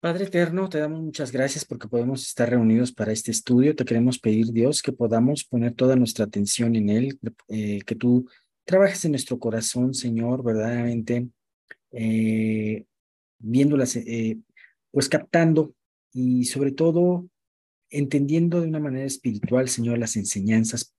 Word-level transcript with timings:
Padre 0.00 0.26
eterno, 0.26 0.68
te 0.68 0.78
damos 0.78 1.00
muchas 1.02 1.32
gracias 1.32 1.64
porque 1.64 1.88
podemos 1.88 2.22
estar 2.22 2.48
reunidos 2.48 2.92
para 2.92 3.10
este 3.10 3.32
estudio. 3.32 3.74
Te 3.74 3.84
queremos 3.84 4.20
pedir, 4.20 4.52
Dios, 4.52 4.80
que 4.80 4.92
podamos 4.92 5.42
poner 5.42 5.74
toda 5.74 5.96
nuestra 5.96 6.24
atención 6.24 6.76
en 6.76 6.88
él, 6.88 7.18
eh, 7.48 7.80
que 7.84 7.96
tú 7.96 8.28
trabajes 8.64 9.04
en 9.04 9.10
nuestro 9.10 9.40
corazón, 9.40 9.94
Señor, 9.94 10.44
verdaderamente, 10.44 11.28
eh, 11.90 12.84
viéndolas, 13.40 13.96
eh, 13.96 14.38
pues 14.92 15.08
captando 15.08 15.74
y 16.12 16.44
sobre 16.44 16.70
todo 16.70 17.28
entendiendo 17.90 18.60
de 18.60 18.68
una 18.68 18.78
manera 18.78 19.04
espiritual, 19.04 19.68
Señor, 19.68 19.98
las 19.98 20.14
enseñanzas 20.14 20.94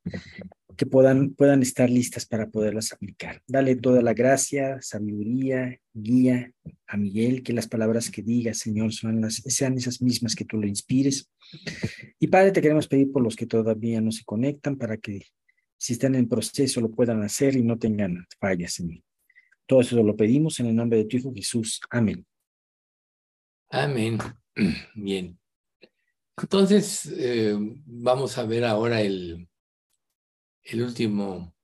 que 0.79 0.85
puedan, 0.85 1.31
puedan 1.31 1.61
estar 1.61 1.89
listas 1.89 2.25
para 2.25 2.49
poderlas 2.49 2.93
aplicar. 2.93 3.43
Dale 3.45 3.75
toda 3.75 4.01
la 4.01 4.13
gracia, 4.13 4.81
sabiduría, 4.81 5.77
guía 5.93 6.53
a 6.87 6.95
Miguel, 6.95 7.43
que 7.43 7.51
las 7.51 7.67
palabras 7.67 8.09
que 8.09 8.21
diga, 8.21 8.53
Señor, 8.53 8.93
son 8.93 9.19
las, 9.19 9.43
sean 9.45 9.77
esas 9.77 10.01
mismas 10.01 10.35
que 10.35 10.45
tú 10.45 10.57
le 10.57 10.69
inspires. 10.69 11.29
Y 12.17 12.27
Padre, 12.27 12.53
te 12.53 12.61
queremos 12.61 12.87
pedir 12.87 13.11
por 13.11 13.21
los 13.21 13.35
que 13.35 13.45
todavía 13.45 13.99
no 13.99 14.13
se 14.13 14.23
conectan 14.23 14.77
para 14.77 14.95
que 14.95 15.25
si 15.77 15.91
están 15.91 16.15
en 16.15 16.29
proceso 16.29 16.79
lo 16.79 16.89
puedan 16.89 17.23
hacer 17.23 17.57
y 17.57 17.61
no 17.61 17.77
tengan 17.77 18.25
fallas, 18.39 18.75
Señor. 18.75 19.03
Todo 19.67 19.81
eso 19.81 20.01
lo 20.01 20.15
pedimos 20.15 20.61
en 20.61 20.67
el 20.67 20.77
nombre 20.77 20.99
de 20.99 21.05
tu 21.05 21.17
Hijo 21.17 21.33
Jesús. 21.33 21.81
Amén. 21.89 22.25
Amén. 23.69 24.17
Bien. 24.95 25.37
Entonces, 26.41 27.13
eh, 27.17 27.53
vamos 27.85 28.37
a 28.37 28.45
ver 28.45 28.63
ahora 28.63 29.01
el, 29.01 29.49
el 30.63 30.81
último, 30.81 31.55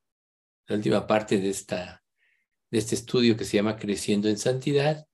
la 0.68 0.76
última 0.76 1.08
parte 1.08 1.38
de, 1.38 1.50
esta, 1.50 2.04
de 2.72 2.78
este 2.78 2.96
estudio 2.96 3.38
que 3.38 3.46
se 3.46 3.58
llama 3.58 3.78
Creciendo 3.78 4.30
en 4.30 4.38
Santidad, 4.38 5.08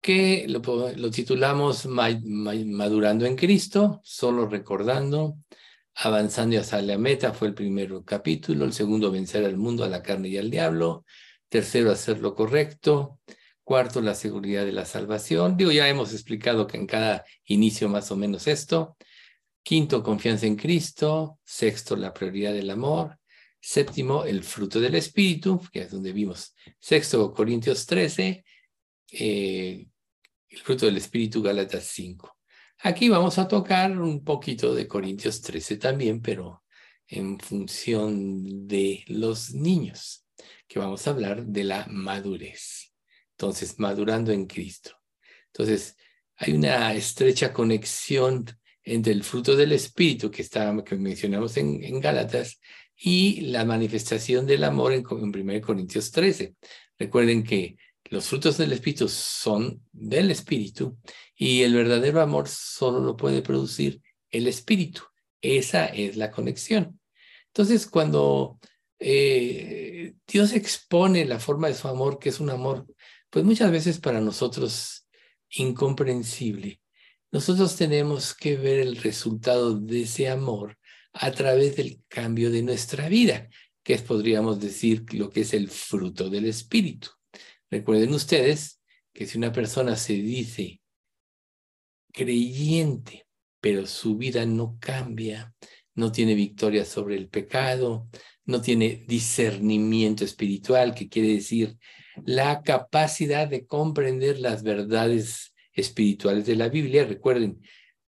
que 0.00 0.46
lo, 0.48 0.60
lo 0.96 1.10
titulamos 1.10 1.86
Madurando 1.86 3.26
en 3.26 3.36
Cristo, 3.36 4.00
solo 4.04 4.46
recordando, 4.46 5.38
avanzando 5.96 6.60
hacia 6.60 6.80
la 6.82 6.98
meta 6.98 7.32
fue 7.32 7.48
el 7.48 7.54
primer 7.54 7.92
capítulo, 8.04 8.64
el 8.64 8.72
segundo 8.72 9.10
vencer 9.10 9.44
al 9.44 9.56
mundo, 9.56 9.82
a 9.84 9.88
la 9.88 10.02
carne 10.02 10.28
y 10.28 10.38
al 10.38 10.50
diablo, 10.50 11.04
tercero 11.48 11.90
hacer 11.90 12.20
lo 12.20 12.34
correcto, 12.34 13.18
cuarto 13.64 14.00
la 14.00 14.14
seguridad 14.14 14.64
de 14.64 14.72
la 14.72 14.84
salvación, 14.84 15.56
digo, 15.56 15.72
ya 15.72 15.88
hemos 15.88 16.12
explicado 16.12 16.66
que 16.66 16.76
en 16.76 16.86
cada 16.86 17.24
inicio 17.44 17.88
más 17.88 18.10
o 18.12 18.16
menos 18.16 18.46
esto, 18.46 18.96
Quinto, 19.66 20.00
confianza 20.00 20.46
en 20.46 20.54
Cristo. 20.54 21.40
Sexto, 21.42 21.96
la 21.96 22.14
prioridad 22.14 22.52
del 22.52 22.70
amor. 22.70 23.18
Séptimo, 23.60 24.24
el 24.24 24.44
fruto 24.44 24.78
del 24.78 24.94
Espíritu, 24.94 25.60
que 25.72 25.80
es 25.80 25.90
donde 25.90 26.12
vimos. 26.12 26.54
Sexto, 26.78 27.34
Corintios 27.34 27.84
13. 27.84 28.44
Eh, 29.10 29.88
el 30.50 30.58
fruto 30.60 30.86
del 30.86 30.98
Espíritu, 30.98 31.42
Gálatas 31.42 31.82
5. 31.82 32.38
Aquí 32.84 33.08
vamos 33.08 33.38
a 33.38 33.48
tocar 33.48 33.90
un 34.00 34.22
poquito 34.22 34.72
de 34.72 34.86
Corintios 34.86 35.40
13 35.40 35.78
también, 35.78 36.22
pero 36.22 36.62
en 37.08 37.36
función 37.40 38.68
de 38.68 39.04
los 39.08 39.52
niños, 39.52 40.28
que 40.68 40.78
vamos 40.78 41.04
a 41.04 41.10
hablar 41.10 41.44
de 41.44 41.64
la 41.64 41.88
madurez. 41.90 42.94
Entonces, 43.32 43.80
madurando 43.80 44.30
en 44.30 44.46
Cristo. 44.46 44.92
Entonces, 45.46 45.96
hay 46.36 46.52
una 46.52 46.94
estrecha 46.94 47.52
conexión 47.52 48.46
entre 48.86 49.12
el 49.12 49.24
fruto 49.24 49.56
del 49.56 49.72
Espíritu 49.72 50.30
que, 50.30 50.42
está, 50.42 50.74
que 50.84 50.96
mencionamos 50.96 51.56
en, 51.56 52.00
Gálatas 52.00 52.60
y 52.96 53.42
la 53.42 53.64
manifestación 53.64 54.46
del 54.46 54.64
amor 54.64 54.92
en, 54.92 55.04
en 55.10 55.50
1 55.50 55.60
Corintios 55.60 56.12
13. 56.12 56.54
Recuerden 56.98 57.42
que 57.42 57.76
los 58.04 58.26
frutos 58.26 58.56
del 58.56 58.72
Espíritu 58.72 59.08
son 59.08 59.82
del 59.92 60.30
Espíritu 60.30 60.96
y 61.34 61.62
el 61.62 61.74
verdadero 61.74 62.20
amor 62.20 62.48
solo 62.48 63.00
lo 63.00 63.16
puede 63.16 63.42
producir 63.42 64.00
el 64.30 64.46
Espíritu. 64.46 65.02
Esa 65.42 65.86
es 65.86 66.16
la 66.16 66.30
conexión. 66.30 67.00
Entonces, 67.48 67.88
cuando 67.88 68.60
eh, 69.00 70.14
Dios 70.28 70.52
expone 70.52 71.24
la 71.24 71.40
forma 71.40 71.66
de 71.66 71.74
su 71.74 71.88
amor, 71.88 72.20
que 72.20 72.28
es 72.28 72.38
un 72.38 72.50
amor, 72.50 72.86
pues 73.30 73.44
muchas 73.44 73.72
veces 73.72 73.98
para 73.98 74.20
nosotros 74.20 75.08
incomprensible, 75.50 76.80
nosotros 77.36 77.76
tenemos 77.76 78.34
que 78.34 78.56
ver 78.56 78.78
el 78.78 78.96
resultado 78.96 79.78
de 79.78 80.04
ese 80.04 80.26
amor 80.30 80.78
a 81.12 81.30
través 81.32 81.76
del 81.76 82.00
cambio 82.08 82.50
de 82.50 82.62
nuestra 82.62 83.10
vida, 83.10 83.50
que 83.82 83.92
es, 83.92 84.00
podríamos 84.00 84.58
decir, 84.58 85.04
lo 85.12 85.28
que 85.28 85.42
es 85.42 85.52
el 85.52 85.68
fruto 85.68 86.30
del 86.30 86.46
Espíritu. 86.46 87.10
Recuerden 87.70 88.14
ustedes 88.14 88.80
que 89.12 89.26
si 89.26 89.36
una 89.36 89.52
persona 89.52 89.96
se 89.96 90.14
dice 90.14 90.80
creyente, 92.10 93.26
pero 93.60 93.84
su 93.84 94.16
vida 94.16 94.46
no 94.46 94.78
cambia, 94.80 95.54
no 95.94 96.10
tiene 96.12 96.34
victoria 96.34 96.86
sobre 96.86 97.16
el 97.16 97.28
pecado, 97.28 98.08
no 98.46 98.62
tiene 98.62 99.04
discernimiento 99.06 100.24
espiritual, 100.24 100.94
que 100.94 101.10
quiere 101.10 101.34
decir 101.34 101.76
la 102.24 102.62
capacidad 102.62 103.46
de 103.46 103.66
comprender 103.66 104.38
las 104.38 104.62
verdades 104.62 105.52
espirituales 105.76 106.46
de 106.46 106.56
la 106.56 106.68
Biblia. 106.68 107.04
Recuerden, 107.04 107.62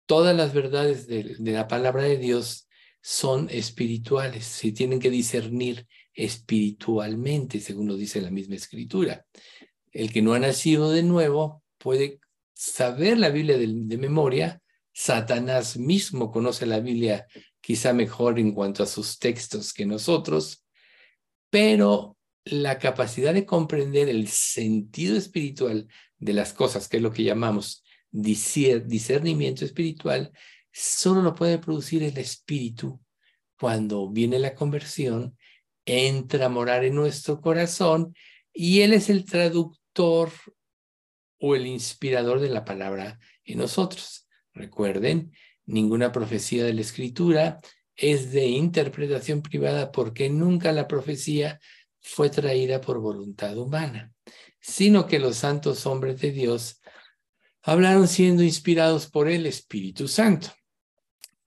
todas 0.05 0.35
las 0.35 0.53
verdades 0.53 1.07
de, 1.07 1.35
la 1.39 1.67
palabra 1.67 2.03
de 2.03 2.17
Dios 2.17 2.67
son 3.01 3.49
espirituales, 3.49 4.45
se 4.45 4.71
tienen 4.71 4.99
que 4.99 5.09
discernir 5.09 5.87
espiritualmente, 6.13 7.59
según 7.59 7.87
lo 7.87 7.95
dice 7.97 8.21
la 8.21 8.29
misma 8.29 8.55
escritura. 8.55 9.25
El 9.91 10.11
que 10.11 10.21
no 10.21 10.33
ha 10.33 10.39
nacido 10.39 10.91
de 10.91 11.03
nuevo 11.03 11.63
puede 11.77 12.19
saber 12.53 13.17
la 13.17 13.29
Biblia 13.29 13.57
de, 13.57 13.67
de 13.67 13.97
memoria. 13.97 14.61
Satanás 14.93 15.77
mismo 15.77 16.31
conoce 16.31 16.65
la 16.65 16.79
Biblia 16.79 17.25
quizá 17.61 17.93
mejor 17.93 18.39
en 18.39 18.51
cuanto 18.51 18.83
a 18.83 18.87
sus 18.87 19.17
textos 19.17 19.73
que 19.73 19.85
nosotros, 19.85 20.65
pero 21.49 22.17
la 22.45 22.77
capacidad 22.77 23.33
de 23.33 23.45
comprender 23.45 24.09
el 24.09 24.27
sentido 24.27 25.15
espiritual 25.15 25.87
de 26.23 26.33
las 26.33 26.53
cosas, 26.53 26.87
que 26.87 26.97
es 26.97 27.03
lo 27.03 27.11
que 27.11 27.23
llamamos 27.23 27.83
discernimiento 28.11 29.65
espiritual, 29.65 30.31
solo 30.71 31.21
lo 31.21 31.35
puede 31.35 31.57
producir 31.57 32.03
el 32.03 32.17
espíritu 32.17 32.99
cuando 33.59 34.09
viene 34.09 34.39
la 34.39 34.55
conversión, 34.55 35.37
entra 35.85 36.45
a 36.45 36.49
morar 36.49 36.83
en 36.83 36.95
nuestro 36.95 37.41
corazón 37.41 38.15
y 38.53 38.81
Él 38.81 38.93
es 38.93 39.09
el 39.09 39.25
traductor 39.25 40.31
o 41.39 41.55
el 41.55 41.67
inspirador 41.67 42.39
de 42.39 42.49
la 42.49 42.65
palabra 42.65 43.19
en 43.43 43.59
nosotros. 43.59 44.27
Recuerden, 44.53 45.31
ninguna 45.65 46.11
profecía 46.11 46.63
de 46.63 46.73
la 46.73 46.81
escritura 46.81 47.59
es 47.95 48.31
de 48.31 48.45
interpretación 48.47 49.41
privada 49.41 49.91
porque 49.91 50.29
nunca 50.29 50.71
la 50.71 50.87
profecía 50.87 51.59
fue 52.01 52.29
traída 52.29 52.81
por 52.81 52.99
voluntad 52.99 53.57
humana, 53.57 54.11
sino 54.63 55.05
que 55.05 55.19
los 55.19 55.35
santos 55.35 55.85
hombres 55.85 56.21
de 56.21 56.31
Dios 56.31 56.81
hablaron 57.61 58.07
siendo 58.07 58.43
inspirados 58.43 59.07
por 59.07 59.29
el 59.29 59.45
Espíritu 59.45 60.07
Santo. 60.07 60.47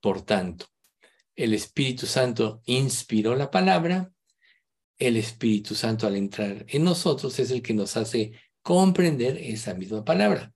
Por 0.00 0.22
tanto, 0.22 0.66
el 1.34 1.55
Espíritu 1.55 2.06
Santo 2.06 2.60
inspiró 2.66 3.34
la 3.34 3.50
palabra, 3.50 4.12
el 4.99 5.16
Espíritu 5.16 5.75
Santo 5.75 6.06
al 6.06 6.16
entrar 6.16 6.65
en 6.69 6.84
nosotros 6.84 7.38
es 7.38 7.50
el 7.50 7.62
que 7.62 7.75
nos 7.75 7.97
hace 7.97 8.32
comprender 8.62 9.38
esa 9.38 9.75
misma 9.75 10.05
palabra. 10.05 10.53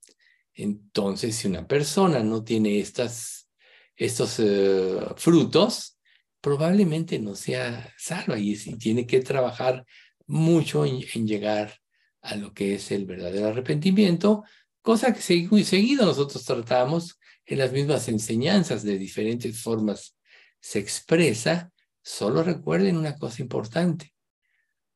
Entonces, 0.52 1.36
si 1.36 1.48
una 1.48 1.66
persona 1.66 2.22
no 2.22 2.44
tiene 2.44 2.78
estas, 2.78 3.48
estos 3.96 4.38
eh, 4.38 4.98
frutos, 5.16 5.98
probablemente 6.42 7.18
no 7.18 7.34
sea 7.34 7.94
salva 7.96 8.38
y, 8.38 8.54
tiene 8.76 9.06
que 9.06 9.20
trabajar 9.20 9.86
mucho 10.26 10.84
en, 10.84 11.26
llegar 11.26 11.79
a 12.22 12.36
lo 12.36 12.52
que 12.52 12.74
es 12.74 12.90
el 12.90 13.06
verdadero 13.06 13.48
arrepentimiento, 13.48 14.44
cosa 14.82 15.12
que 15.12 15.20
seguido 15.20 16.06
nosotros 16.06 16.44
tratamos 16.44 17.18
en 17.46 17.58
las 17.58 17.72
mismas 17.72 18.08
enseñanzas 18.08 18.82
de 18.82 18.98
diferentes 18.98 19.60
formas 19.60 20.16
se 20.60 20.78
expresa, 20.78 21.72
solo 22.02 22.42
recuerden 22.42 22.96
una 22.96 23.16
cosa 23.16 23.42
importante, 23.42 24.14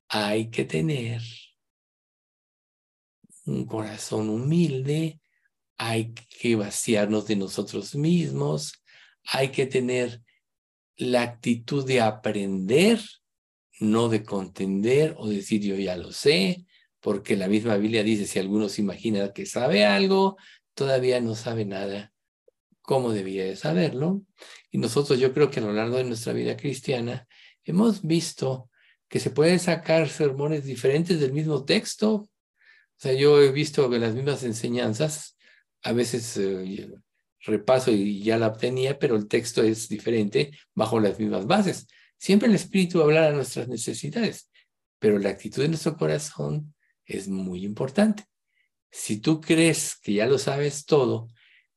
hay 0.08 0.50
que 0.50 0.64
tener 0.64 1.22
un 3.46 3.66
corazón 3.66 4.28
humilde, 4.28 5.20
hay 5.76 6.14
que 6.14 6.56
vaciarnos 6.56 7.26
de 7.26 7.36
nosotros 7.36 7.94
mismos, 7.94 8.84
hay 9.24 9.48
que 9.48 9.66
tener 9.66 10.22
la 10.96 11.22
actitud 11.22 11.84
de 11.84 12.00
aprender, 12.00 13.00
no 13.80 14.08
de 14.08 14.22
contender 14.22 15.14
o 15.18 15.28
decir 15.28 15.62
yo 15.62 15.74
ya 15.76 15.96
lo 15.96 16.12
sé, 16.12 16.64
porque 17.04 17.36
la 17.36 17.48
misma 17.48 17.76
Biblia 17.76 18.02
dice, 18.02 18.26
si 18.26 18.38
alguno 18.38 18.70
se 18.70 18.80
imagina 18.80 19.30
que 19.34 19.44
sabe 19.44 19.84
algo, 19.84 20.38
todavía 20.72 21.20
no 21.20 21.34
sabe 21.34 21.66
nada 21.66 22.14
como 22.80 23.12
debía 23.12 23.44
de 23.44 23.56
saberlo. 23.56 24.22
Y 24.70 24.78
nosotros 24.78 25.20
yo 25.20 25.34
creo 25.34 25.50
que 25.50 25.60
a 25.60 25.64
lo 25.64 25.74
largo 25.74 25.98
de 25.98 26.04
nuestra 26.04 26.32
vida 26.32 26.56
cristiana 26.56 27.28
hemos 27.62 28.00
visto 28.00 28.70
que 29.06 29.20
se 29.20 29.28
pueden 29.28 29.60
sacar 29.60 30.08
sermones 30.08 30.64
diferentes 30.64 31.20
del 31.20 31.34
mismo 31.34 31.66
texto. 31.66 32.14
O 32.14 32.30
sea, 32.96 33.12
yo 33.12 33.38
he 33.42 33.52
visto 33.52 33.90
que 33.90 33.98
las 33.98 34.14
mismas 34.14 34.42
enseñanzas 34.42 35.36
a 35.82 35.92
veces 35.92 36.34
eh, 36.38 36.90
repaso 37.40 37.90
y 37.90 38.22
ya 38.22 38.38
la 38.38 38.46
obtenía, 38.46 38.98
pero 38.98 39.16
el 39.16 39.28
texto 39.28 39.62
es 39.62 39.90
diferente 39.90 40.52
bajo 40.74 40.98
las 41.00 41.18
mismas 41.18 41.46
bases. 41.46 41.86
Siempre 42.16 42.48
el 42.48 42.54
Espíritu 42.54 43.02
hablar 43.02 43.24
a 43.24 43.36
nuestras 43.36 43.68
necesidades, 43.68 44.50
pero 44.98 45.18
la 45.18 45.28
actitud 45.28 45.60
de 45.60 45.68
nuestro 45.68 45.98
corazón 45.98 46.74
es 47.06 47.28
muy 47.28 47.64
importante. 47.64 48.24
Si 48.90 49.18
tú 49.18 49.40
crees 49.40 49.96
que 49.96 50.14
ya 50.14 50.26
lo 50.26 50.38
sabes 50.38 50.86
todo, 50.86 51.28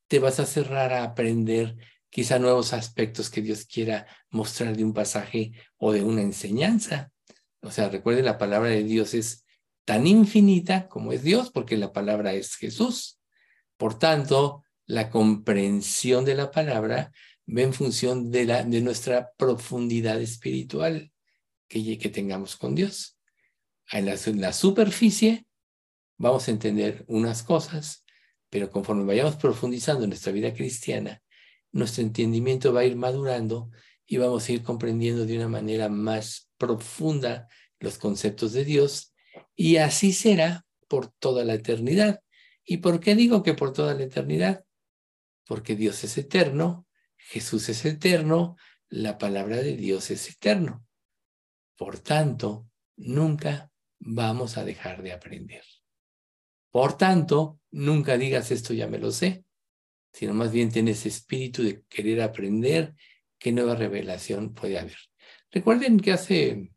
te 0.07 0.19
vas 0.19 0.39
a 0.39 0.45
cerrar 0.45 0.93
a 0.93 1.03
aprender 1.03 1.75
quizá 2.09 2.39
nuevos 2.39 2.73
aspectos 2.73 3.29
que 3.29 3.41
Dios 3.41 3.65
quiera 3.65 4.07
mostrar 4.29 4.75
de 4.75 4.83
un 4.83 4.93
pasaje 4.93 5.51
o 5.77 5.91
de 5.91 6.03
una 6.03 6.21
enseñanza. 6.21 7.11
O 7.61 7.71
sea, 7.71 7.89
recuerde, 7.89 8.23
la 8.23 8.37
palabra 8.37 8.69
de 8.69 8.83
Dios 8.83 9.13
es 9.13 9.45
tan 9.85 10.07
infinita 10.07 10.87
como 10.87 11.11
es 11.11 11.23
Dios, 11.23 11.51
porque 11.51 11.77
la 11.77 11.91
palabra 11.91 12.33
es 12.33 12.55
Jesús. 12.55 13.19
Por 13.77 13.97
tanto, 13.99 14.63
la 14.85 15.09
comprensión 15.09 16.23
de 16.25 16.35
la 16.35 16.51
palabra 16.51 17.11
ve 17.45 17.63
en 17.63 17.73
función 17.73 18.31
de, 18.31 18.45
la, 18.45 18.63
de 18.63 18.81
nuestra 18.81 19.31
profundidad 19.37 20.21
espiritual 20.21 21.11
que, 21.67 21.97
que 21.97 22.09
tengamos 22.09 22.55
con 22.55 22.75
Dios. 22.75 23.16
En 23.91 24.05
la, 24.41 24.53
superficie 24.53 25.45
vamos 26.17 26.47
a 26.47 26.51
entender 26.51 27.05
unas 27.07 27.43
cosas, 27.43 28.03
pero 28.49 28.69
conforme 28.69 29.05
vayamos 29.05 29.37
profundizando 29.37 30.03
en 30.03 30.09
nuestra 30.09 30.31
vida 30.31 30.53
cristiana, 30.53 31.21
nuestro 31.71 32.03
entendimiento 32.03 32.73
va 32.73 32.81
a 32.81 32.85
ir 32.85 32.95
madurando 32.95 33.69
y 34.05 34.17
vamos 34.17 34.47
a 34.47 34.51
ir 34.51 34.63
comprendiendo 34.63 35.25
de 35.25 35.37
una 35.37 35.47
manera 35.47 35.89
más 35.89 36.49
profunda 36.57 37.47
los 37.79 37.97
conceptos 37.97 38.53
de 38.53 38.65
Dios 38.65 39.13
y 39.55 39.77
así 39.77 40.11
será 40.11 40.65
por 40.87 41.07
toda 41.07 41.45
la 41.45 41.53
eternidad. 41.53 42.21
¿Y 42.63 42.77
por 42.77 42.99
qué 42.99 43.15
digo 43.15 43.43
que 43.43 43.53
por 43.53 43.71
toda 43.71 43.93
la 43.93 44.03
eternidad? 44.03 44.65
Porque 45.45 45.75
Dios 45.75 46.03
es 46.03 46.17
eterno, 46.17 46.87
Jesús 47.15 47.69
es 47.69 47.85
eterno, 47.85 48.57
la 48.89 49.17
palabra 49.17 49.57
de 49.57 49.77
Dios 49.77 50.11
es 50.11 50.29
eterno. 50.29 50.85
Por 51.77 51.99
tanto, 51.99 52.69
nunca 52.95 53.71
vamos 53.99 54.57
a 54.57 54.65
dejar 54.65 55.01
de 55.03 55.13
aprender. 55.13 55.63
Por 56.71 56.97
tanto, 56.97 57.59
nunca 57.71 58.17
digas 58.17 58.51
esto 58.51 58.73
ya 58.73 58.87
me 58.87 58.99
lo 58.99 59.11
sé, 59.11 59.45
sino 60.13 60.33
más 60.33 60.51
bien 60.51 60.71
tienes 60.71 61.05
espíritu 61.05 61.63
de 61.63 61.83
querer 61.89 62.21
aprender 62.21 62.95
qué 63.39 63.51
nueva 63.51 63.75
revelación 63.75 64.53
puede 64.53 64.79
haber. 64.79 64.97
Recuerden 65.51 65.99
que 65.99 66.11
hace, 66.11 66.71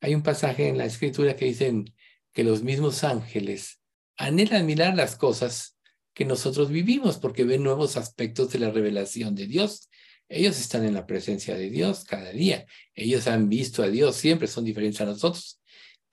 hay 0.00 0.14
un 0.14 0.22
pasaje 0.22 0.68
en 0.68 0.78
la 0.78 0.84
escritura 0.84 1.36
que 1.36 1.46
dicen 1.46 1.94
que 2.32 2.44
los 2.44 2.62
mismos 2.62 3.04
ángeles 3.04 3.80
anhelan 4.16 4.66
mirar 4.66 4.94
las 4.94 5.16
cosas 5.16 5.76
que 6.12 6.24
nosotros 6.24 6.70
vivimos 6.70 7.18
porque 7.18 7.44
ven 7.44 7.62
nuevos 7.62 7.96
aspectos 7.96 8.52
de 8.52 8.60
la 8.60 8.70
revelación 8.70 9.34
de 9.34 9.46
Dios. 9.46 9.88
Ellos 10.28 10.58
están 10.58 10.84
en 10.84 10.94
la 10.94 11.06
presencia 11.06 11.56
de 11.56 11.70
Dios 11.70 12.04
cada 12.04 12.30
día. 12.30 12.66
Ellos 12.94 13.26
han 13.26 13.48
visto 13.48 13.82
a 13.82 13.88
Dios 13.88 14.16
siempre, 14.16 14.46
son 14.46 14.64
diferentes 14.64 15.00
a 15.00 15.06
nosotros. 15.06 15.60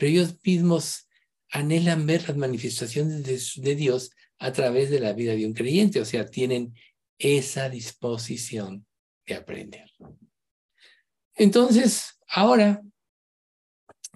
Pero 0.02 0.14
ellos 0.14 0.36
mismos 0.44 1.08
anhelan 1.52 2.08
ver 2.08 2.28
las 2.28 2.36
manifestaciones 2.36 3.54
de, 3.56 3.76
Dios 3.76 4.10
a 4.40 4.52
través 4.52 4.90
de 4.90 5.00
la 5.00 5.14
vida 5.14 5.36
de 5.36 5.46
un 5.46 5.54
creyente, 5.54 6.02
o 6.02 6.06
sea, 6.06 6.26
tienen 6.26 6.74
esa 7.20 7.70
disposición 7.70 8.88
de 9.28 9.36
aprender. 9.36 9.92
Entonces, 11.36 12.20
ahora 12.30 12.82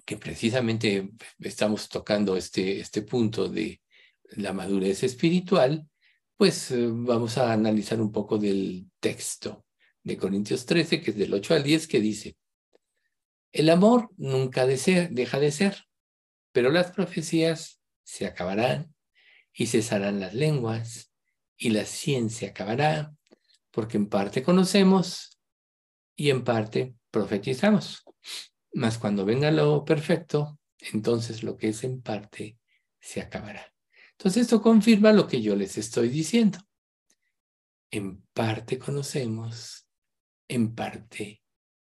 que 0.04 0.16
precisamente 0.16 1.08
estamos 1.38 1.88
tocando 1.88 2.36
este, 2.36 2.80
este 2.80 3.02
punto 3.02 3.48
de 3.48 3.80
la 4.30 4.52
madurez 4.52 5.04
espiritual, 5.04 5.88
pues 6.36 6.72
eh, 6.72 6.88
vamos 6.90 7.38
a 7.38 7.52
analizar 7.52 8.00
un 8.00 8.10
poco 8.10 8.38
del 8.38 8.90
texto 8.98 9.64
de 10.02 10.16
Corintios 10.16 10.66
13, 10.66 11.00
que 11.00 11.12
es 11.12 11.16
del 11.16 11.32
8 11.32 11.54
al 11.54 11.62
10, 11.62 11.86
que 11.86 12.00
dice, 12.00 12.36
el 13.52 13.70
amor 13.70 14.10
nunca 14.16 14.66
deja 14.66 15.40
de 15.40 15.52
ser, 15.52 15.86
pero 16.52 16.70
las 16.70 16.90
profecías 16.92 17.80
se 18.02 18.26
acabarán 18.26 18.94
y 19.52 19.66
cesarán 19.66 20.20
las 20.20 20.34
lenguas, 20.34 21.12
y 21.56 21.70
la 21.70 21.84
ciencia 21.84 22.50
acabará, 22.50 23.14
porque 23.70 23.96
en 23.96 24.08
parte 24.08 24.42
conocemos 24.42 25.40
y 26.14 26.30
en 26.30 26.44
parte 26.44 26.94
profetizamos. 27.10 28.04
Mas 28.72 28.98
cuando 28.98 29.24
venga 29.24 29.50
lo 29.50 29.84
perfecto, 29.84 30.58
entonces 30.92 31.42
lo 31.42 31.56
que 31.56 31.68
es 31.68 31.84
en 31.84 32.02
parte 32.02 32.58
se 33.00 33.20
acabará. 33.20 33.72
Entonces 34.12 34.42
esto 34.42 34.60
confirma 34.60 35.12
lo 35.12 35.26
que 35.26 35.40
yo 35.40 35.56
les 35.56 35.78
estoy 35.78 36.08
diciendo. 36.08 36.58
En 37.90 38.22
parte 38.34 38.78
conocemos, 38.78 39.86
en 40.48 40.74
parte 40.74 41.42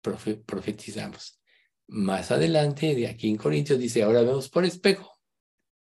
profetizamos. 0.01 1.39
Más 1.88 2.31
adelante, 2.31 2.95
de 2.95 3.07
aquí 3.07 3.30
en 3.30 3.38
Corintios, 3.38 3.80
dice, 3.80 4.03
ahora 4.03 4.21
vemos 4.21 4.50
por 4.50 4.65
espejo, 4.65 5.19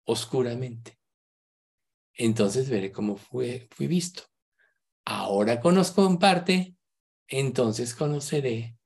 oscuramente 0.06 1.02
entonces 2.14 2.70
veré 2.70 2.92
cómo 2.92 3.18
fue, 3.18 3.68
fui 3.72 3.88
visto. 3.88 4.24
Ahora 5.06 5.60
conozco 5.60 6.06
en 6.06 6.18
parte, 6.18 6.76
entonces 7.28 7.96
conoceré 7.96 8.78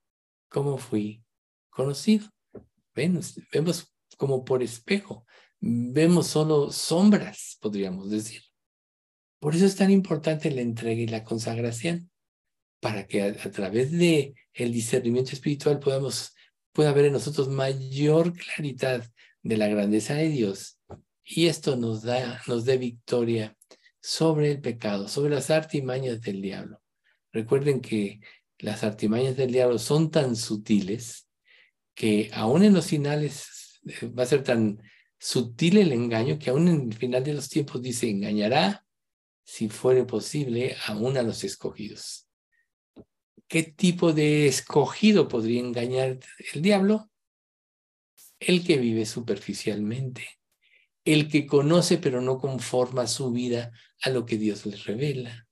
cómo 0.50 0.78
fui 0.78 1.24
conocido. 1.70 2.30
Vemos, 2.94 3.40
vemos 3.52 3.94
como 4.18 4.46
por 4.46 4.64
espejo, 4.64 5.26
vemos 5.60 6.28
solo 6.28 6.72
sombras, 6.72 7.58
podríamos 7.60 8.10
decir. 8.10 8.42
Por 9.40 9.54
eso 9.56 9.66
es 9.66 9.76
tan 9.76 9.92
importante 9.92 10.50
la 10.50 10.62
entrega 10.62 11.02
y 11.02 11.08
la 11.08 11.24
consagración, 11.24 12.10
para 12.80 13.06
que 13.06 13.22
a, 13.22 13.52
través 13.52 13.92
de 13.92 14.34
el 14.54 14.72
discernimiento 14.72 15.32
espiritual 15.34 15.80
podamos, 15.80 16.34
pueda 16.76 16.90
haber 16.90 17.06
en 17.06 17.14
nosotros 17.14 17.48
mayor 17.48 18.34
claridad 18.34 19.10
de 19.42 19.58
la 19.58 19.68
grandeza 19.70 20.16
de 20.16 20.28
Dios 20.28 20.78
y 21.24 21.48
esto 21.48 21.78
nos 21.78 22.04
da, 22.04 22.42
nos 22.48 22.66
dé 22.66 22.78
victoria 22.78 23.58
sobre 24.02 24.52
el 24.52 24.62
pecado, 24.62 25.08
sobre 25.08 25.34
las 25.34 25.50
artimañas 25.50 26.22
del 26.22 26.42
diablo. 26.42 26.82
Recuerden 27.32 27.80
que 27.80 28.20
las 28.60 28.84
artimañas 28.84 29.38
del 29.38 29.54
diablo 29.54 29.80
son 29.80 30.12
tan 30.12 30.36
sutiles 30.36 31.30
que 31.96 32.30
aún 32.34 32.62
en 32.64 32.74
los 32.74 32.88
finales 32.88 33.80
eh, 33.86 34.08
va 34.08 34.24
a 34.24 34.28
ser 34.28 34.44
tan 34.44 34.82
sutil 35.18 35.78
el 35.78 35.94
engaño 35.94 36.38
que 36.38 36.50
aún 36.50 36.68
en 36.68 36.92
el 36.92 36.94
final 36.94 37.24
de 37.24 37.36
los 37.36 37.48
tiempos 37.48 37.82
dice 37.82 38.10
engañará 38.10 38.86
si 39.46 39.70
fuere 39.70 40.04
posible 40.04 40.76
aún 40.88 41.16
a 41.16 41.24
los 41.24 41.46
escogidos. 41.46 42.25
¿Qué 43.48 43.64
tipo 43.64 44.14
de 44.14 44.48
escogido 44.48 45.28
podría 45.28 45.60
engañar 45.60 46.20
el 46.54 46.62
diablo? 46.62 47.12
El 48.40 48.66
que 48.66 48.78
vive 48.78 49.06
superficialmente, 49.06 50.28
el 51.04 51.30
que 51.30 51.46
conoce 51.46 51.98
pero 51.98 52.22
no 52.22 52.40
conforma 52.40 53.08
su 53.08 53.32
vida 53.32 53.72
a 54.02 54.10
lo 54.10 54.26
que 54.26 54.38
Dios 54.38 54.66
les 54.66 54.86
revela, 54.86 55.48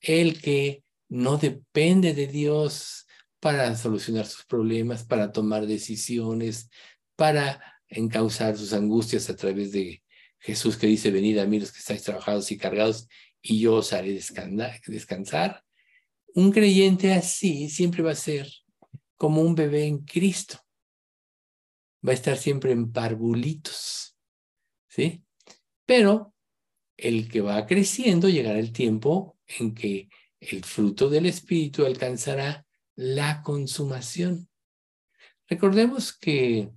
el 0.00 0.40
que 0.40 0.82
no 1.08 1.38
depende 1.38 2.14
de 2.14 2.26
Dios 2.26 3.06
para 3.38 3.76
solucionar 3.76 4.26
sus 4.26 4.44
problemas, 4.44 5.04
para 5.04 5.32
tomar 5.32 5.66
decisiones, 5.66 6.68
para 7.16 7.80
encauzar 7.88 8.56
sus 8.56 8.72
angustias 8.72 9.30
a 9.30 9.36
través 9.36 9.72
de 9.72 10.02
Jesús 10.38 10.76
que 10.76 10.86
dice, 10.86 11.10
venid 11.10 11.38
a 11.38 11.46
mí 11.46 11.60
los 11.60 11.72
que 11.72 11.78
estáis 11.78 12.02
trabajados 12.02 12.50
y 12.50 12.58
cargados 12.58 13.08
y 13.42 13.60
yo 13.60 13.76
os 13.76 13.92
haré 13.92 14.12
descansar. 14.12 15.64
Un 16.34 16.52
creyente 16.52 17.12
así 17.12 17.68
siempre 17.68 18.02
va 18.02 18.12
a 18.12 18.16
ser 18.16 18.48
como 19.16 19.42
un 19.42 19.54
bebé 19.54 19.86
en 19.86 19.98
Cristo. 19.98 20.58
Va 22.06 22.12
a 22.12 22.14
estar 22.14 22.36
siempre 22.36 22.72
en 22.72 22.90
parvulitos 22.92 24.10
¿sí? 24.90 25.24
Pero 25.86 26.34
el 26.96 27.30
que 27.30 27.40
va 27.40 27.66
creciendo 27.66 28.28
llegará 28.28 28.58
el 28.58 28.72
tiempo 28.72 29.38
en 29.46 29.74
que 29.74 30.08
el 30.40 30.64
fruto 30.64 31.08
del 31.08 31.26
Espíritu 31.26 31.86
alcanzará 31.86 32.66
la 32.96 33.42
consumación. 33.42 34.48
Recordemos 35.48 36.16
que 36.16 36.70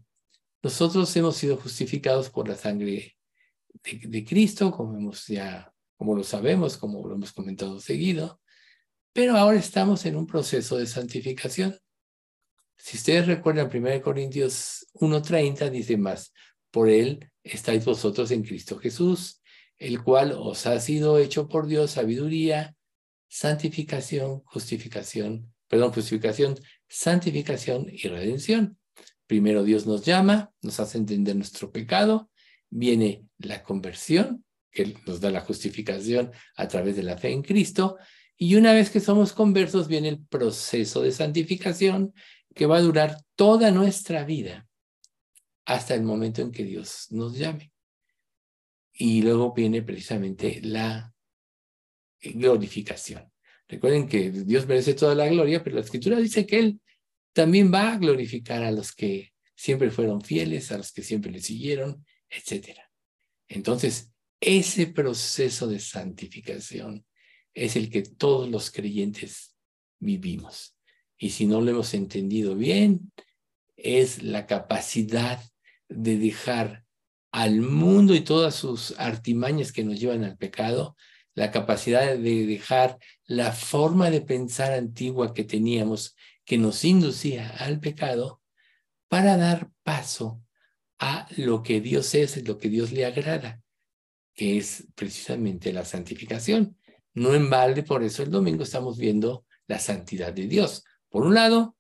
nosotros 0.62 1.14
hemos 1.18 1.36
sido 1.36 1.58
justificados 1.58 2.30
por 2.30 2.48
la 2.48 2.56
sangre 2.56 3.18
de, 3.84 4.24
Cristo, 4.24 4.72
como 4.72 4.98
hemos 4.98 5.28
ya, 5.28 5.74
como 5.98 6.16
lo 6.16 6.24
sabemos, 6.24 6.78
como 6.78 7.06
lo 7.06 7.16
hemos 7.16 7.34
comentado 7.34 7.80
seguido, 7.80 8.40
pero 9.14 9.38
ahora 9.38 9.60
estamos 9.60 10.06
en 10.06 10.16
un 10.16 10.26
proceso 10.26 10.78
de 10.78 10.88
santificación. 10.88 11.78
Si 12.76 12.98
ustedes 12.98 13.28
recuerdan 13.28 13.70
1 13.74 14.02
Corintios 14.02 14.88
1.30, 14.96 15.70
dice 15.70 15.98
más, 15.98 16.34
por 16.72 16.90
él 16.90 17.32
estáis 17.44 17.86
vosotros 17.86 18.32
en 18.32 18.44
Cristo 18.44 18.78
Jesús, 18.80 19.42
el 19.78 20.04
cual 20.04 20.34
os 20.36 20.66
ha 20.66 20.80
sido 20.80 21.20
hecho 21.20 21.48
por 21.48 21.68
Dios 21.68 21.92
sabiduría, 21.92 22.76
santificación, 23.28 24.42
justificación, 24.46 25.54
perdón, 25.68 25.92
justificación, 25.92 26.56
santificación 26.88 27.88
y 27.90 28.08
redención. 28.08 28.78
Primero 29.28 29.64
Dios 29.64 29.86
nos 29.86 30.04
llama, 30.04 30.52
nos 30.62 30.80
hace 30.80 30.98
entender 30.98 31.36
nuestro 31.36 31.72
pecado, 31.72 32.30
viene 32.70 33.26
la 33.38 33.64
conversión, 33.64 34.44
que 34.72 34.96
nos 35.06 35.22
da 35.22 35.30
la 35.30 35.42
justificación 35.42 36.32
a 36.56 36.68
través 36.68 36.96
de 36.96 37.04
la 37.04 37.18
fe 37.18 37.32
en 37.32 37.44
Cristo. 37.44 37.98
Y 38.38 38.56
una 38.56 38.74
vez 38.74 38.90
que 38.90 39.00
somos 39.00 39.34
conversos, 39.34 39.88
viene 39.88 40.10
el 40.10 40.26
proceso 40.26 41.02
de 41.02 41.12
santificación 41.12 42.14
que 42.54 42.66
va 42.66 42.78
a 42.78 42.82
durar 42.82 43.22
toda 43.36 43.72
nuestra 43.72 44.24
vida 44.24 44.68
hasta 45.66 45.96
el 45.96 46.04
momento 46.04 46.42
en 46.42 46.52
que 46.52 46.64
Dios 46.64 47.08
nos 47.12 47.38
llame. 47.38 47.72
Y 48.94 49.22
luego 49.22 49.54
viene 49.54 49.82
precisamente 49.82 50.60
la 50.62 51.14
glorificación. 52.22 53.32
Recuerden 53.68 54.08
que 54.08 54.30
Dios 54.30 54.68
merece 54.68 54.94
toda 54.94 55.16
la 55.16 55.28
gloria, 55.28 55.64
pero 55.64 55.78
la 55.78 55.82
escritura 55.82 56.20
dice 56.20 56.46
que 56.46 56.60
Él 56.60 56.82
también 57.34 57.74
va 57.74 57.94
a 57.94 57.98
glorificar 57.98 58.64
a 58.64 58.72
los 58.72 58.94
que 58.94 59.34
siempre 59.56 59.90
fueron 59.90 60.22
fieles, 60.22 60.72
a 60.72 60.78
los 60.78 60.92
que 60.92 61.02
siempre 61.02 61.32
le 61.32 61.42
siguieron, 61.42 62.06
etc. 62.30 62.78
Entonces, 63.48 64.12
ese 64.40 64.88
proceso 64.88 65.68
de 65.68 65.80
santificación 65.80 67.06
es 67.54 67.76
el 67.76 67.90
que 67.90 68.04
todos 68.04 68.50
los 68.50 68.72
creyentes 68.72 69.56
vivimos. 70.00 70.76
Y 71.18 71.32
si 71.32 71.46
no 71.46 71.62
lo 71.62 71.72
hemos 71.72 71.94
entendido 71.94 72.56
bien, 72.56 73.12
es 73.76 74.24
la 74.24 74.46
capacidad 74.46 75.42
de 75.90 76.18
dejar 76.18 76.84
al 77.32 77.62
mundo 77.62 78.14
y 78.14 78.22
todas 78.22 78.56
sus 78.56 78.98
artimañas 79.00 79.72
que 79.72 79.84
nos 79.84 80.00
llevan 80.00 80.24
al 80.24 80.38
pecado, 80.38 80.96
la 81.36 81.52
capacidad 81.52 82.16
de 82.16 82.46
dejar 82.46 83.00
la 83.26 83.52
forma 83.52 84.10
de 84.12 84.22
pensar 84.22 84.74
antigua 84.74 85.34
que 85.34 85.44
teníamos 85.44 86.16
que 86.46 86.58
nos 86.58 86.84
inducía 86.84 87.50
al 87.58 87.80
pecado 87.80 88.42
para 89.08 89.38
dar 89.38 89.70
paso 89.84 90.44
a 91.00 91.28
lo 91.38 91.64
que 91.64 91.82
Dios 91.82 92.14
es, 92.16 92.46
lo 92.48 92.58
que 92.58 92.70
Dios 92.70 92.92
le 92.92 93.06
agrada, 93.06 93.62
que 94.36 94.58
es 94.58 94.88
precisamente 94.96 95.74
la 95.74 95.86
santificación. 95.86 96.78
No 97.14 97.34
en 97.34 97.50
balde, 97.50 97.84
por 97.84 98.04
eso 98.04 98.24
el 98.24 98.32
domingo 98.32 98.64
estamos 98.64 98.98
viendo 98.98 99.46
la 99.68 99.80
santidad 99.80 100.34
de 100.34 100.48
Dios. 100.48 100.84
Por 101.10 101.24
un 101.24 101.34
lado, 101.34 101.76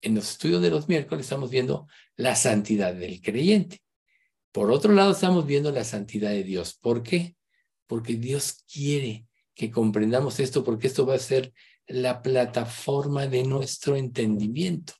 en 0.00 0.14
los 0.14 0.30
estudios 0.30 0.62
de 0.62 0.70
los 0.70 0.88
miércoles 0.88 1.26
estamos 1.26 1.50
viendo 1.50 1.88
la 2.16 2.36
santidad 2.36 2.94
del 2.94 3.20
creyente. 3.20 3.80
Por 4.52 4.70
otro 4.70 4.92
lado, 4.92 5.12
estamos 5.12 5.44
viendo 5.46 5.70
la 5.72 5.84
santidad 5.84 6.30
de 6.30 6.44
Dios. 6.44 6.74
¿Por 6.74 7.02
qué? 7.02 7.36
Porque 7.86 8.14
Dios 8.14 8.64
quiere 8.72 9.26
que 9.54 9.70
comprendamos 9.70 10.38
esto, 10.40 10.62
porque 10.62 10.86
esto 10.86 11.04
va 11.04 11.14
a 11.14 11.18
ser 11.18 11.52
la 11.86 12.22
plataforma 12.22 13.26
de 13.26 13.44
nuestro 13.44 13.96
entendimiento. 13.96 14.94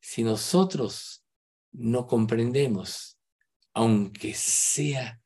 Si 0.00 0.22
nosotros 0.22 1.24
no 1.70 2.06
comprendemos, 2.06 3.18
aunque 3.72 4.34
sea 4.34 5.20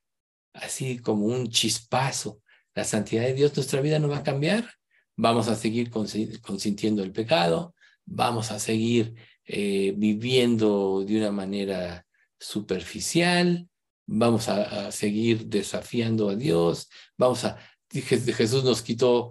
así 0.52 0.98
como 0.98 1.26
un 1.26 1.48
chispazo, 1.48 2.42
la 2.76 2.84
santidad 2.84 3.22
de 3.22 3.34
Dios, 3.34 3.56
nuestra 3.56 3.80
vida 3.80 3.98
no 3.98 4.08
va 4.08 4.18
a 4.18 4.22
cambiar. 4.22 4.70
Vamos 5.16 5.48
a 5.48 5.56
seguir 5.56 5.90
consintiendo 5.90 7.02
el 7.02 7.10
pecado, 7.10 7.74
vamos 8.04 8.50
a 8.52 8.58
seguir 8.58 9.14
eh, 9.46 9.94
viviendo 9.96 11.02
de 11.02 11.16
una 11.16 11.32
manera 11.32 12.06
superficial, 12.38 13.66
vamos 14.06 14.50
a, 14.50 14.92
seguir 14.92 15.46
desafiando 15.46 16.28
a 16.28 16.36
Dios, 16.36 16.90
vamos 17.16 17.46
a, 17.46 17.56
Jesús 17.90 18.62
nos 18.62 18.82
quitó 18.82 19.30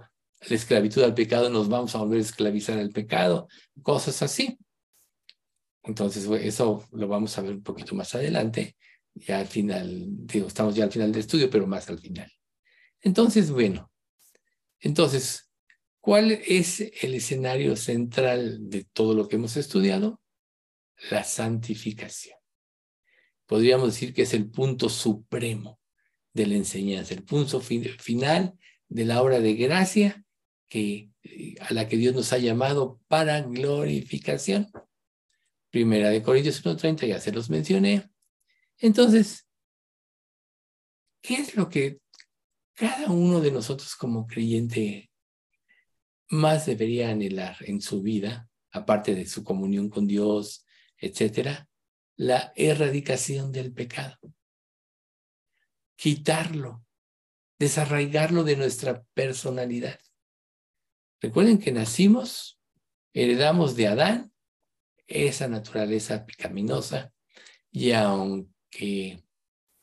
la 0.50 0.56
esclavitud 0.56 1.04
al 1.04 1.14
pecado, 1.14 1.52
nos 1.52 1.70
vamos 1.70 1.94
a 1.94 2.00
volver 2.00 2.18
a 2.18 2.22
esclavizar 2.22 2.80
al 2.80 2.90
pecado, 2.90 3.48
cosas 3.84 4.24
así. 4.24 4.58
Entonces, 5.84 6.28
eso 6.42 6.84
lo 6.94 7.08
vamos 7.08 7.38
a 7.38 7.42
ver 7.44 7.52
un 7.54 7.64
poquito 7.64 7.94
más 7.94 8.16
adelante, 8.16 8.76
ya 9.14 9.38
al 9.40 9.48
final, 9.48 10.04
digo, 10.26 10.48
estamos 10.48 10.74
ya 10.74 10.86
al 10.86 10.92
final 10.92 11.12
del 11.12 11.22
estudio, 11.22 11.48
pero 11.48 11.68
más 11.68 11.88
al 11.90 12.00
final. 12.00 12.32
Entonces, 13.06 13.52
bueno, 13.52 13.90
entonces, 14.82 15.46
¿Cuál 16.06 16.34
es 16.34 16.82
el 17.02 17.16
escenario 17.16 17.76
central 17.76 18.70
de 18.70 18.84
todo 18.84 19.16
lo 19.16 19.28
que 19.28 19.38
hemos 19.38 19.58
estudiado? 19.58 20.22
La 21.10 21.24
santificación. 21.24 22.38
Podríamos 23.48 23.88
decir 23.88 24.14
que 24.14 24.22
es 24.22 24.36
el 24.36 24.52
punto 24.52 24.88
supremo 24.88 25.80
de 26.32 26.46
la 26.46 26.54
enseñanza, 26.58 27.16
el 27.16 27.24
punto 27.24 27.60
final 27.60 28.54
de 28.88 29.06
la 29.06 29.20
obra 29.20 29.40
de 29.40 29.56
gracia 29.56 30.24
que, 30.70 31.10
a 31.60 31.74
la 31.74 31.88
que 31.88 31.98
Dios 31.98 32.14
nos 32.14 32.32
ha 32.34 32.38
llamado 32.38 33.02
para 33.08 33.42
glorificación. 33.42 34.70
Primera 35.72 36.12
de 36.12 36.22
Corintios 36.22 36.64
1.30, 36.64 37.08
ya 37.08 37.20
se 37.20 37.32
los 37.32 37.50
mencioné. 37.50 38.12
Entonces, 38.78 39.48
¿qué 41.24 41.38
es 41.38 41.56
lo 41.56 41.68
que 41.68 41.98
cada 42.76 43.10
uno 43.10 43.40
de 43.40 43.52
nosotros 43.52 43.96
como 43.96 44.28
creyente 44.28 45.10
más 46.30 46.66
debería 46.66 47.10
anhelar 47.10 47.58
en 47.62 47.82
su 47.82 48.02
vida, 48.02 48.50
aparte 48.72 49.16
de 49.16 49.26
su 49.26 49.44
comunión 49.44 49.90
con 49.90 50.08
Dios, 50.08 50.66
etcétera, 50.98 51.70
la 52.18 52.52
erradicación 52.56 53.52
del 53.52 53.74
pecado. 53.74 54.18
Quitarlo, 55.96 56.86
desarraigarlo 57.58 58.44
de 58.44 58.58
nuestra 58.58 59.04
personalidad. 59.14 60.00
Recuerden 61.22 61.58
que 61.58 61.72
nacimos, 61.72 62.60
heredamos 63.14 63.76
de 63.76 63.88
Adán 63.88 64.34
esa 65.08 65.48
naturaleza 65.48 66.26
pecaminosa 66.26 67.14
y 67.72 67.92
aunque 67.92 69.25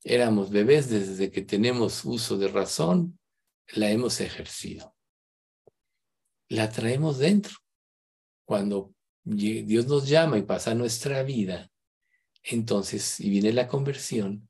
éramos 0.05 0.51
bebés 0.51 0.91
desde 0.91 1.31
que 1.31 1.43
tenemos 1.43 2.05
uso 2.05 2.37
de 2.39 2.49
razón, 2.49 3.19
la 3.75 3.91
hemos 3.91 4.21
ejercido 4.21 4.95
la 6.53 6.71
traemos 6.71 7.19
dentro. 7.19 7.55
Cuando 8.45 8.95
Dios 9.25 9.87
nos 9.87 10.07
llama 10.07 10.37
y 10.39 10.43
pasa 10.43 10.75
nuestra 10.75 11.23
vida, 11.23 11.71
entonces, 12.43 13.21
y 13.21 13.31
viene 13.31 13.53
la 13.53 13.69
conversión, 13.69 14.49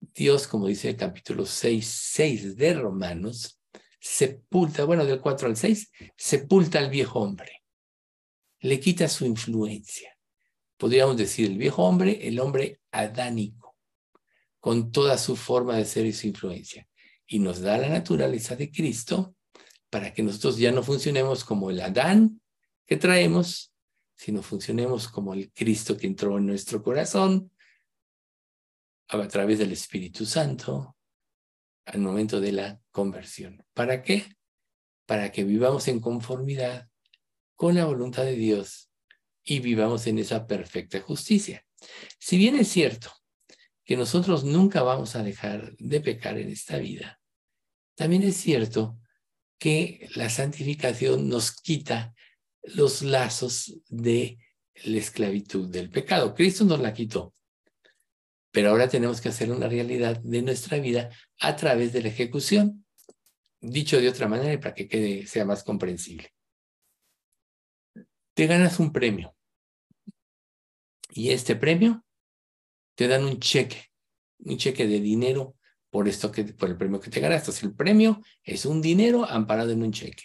Dios, 0.00 0.46
como 0.46 0.68
dice 0.68 0.90
el 0.90 0.96
capítulo 0.96 1.44
6, 1.44 1.84
6 2.12 2.56
de 2.56 2.74
Romanos, 2.74 3.60
sepulta, 3.98 4.84
bueno, 4.84 5.04
del 5.04 5.20
4 5.20 5.48
al 5.48 5.56
6, 5.56 5.90
sepulta 6.16 6.78
al 6.78 6.90
viejo 6.90 7.20
hombre, 7.20 7.64
le 8.60 8.78
quita 8.78 9.08
su 9.08 9.24
influencia. 9.24 10.16
Podríamos 10.76 11.16
decir 11.16 11.50
el 11.50 11.58
viejo 11.58 11.82
hombre, 11.82 12.28
el 12.28 12.38
hombre 12.38 12.80
adánico, 12.92 13.65
con 14.66 14.90
toda 14.90 15.16
su 15.16 15.36
forma 15.36 15.76
de 15.76 15.84
ser 15.84 16.06
y 16.06 16.12
su 16.12 16.26
influencia, 16.26 16.88
y 17.24 17.38
nos 17.38 17.60
da 17.60 17.78
la 17.78 17.88
naturaleza 17.88 18.56
de 18.56 18.72
Cristo, 18.72 19.36
para 19.90 20.12
que 20.12 20.24
nosotros 20.24 20.58
ya 20.58 20.72
no 20.72 20.82
funcionemos 20.82 21.44
como 21.44 21.70
el 21.70 21.80
Adán 21.80 22.40
que 22.84 22.96
traemos, 22.96 23.72
sino 24.16 24.42
funcionemos 24.42 25.06
como 25.06 25.34
el 25.34 25.52
Cristo 25.52 25.96
que 25.96 26.08
entró 26.08 26.36
en 26.36 26.46
nuestro 26.46 26.82
corazón 26.82 27.52
a 29.06 29.28
través 29.28 29.60
del 29.60 29.70
Espíritu 29.70 30.26
Santo 30.26 30.96
al 31.84 32.00
momento 32.00 32.40
de 32.40 32.50
la 32.50 32.80
conversión. 32.90 33.64
¿Para 33.72 34.02
qué? 34.02 34.36
Para 35.06 35.30
que 35.30 35.44
vivamos 35.44 35.86
en 35.86 36.00
conformidad 36.00 36.88
con 37.54 37.76
la 37.76 37.84
voluntad 37.84 38.24
de 38.24 38.34
Dios 38.34 38.90
y 39.44 39.60
vivamos 39.60 40.08
en 40.08 40.18
esa 40.18 40.48
perfecta 40.48 41.00
justicia. 41.00 41.64
Si 42.18 42.36
bien 42.36 42.56
es 42.56 42.66
cierto 42.66 43.12
que 43.86 43.96
nosotros 43.96 44.44
nunca 44.44 44.82
vamos 44.82 45.14
a 45.14 45.22
dejar 45.22 45.76
de 45.78 46.00
pecar 46.00 46.36
en 46.38 46.50
esta 46.50 46.76
vida, 46.78 47.20
también 47.94 48.24
es 48.24 48.36
cierto 48.36 48.98
que 49.58 50.08
la 50.16 50.28
santificación 50.28 51.28
nos 51.28 51.52
quita 51.52 52.14
los 52.62 53.02
lazos 53.02 53.80
de 53.88 54.38
la 54.84 54.98
esclavitud 54.98 55.68
del 55.70 55.88
pecado. 55.88 56.34
Cristo 56.34 56.64
nos 56.64 56.80
la 56.80 56.92
quitó, 56.92 57.32
pero 58.50 58.70
ahora 58.70 58.88
tenemos 58.88 59.20
que 59.20 59.28
hacer 59.28 59.50
una 59.50 59.68
realidad 59.68 60.20
de 60.20 60.42
nuestra 60.42 60.78
vida 60.78 61.10
a 61.40 61.56
través 61.56 61.92
de 61.92 62.02
la 62.02 62.08
ejecución. 62.08 62.84
Dicho 63.60 64.00
de 64.00 64.08
otra 64.08 64.28
manera, 64.28 64.60
para 64.60 64.74
que 64.74 64.88
quede, 64.88 65.26
sea 65.26 65.44
más 65.44 65.62
comprensible. 65.62 66.32
Te 68.34 68.46
ganas 68.46 68.78
un 68.80 68.92
premio 68.92 69.34
y 71.10 71.30
este 71.30 71.56
premio 71.56 72.05
te 72.96 73.06
dan 73.06 73.24
un 73.24 73.38
cheque, 73.38 73.92
un 74.38 74.56
cheque 74.56 74.88
de 74.88 75.00
dinero 75.00 75.56
por 75.90 76.08
esto 76.08 76.32
que, 76.32 76.44
por 76.44 76.68
el 76.68 76.76
premio 76.76 76.98
que 76.98 77.10
te 77.10 77.20
ganaste. 77.20 77.52
El 77.64 77.74
premio 77.74 78.20
es 78.42 78.66
un 78.66 78.82
dinero 78.82 79.24
amparado 79.24 79.70
en 79.70 79.82
un 79.82 79.92
cheque. 79.92 80.24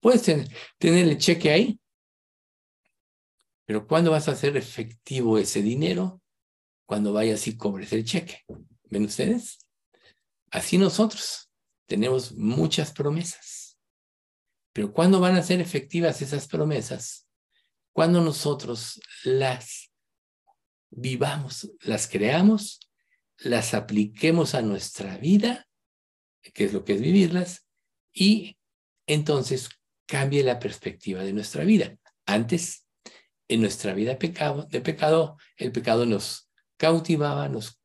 Puedes 0.00 0.22
tener, 0.22 0.48
el 0.80 1.18
cheque 1.18 1.50
ahí, 1.50 1.80
pero 3.66 3.86
¿cuándo 3.86 4.12
vas 4.12 4.28
a 4.28 4.32
hacer 4.32 4.56
efectivo 4.56 5.38
ese 5.38 5.60
dinero? 5.60 6.22
Cuando 6.86 7.12
vayas 7.12 7.46
y 7.48 7.56
cobres 7.56 7.92
el 7.92 8.04
cheque. 8.04 8.44
¿Ven 8.84 9.04
ustedes? 9.04 9.58
Así 10.52 10.78
nosotros 10.78 11.50
tenemos 11.86 12.32
muchas 12.32 12.92
promesas. 12.92 13.76
Pero 14.72 14.92
¿cuándo 14.92 15.18
van 15.18 15.34
a 15.34 15.42
ser 15.42 15.60
efectivas 15.60 16.22
esas 16.22 16.46
promesas? 16.46 17.26
Cuando 17.92 18.20
nosotros 18.20 19.00
las 19.24 19.90
vivamos, 20.96 21.70
las 21.82 22.08
creamos 22.08 22.80
las 23.38 23.74
apliquemos 23.74 24.54
a 24.54 24.62
nuestra 24.62 25.18
vida, 25.18 25.68
que 26.54 26.64
es 26.64 26.72
lo 26.72 26.84
que 26.84 26.94
es 26.94 27.00
vivirlas, 27.00 27.66
y 28.12 28.56
entonces 29.06 29.68
cambie 30.06 30.42
la 30.42 30.58
perspectiva 30.58 31.22
de 31.22 31.32
nuestra 31.32 31.64
vida. 31.64 31.96
Antes, 32.24 32.86
en 33.48 33.60
nuestra 33.60 33.94
vida 33.94 34.18
pecado, 34.18 34.66
de 34.70 34.80
pecado, 34.80 35.36
el 35.56 35.70
pecado 35.72 36.06
nos 36.06 36.48
cautivaba, 36.76 37.48
nos, 37.48 37.80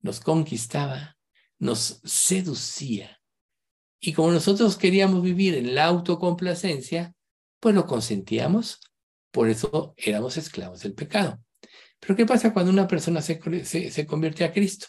nos 0.00 0.20
conquistaba, 0.20 1.16
nos 1.58 2.00
seducía. 2.04 3.20
Y 4.00 4.14
como 4.14 4.32
nosotros 4.32 4.76
queríamos 4.76 5.22
vivir 5.22 5.54
en 5.54 5.74
la 5.74 5.84
autocomplacencia, 5.84 7.14
pues 7.60 7.74
lo 7.74 7.86
consentíamos, 7.86 8.80
por 9.30 9.48
eso 9.48 9.94
éramos 9.96 10.36
esclavos 10.36 10.80
del 10.82 10.94
pecado. 10.94 11.40
Pero 12.02 12.16
¿qué 12.16 12.26
pasa 12.26 12.52
cuando 12.52 12.72
una 12.72 12.88
persona 12.88 13.22
se, 13.22 13.38
convierte 14.08 14.44
a 14.44 14.52
Cristo? 14.52 14.88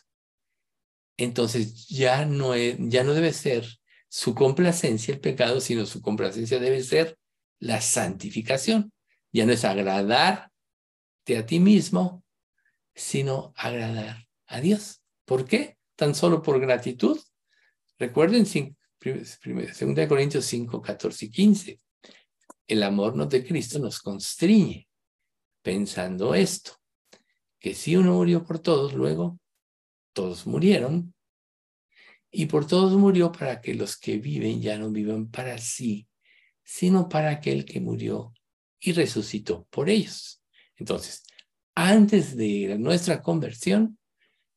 Entonces 1.15 1.87
ya 1.87 2.25
no, 2.25 2.57
ya 2.57 3.03
no 3.03 3.13
debe 3.13 3.31
ser 3.33 3.67
su 4.09 4.33
complacencia 4.33 5.13
el 5.13 5.19
pecado, 5.19 5.61
sino 5.61 5.85
su 5.85 6.01
complacencia 6.01 6.59
debe 6.59 6.81
ser 6.81 7.19
la 7.59 7.81
santificación. 7.81 8.91
Ya 9.31 9.45
no 9.45 9.51
es 9.51 9.63
agradarte 9.63 10.49
a 11.37 11.45
ti 11.45 11.59
mismo, 11.59 12.23
sino 12.95 13.53
agradar 13.57 14.27
a 14.47 14.59
Dios. 14.59 15.03
¿Por 15.25 15.45
qué? 15.45 15.77
Tan 15.95 16.15
solo 16.15 16.41
por 16.41 16.59
gratitud. 16.59 17.19
Recuerden 17.99 18.43
2 18.43 20.07
Corintios 20.09 20.45
5, 20.45 20.81
14 20.81 21.25
y 21.25 21.29
15. 21.29 21.79
El 22.65 22.81
amor 22.81 23.29
de 23.29 23.45
Cristo 23.45 23.77
nos 23.77 23.99
constriñe 23.99 24.87
pensando 25.61 26.33
esto 26.33 26.82
que 27.63 27.73
si 27.73 27.95
uno 27.95 28.15
murió 28.15 28.43
por 28.43 28.59
todos, 28.59 28.93
luego 28.93 29.39
todos 30.11 30.45
murieron, 30.45 31.15
y 32.29 32.47
por 32.47 32.67
todos 32.67 32.91
murió 32.91 33.31
para 33.31 33.61
que 33.61 33.73
los 33.73 33.95
que 33.95 34.17
viven 34.17 34.61
ya 34.61 34.77
no 34.77 34.91
vivan 34.91 35.31
para 35.31 35.57
sí, 35.57 36.05
sino 36.61 37.07
para 37.07 37.29
aquel 37.29 37.63
que 37.63 37.79
murió 37.79 38.33
y 38.81 38.91
resucitó 38.91 39.65
por 39.69 39.89
ellos. 39.89 40.43
Entonces, 40.75 41.23
antes 41.73 42.35
de 42.35 42.77
nuestra 42.77 43.21
conversión, 43.21 43.97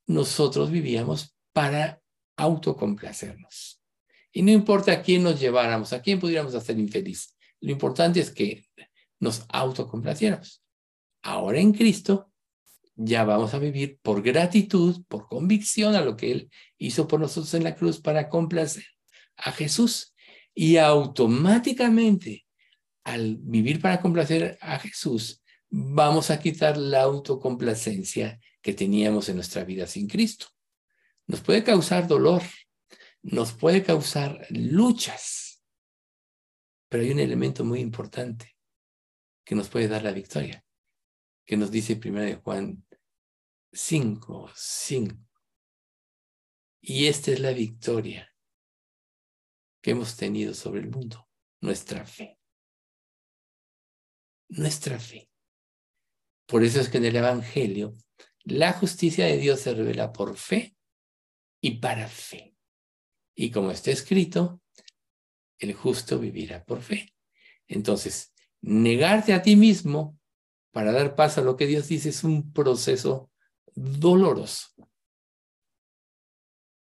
nosotros 0.08 0.72
vivíamos 0.72 1.36
para 1.52 2.02
autocomplacernos. 2.36 3.80
Y 4.32 4.42
no 4.42 4.50
importa 4.50 4.90
a 4.90 5.02
quién 5.02 5.22
nos 5.22 5.38
lleváramos, 5.38 5.92
a 5.92 6.02
quién 6.02 6.18
pudiéramos 6.18 6.56
hacer 6.56 6.76
infeliz. 6.76 7.36
Lo 7.60 7.70
importante 7.70 8.18
es 8.18 8.32
que 8.32 8.66
nos 9.20 9.44
autocomplaciéramos. 9.48 10.60
Ahora 11.22 11.60
en 11.60 11.72
Cristo 11.72 12.32
ya 12.96 13.24
vamos 13.24 13.52
a 13.52 13.58
vivir 13.58 13.98
por 14.02 14.22
gratitud, 14.22 15.04
por 15.06 15.28
convicción 15.28 15.94
a 15.94 16.00
lo 16.00 16.16
que 16.16 16.32
Él 16.32 16.50
hizo 16.78 17.06
por 17.06 17.20
nosotros 17.20 17.52
en 17.54 17.64
la 17.64 17.74
cruz 17.74 18.00
para 18.00 18.28
complacer 18.28 18.86
a 19.36 19.52
Jesús. 19.52 20.14
Y 20.54 20.78
automáticamente, 20.78 22.46
al 23.04 23.36
vivir 23.36 23.80
para 23.80 24.00
complacer 24.00 24.56
a 24.62 24.78
Jesús, 24.78 25.42
vamos 25.68 26.30
a 26.30 26.40
quitar 26.40 26.78
la 26.78 27.02
autocomplacencia 27.02 28.40
que 28.62 28.72
teníamos 28.72 29.28
en 29.28 29.36
nuestra 29.36 29.64
vida 29.64 29.86
sin 29.86 30.08
Cristo. 30.08 30.46
Nos 31.26 31.42
puede 31.42 31.62
causar 31.62 32.08
dolor, 32.08 32.42
nos 33.22 33.52
puede 33.52 33.82
causar 33.82 34.46
luchas, 34.48 35.62
pero 36.88 37.02
hay 37.02 37.10
un 37.10 37.20
elemento 37.20 37.64
muy 37.64 37.80
importante 37.80 38.56
que 39.44 39.54
nos 39.54 39.68
puede 39.68 39.88
dar 39.88 40.02
la 40.02 40.12
victoria, 40.12 40.64
que 41.44 41.56
nos 41.56 41.70
dice 41.70 41.96
primero 41.96 42.40
Juan 42.42 42.85
cinco, 43.72 44.50
cinco. 44.54 45.26
Y 46.80 47.06
esta 47.06 47.32
es 47.32 47.40
la 47.40 47.50
victoria 47.50 48.32
que 49.82 49.92
hemos 49.92 50.16
tenido 50.16 50.54
sobre 50.54 50.80
el 50.80 50.88
mundo, 50.88 51.28
nuestra 51.60 52.06
fe. 52.06 52.38
Nuestra 54.48 54.98
fe. 54.98 55.28
Por 56.46 56.62
eso 56.62 56.80
es 56.80 56.88
que 56.88 56.98
en 56.98 57.06
el 57.06 57.16
Evangelio 57.16 57.96
la 58.44 58.72
justicia 58.72 59.26
de 59.26 59.38
Dios 59.38 59.60
se 59.60 59.74
revela 59.74 60.12
por 60.12 60.36
fe 60.36 60.76
y 61.60 61.78
para 61.78 62.06
fe. 62.06 62.54
Y 63.34 63.50
como 63.50 63.72
está 63.72 63.90
escrito, 63.90 64.62
el 65.58 65.74
justo 65.74 66.18
vivirá 66.18 66.64
por 66.64 66.82
fe. 66.82 67.12
Entonces, 67.66 68.32
negarte 68.60 69.34
a 69.34 69.42
ti 69.42 69.56
mismo 69.56 70.18
para 70.70 70.92
dar 70.92 71.16
paso 71.16 71.40
a 71.40 71.44
lo 71.44 71.56
que 71.56 71.66
Dios 71.66 71.88
dice 71.88 72.10
es 72.10 72.22
un 72.22 72.52
proceso 72.52 73.30
doloroso. 73.76 74.68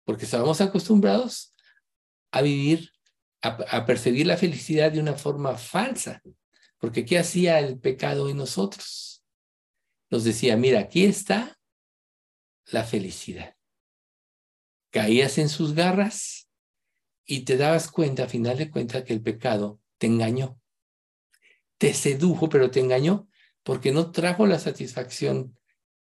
Porque 0.05 0.25
estábamos 0.25 0.61
acostumbrados 0.61 1.53
a 2.31 2.43
vivir, 2.43 2.93
a, 3.43 3.87
perseguir 3.87 4.27
la 4.27 4.37
felicidad 4.37 4.93
de 4.93 5.01
una 5.01 5.15
forma 5.15 5.57
falsa. 5.57 6.23
Porque 6.79 7.05
¿qué 7.05 7.19
hacía 7.19 7.59
el 7.59 7.81
pecado 7.81 8.29
en 8.29 8.37
nosotros? 8.37 9.25
Nos 10.11 10.23
decía, 10.23 10.57
mira, 10.57 10.81
aquí 10.81 11.05
está 11.05 11.59
la 12.67 12.85
felicidad. 12.85 13.57
Caías 14.91 15.39
en 15.39 15.49
sus 15.49 15.75
garras 15.75 16.49
y 17.25 17.41
te 17.41 17.57
dabas 17.57 17.91
cuenta, 17.91 18.25
a 18.25 18.29
final 18.29 18.57
de 18.59 18.71
cuentas, 18.71 19.03
que 19.03 19.13
el 19.13 19.23
pecado 19.23 19.81
te 19.99 20.07
engañó. 20.07 20.61
Te 21.79 21.93
sedujo, 21.95 22.49
pero 22.49 22.71
te 22.71 22.81
engañó 22.81 23.29
porque 23.63 23.91
no 23.91 24.13
trajo 24.13 24.47
la 24.47 24.61
satisfacción 24.61 25.59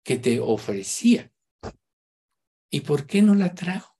que 0.07 0.17
te 0.17 0.39
ofrecía. 0.39 1.33
¿Y 2.71 2.79
por 2.79 3.05
qué 3.05 3.21
no 3.21 3.35
la 3.35 3.53
trajo? 3.53 3.99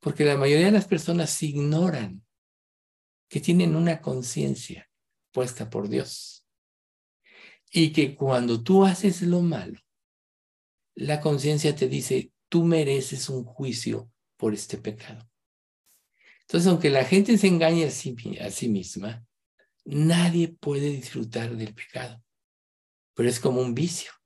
Porque 0.00 0.24
la 0.24 0.36
mayoría 0.36 0.66
de 0.66 0.72
las 0.72 0.88
personas 0.88 1.40
ignoran 1.40 2.26
que 3.28 3.38
tienen 3.38 3.76
una 3.76 4.00
conciencia 4.00 4.90
puesta 5.30 5.70
por 5.70 5.88
Dios. 5.88 6.44
Y 7.70 7.92
que 7.92 8.16
cuando 8.16 8.60
tú 8.60 8.84
haces 8.84 9.22
lo 9.22 9.40
malo, 9.40 9.78
la 10.96 11.20
conciencia 11.20 11.76
te 11.76 11.86
dice, 11.86 12.32
tú 12.48 12.64
mereces 12.64 13.28
un 13.28 13.44
juicio 13.44 14.10
por 14.36 14.52
este 14.52 14.78
pecado. 14.78 15.30
Entonces, 16.40 16.66
aunque 16.66 16.90
la 16.90 17.04
gente 17.04 17.38
se 17.38 17.46
engañe 17.46 17.84
a 17.84 17.90
sí, 17.92 18.16
a 18.40 18.50
sí 18.50 18.68
misma, 18.68 19.24
nadie 19.84 20.48
puede 20.48 20.90
disfrutar 20.90 21.56
del 21.56 21.72
pecado. 21.72 22.20
Pero 23.14 23.28
es 23.28 23.38
como 23.38 23.60
un 23.60 23.76
vicio. 23.76 24.17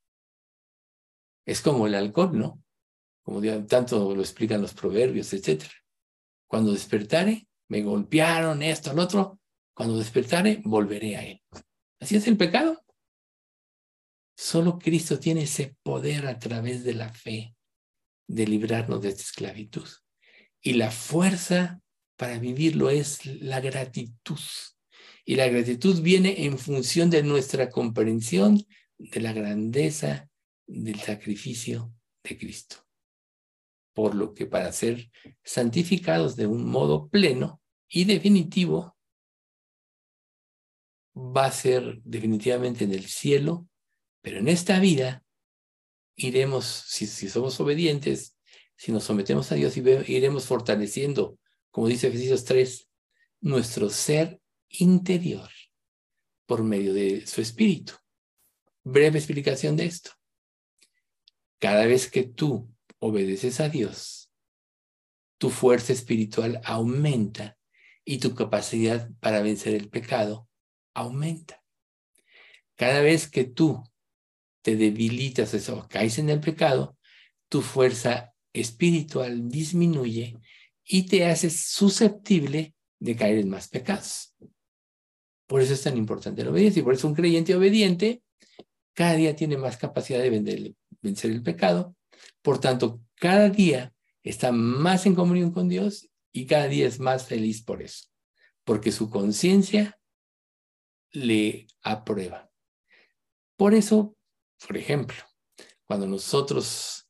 Es 1.45 1.61
como 1.61 1.87
el 1.87 1.95
alcohol, 1.95 2.39
¿no? 2.39 2.63
Como 3.23 3.41
tanto 3.67 4.15
lo 4.15 4.21
explican 4.21 4.63
los 4.63 4.75
proverbios, 4.75 5.33
etc. 5.33 5.65
Cuando 6.47 6.73
despertare, 6.73 7.47
me 7.69 7.83
golpearon 7.83 8.63
esto, 8.63 8.93
lo 8.93 9.03
otro. 9.03 9.41
Cuando 9.75 9.99
despertare, 9.99 10.61
volveré 10.65 11.17
a 11.17 11.25
él. 11.25 11.43
Así 12.01 12.17
es 12.17 12.27
el 12.27 12.37
pecado. 12.37 12.85
Solo 14.37 14.79
Cristo 14.79 15.19
tiene 15.19 15.43
ese 15.43 15.77
poder 15.83 16.27
a 16.27 16.39
través 16.39 16.85
de 16.85 16.95
la 16.95 17.13
fe 17.13 17.55
de 18.27 18.47
librarnos 18.47 19.01
de 19.03 19.11
esta 19.11 19.23
esclavitud. 19.23 19.89
Y 20.61 20.75
la 20.75 20.91
fuerza 20.91 21.81
para 22.17 22.39
vivirlo 22.39 22.91
es 22.91 23.25
la 23.25 23.61
gratitud. 23.61 24.41
Y 25.25 25.37
la 25.37 25.49
gratitud 25.49 26.01
viene 26.03 26.45
en 26.45 26.59
función 26.59 27.11
de 27.11 27.23
nuestra 27.23 27.71
comprensión 27.71 28.65
de 28.99 29.21
la 29.21 29.33
grandeza 29.33 30.29
del 30.67 31.01
sacrificio 31.01 31.93
de 32.23 32.39
Cristo. 32.39 32.77
Por 33.95 34.15
lo 34.15 34.35
que 34.35 34.47
para 34.47 34.73
ser 34.73 35.11
santificados 35.43 36.37
de 36.37 36.47
un 36.47 36.65
modo 36.65 37.09
pleno 37.09 37.61
y 37.89 38.05
definitivo, 38.05 38.97
va 41.15 41.47
a 41.47 41.53
ser 41.53 42.01
definitivamente 42.05 42.85
en 42.85 42.93
el 42.93 43.07
cielo, 43.07 43.69
pero 44.23 44.39
en 44.39 44.49
esta 44.49 44.79
vida 44.81 45.25
iremos, 46.17 46.65
si, 46.87 47.07
somos 47.07 47.61
obedientes, 47.61 48.37
si 48.77 48.93
nos 48.93 49.05
sometemos 49.05 49.53
a 49.53 49.57
Dios, 49.57 49.77
iremos 49.77 50.47
fortaleciendo, 50.47 51.39
como 51.71 51.89
dice 51.89 52.09
Efesios 52.09 52.45
3, 52.45 52.89
nuestro 53.41 53.91
ser 53.91 54.41
interior 54.69 55.51
por 56.47 56.63
medio 56.63 56.95
de 56.95 57.27
su 57.27 57.41
espíritu. 57.41 57.95
Breve 58.85 59.19
explicación 59.19 59.77
de 59.77 59.87
esto. 59.87 60.11
Cada 61.63 61.87
vez 61.87 62.11
que 62.11 62.25
tú 62.25 62.69
obedeces 62.99 63.61
a 63.61 63.69
Dios, 63.69 64.33
tu 65.39 65.49
fuerza 65.49 65.93
espiritual 65.93 66.61
aumenta 66.65 67.57
y 68.05 68.19
tu 68.19 68.35
capacidad 68.35 69.09
para 69.21 69.43
vencer 69.43 69.77
el 69.77 69.89
pecado 69.89 70.49
aumenta. 70.93 71.63
Cada 72.75 73.01
vez 73.01 73.31
que 73.31 73.45
tú 73.45 73.81
te 74.63 74.75
debilitas 74.75 75.69
o 75.69 75.87
caes 75.89 76.19
en 76.19 76.31
el 76.31 76.41
pecado, 76.41 76.99
tu 77.49 77.63
fuerza 77.63 78.35
espiritual 78.53 79.49
disminuye 79.49 80.41
y 80.85 81.07
te 81.07 81.27
haces 81.27 81.67
susceptible 81.67 82.75
de 82.99 83.15
caer 83.15 83.39
en 83.39 83.51
más 83.51 83.69
pecados. 83.69 84.35
Por 85.47 85.63
eso 85.63 85.75
es 85.75 85.83
tan 85.83 85.97
importante 85.97 86.43
la 86.43 86.51
obediencia 86.51 86.81
y 86.81 86.83
por 86.83 86.95
eso 86.95 87.07
un 87.07 87.15
creyente 87.15 87.55
obediente 87.55 88.21
cada 88.95 89.15
día 89.15 89.37
tiene 89.37 89.57
más 89.57 89.77
capacidad 89.77 90.19
de 90.19 90.31
vencer, 90.31 90.75
vencer 91.03 91.31
el 91.31 91.43
pecado, 91.43 91.97
Por 92.41 92.59
tanto, 92.59 93.01
cada 93.17 93.51
día 93.51 93.93
está 94.23 94.53
más 94.53 95.07
en 95.07 95.15
comunión 95.15 95.53
con 95.53 95.69
Dios 95.69 96.09
y 96.33 96.47
cada 96.47 96.69
día 96.69 96.87
es 96.87 96.99
más 96.99 97.27
feliz 97.27 97.63
por 97.63 97.83
eso, 97.83 98.09
porque 98.65 98.93
su 98.93 99.11
conciencia 99.11 99.99
le 101.11 101.67
aprueba. 101.83 102.51
Por 103.57 103.75
eso, 103.75 104.17
por 104.67 104.77
ejemplo, 104.77 105.17
cuando 105.85 106.07
nosotros 106.07 107.09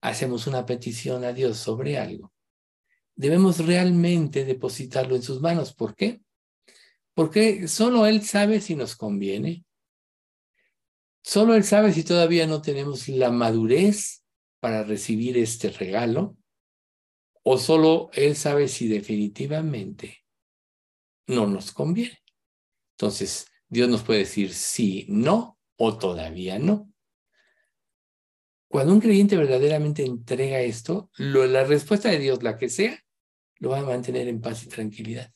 hacemos 0.00 0.46
una 0.46 0.66
petición 0.66 1.24
a 1.24 1.32
Dios 1.32 1.56
sobre 1.56 1.98
algo, 1.98 2.32
debemos 3.16 3.58
realmente 3.64 4.44
depositarlo 4.44 5.16
en 5.16 5.22
sus 5.22 5.40
manos. 5.40 5.74
¿Por 5.74 5.96
qué? 5.96 6.20
Porque 7.14 7.66
solo 7.66 8.06
Él 8.06 8.22
sabe 8.22 8.60
si 8.60 8.76
nos 8.76 8.94
conviene. 8.94 9.64
Solo 11.26 11.56
Él 11.56 11.64
sabe 11.64 11.92
si 11.92 12.04
todavía 12.04 12.46
no 12.46 12.62
tenemos 12.62 13.08
la 13.08 13.32
madurez 13.32 14.24
para 14.60 14.84
recibir 14.84 15.36
este 15.36 15.70
regalo. 15.70 16.36
O 17.42 17.58
solo 17.58 18.10
Él 18.12 18.36
sabe 18.36 18.68
si 18.68 18.86
definitivamente 18.86 20.24
no 21.26 21.48
nos 21.48 21.72
conviene. 21.72 22.22
Entonces, 22.92 23.48
Dios 23.66 23.88
nos 23.88 24.04
puede 24.04 24.20
decir 24.20 24.54
sí, 24.54 25.04
no 25.08 25.58
o 25.74 25.98
todavía 25.98 26.60
no. 26.60 26.92
Cuando 28.68 28.92
un 28.92 29.00
creyente 29.00 29.36
verdaderamente 29.36 30.04
entrega 30.04 30.60
esto, 30.60 31.10
la 31.16 31.64
respuesta 31.64 32.08
de 32.08 32.20
Dios, 32.20 32.44
la 32.44 32.56
que 32.56 32.68
sea, 32.68 33.04
lo 33.56 33.70
va 33.70 33.80
a 33.80 33.84
mantener 33.84 34.28
en 34.28 34.40
paz 34.40 34.62
y 34.62 34.68
tranquilidad. 34.68 35.34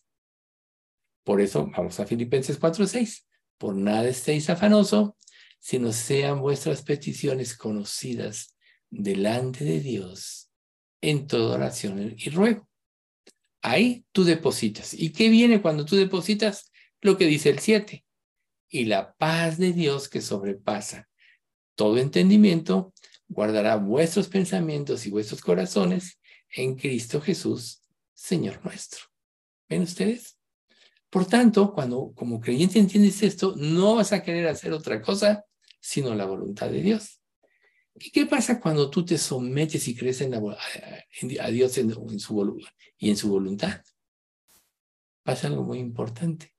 Por 1.24 1.40
eso 1.40 1.68
vamos 1.76 1.98
a 1.98 2.06
Filipenses 2.06 2.60
4:6. 2.60 3.26
Por 3.58 3.74
nada 3.74 4.08
estéis 4.08 4.48
afanoso, 4.48 5.16
sino 5.60 5.92
sean 5.92 6.40
vuestras 6.40 6.82
peticiones 6.82 7.56
conocidas 7.56 8.56
delante 8.88 9.64
de 9.64 9.80
Dios 9.80 10.50
en 11.00 11.26
toda 11.26 11.54
oración 11.54 12.14
y 12.16 12.30
ruego. 12.30 12.68
Ahí 13.62 14.04
tú 14.12 14.24
depositas. 14.24 14.94
¿Y 14.94 15.10
qué 15.10 15.28
viene 15.28 15.62
cuando 15.62 15.84
tú 15.84 15.96
depositas? 15.96 16.72
Lo 17.00 17.16
que 17.16 17.26
dice 17.26 17.50
el 17.50 17.58
7. 17.58 18.04
Y 18.70 18.86
la 18.86 19.14
paz 19.14 19.58
de 19.58 19.72
Dios 19.72 20.08
que 20.08 20.20
sobrepasa 20.20 21.08
todo 21.74 21.98
entendimiento, 21.98 22.92
guardará 23.28 23.76
vuestros 23.76 24.28
pensamientos 24.28 25.06
y 25.06 25.10
vuestros 25.10 25.40
corazones 25.40 26.20
en 26.54 26.74
Cristo 26.74 27.20
Jesús, 27.20 27.82
Señor 28.12 28.62
nuestro. 28.64 29.00
¿Ven 29.68 29.82
ustedes? 29.82 30.36
Por 31.08 31.26
tanto, 31.26 31.72
cuando 31.72 32.12
como 32.14 32.40
creyente 32.40 32.78
entiendes 32.78 33.22
esto, 33.22 33.54
no 33.56 33.94
vas 33.96 34.12
a 34.12 34.22
querer 34.22 34.46
hacer 34.48 34.72
otra 34.72 35.00
cosa 35.00 35.44
sino 35.80 36.14
la 36.14 36.26
voluntad 36.26 36.70
de 36.70 36.82
Dios. 36.82 37.20
¿Y 37.94 38.10
qué 38.10 38.26
pasa 38.26 38.60
cuando 38.60 38.88
tú 38.88 39.04
te 39.04 39.18
sometes 39.18 39.88
y 39.88 39.96
crees 39.96 40.22
a 40.22 41.50
Dios 41.50 41.78
en, 41.78 41.90
en 41.90 42.20
su 42.20 42.60
y 42.98 43.10
en 43.10 43.16
su 43.16 43.28
voluntad? 43.28 43.82
Pasa 45.22 45.48
algo 45.48 45.64
muy 45.64 45.78
importante. 45.78 46.54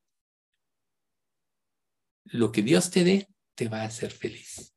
Lo 2.25 2.51
que 2.51 2.61
Dios 2.61 2.91
te 2.91 3.03
dé 3.03 3.27
te 3.55 3.69
va 3.69 3.81
a 3.81 3.85
hacer 3.85 4.11
feliz. 4.11 4.75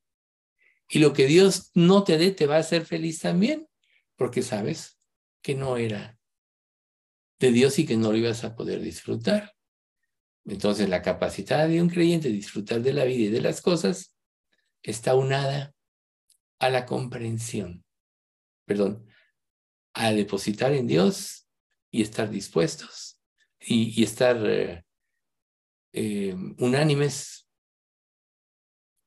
Y 0.89 0.99
lo 1.01 1.13
que 1.13 1.27
Dios 1.27 1.71
no 1.75 2.05
te 2.05 2.19
dé 2.19 2.31
te 2.31 2.47
va 2.47 2.57
a 2.57 2.61
hacer 2.61 2.87
feliz 2.87 3.21
también, 3.21 3.69
porque 4.17 4.43
sabes 4.43 4.99
que 5.43 5.55
no 5.55 5.77
era 5.77 6.19
de 7.39 7.53
Dios 7.53 7.79
y 7.79 7.87
que 7.87 7.97
no 7.97 8.13
lo 8.13 8.19
ibas 8.19 8.45
a 8.45 8.55
poder 8.55 8.81
disfrutar. 8.81 9.55
Entonces 10.47 10.89
la 10.89 11.03
capacidad 11.03 11.69
de 11.69 11.83
un 11.83 11.89
creyente 11.89 12.29
de 12.29 12.35
disfrutar 12.35 12.81
de 12.81 12.93
la 12.93 13.05
vida 13.05 13.25
y 13.25 13.29
de 13.29 13.41
las 13.41 13.61
cosas 13.61 14.14
está 14.85 15.15
unada 15.15 15.75
a 16.59 16.71
la 16.71 16.87
comprensión, 16.87 17.85
perdón, 18.65 19.07
a 19.95 20.13
depositar 20.13 20.73
en 20.73 20.87
Dios 20.87 21.49
y 21.91 22.03
estar 22.03 22.31
dispuestos 22.31 23.21
y, 23.61 24.03
estar 24.03 24.37
eh, 24.47 24.85
eh, 25.93 26.35
unánimes 26.59 27.49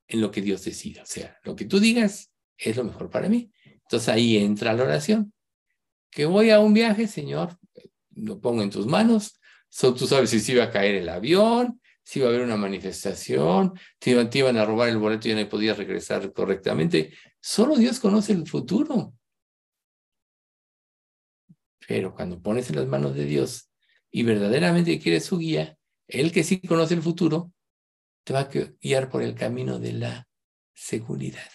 en 0.08 0.20
lo 0.20 0.30
que 0.30 0.42
Dios 0.42 0.64
decida. 0.64 1.02
O 1.02 1.06
sea, 1.06 1.38
lo 1.44 1.54
que 1.54 1.66
tú 1.66 1.78
digas 1.78 2.32
es 2.56 2.76
lo 2.76 2.84
mejor 2.84 3.10
para 3.10 3.28
mí. 3.28 3.52
Entonces 3.64 4.08
ahí 4.08 4.36
entra 4.38 4.72
la 4.72 4.84
oración. 4.84 5.32
Que 6.10 6.26
voy 6.26 6.50
a 6.50 6.60
un 6.60 6.74
viaje, 6.74 7.06
Señor, 7.06 7.58
lo 8.14 8.40
pongo 8.40 8.62
en 8.62 8.70
tus 8.70 8.86
manos. 8.86 9.38
tú 9.80 10.06
sabes 10.06 10.30
si 10.30 10.40
se 10.40 10.52
iba 10.52 10.64
a 10.64 10.70
caer 10.70 10.96
el 10.96 11.08
avión, 11.08 11.80
si 12.08 12.20
iba 12.20 12.28
a 12.28 12.30
haber 12.30 12.42
una 12.42 12.56
manifestación, 12.56 13.78
te 13.98 14.12
iban, 14.38 14.56
a 14.56 14.64
robar 14.64 14.88
el 14.88 14.96
boleto 14.96 15.28
y 15.28 15.32
ya 15.32 15.42
no 15.42 15.46
podías 15.46 15.76
regresar 15.76 16.32
correctamente. 16.32 17.12
Solo 17.38 17.76
Dios 17.76 18.00
conoce 18.00 18.32
el 18.32 18.46
futuro. 18.46 19.12
Pero 21.86 22.14
cuando 22.14 22.40
pones 22.40 22.70
en 22.70 22.76
las 22.76 22.86
manos 22.86 23.14
de 23.14 23.26
Dios 23.26 23.70
y 24.10 24.22
verdaderamente 24.22 24.98
quieres 24.98 25.26
su 25.26 25.36
guía, 25.36 25.76
Él 26.06 26.32
que 26.32 26.44
sí 26.44 26.62
conoce 26.62 26.94
el 26.94 27.02
futuro, 27.02 27.52
te 28.24 28.32
va 28.32 28.40
a 28.40 28.48
guiar 28.80 29.10
por 29.10 29.22
el 29.22 29.34
camino 29.34 29.78
de 29.78 29.92
la 29.92 30.28
seguridad. 30.72 31.50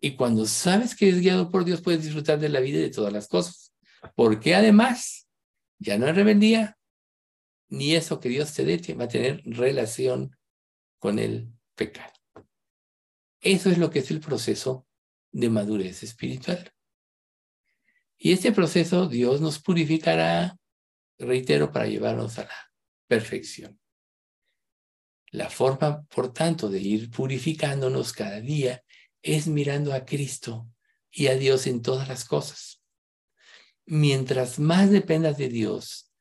Y 0.00 0.14
cuando 0.14 0.46
sabes 0.46 0.94
que 0.94 1.08
es 1.08 1.18
guiado 1.18 1.50
por 1.50 1.64
Dios, 1.64 1.80
puedes 1.80 2.04
disfrutar 2.04 2.38
de 2.38 2.50
la 2.50 2.60
vida 2.60 2.78
y 2.78 2.82
de 2.82 2.90
todas 2.90 3.12
las 3.12 3.26
cosas. 3.26 3.74
Porque 4.14 4.54
además, 4.54 5.26
ya 5.80 5.98
no 5.98 6.06
hay 6.06 6.12
rebeldía, 6.12 6.78
ni 7.72 7.94
eso 7.94 8.20
que 8.20 8.28
Dios 8.28 8.52
te 8.52 8.66
dé 8.66 8.94
va 8.94 9.04
a 9.04 9.08
tener 9.08 9.42
relación 9.46 10.36
con 10.98 11.18
el 11.18 11.50
pecado. 11.74 12.12
Eso 13.40 13.70
es 13.70 13.78
lo 13.78 13.88
que 13.88 14.00
es 14.00 14.10
el 14.10 14.20
proceso 14.20 14.86
de 15.30 15.48
madurez 15.48 16.02
espiritual. 16.02 16.70
Y 18.18 18.32
este 18.32 18.52
proceso 18.52 19.08
Dios 19.08 19.40
nos 19.40 19.58
purificará, 19.58 20.58
reitero, 21.18 21.72
para 21.72 21.86
llevarnos 21.86 22.38
a 22.38 22.42
la 22.44 22.72
perfección. 23.06 23.80
La 25.30 25.48
forma, 25.48 26.04
por 26.04 26.30
tanto, 26.30 26.68
de 26.68 26.78
ir 26.78 27.10
purificándonos 27.10 28.12
cada 28.12 28.42
día 28.42 28.84
es 29.22 29.46
mirando 29.46 29.94
a 29.94 30.04
Cristo 30.04 30.68
y 31.10 31.28
a 31.28 31.36
Dios 31.36 31.66
en 31.66 31.80
todas 31.80 32.06
las 32.06 32.26
cosas. 32.26 32.82
Mientras 33.86 34.58
más 34.58 34.90
dependas 34.90 35.38
de 35.38 35.48
Dios, 35.48 36.11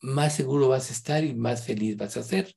más 0.00 0.34
seguro 0.34 0.68
vas 0.68 0.90
a 0.90 0.92
estar 0.92 1.24
y 1.24 1.34
más 1.34 1.64
feliz 1.64 1.96
vas 1.96 2.16
a 2.16 2.22
ser. 2.22 2.54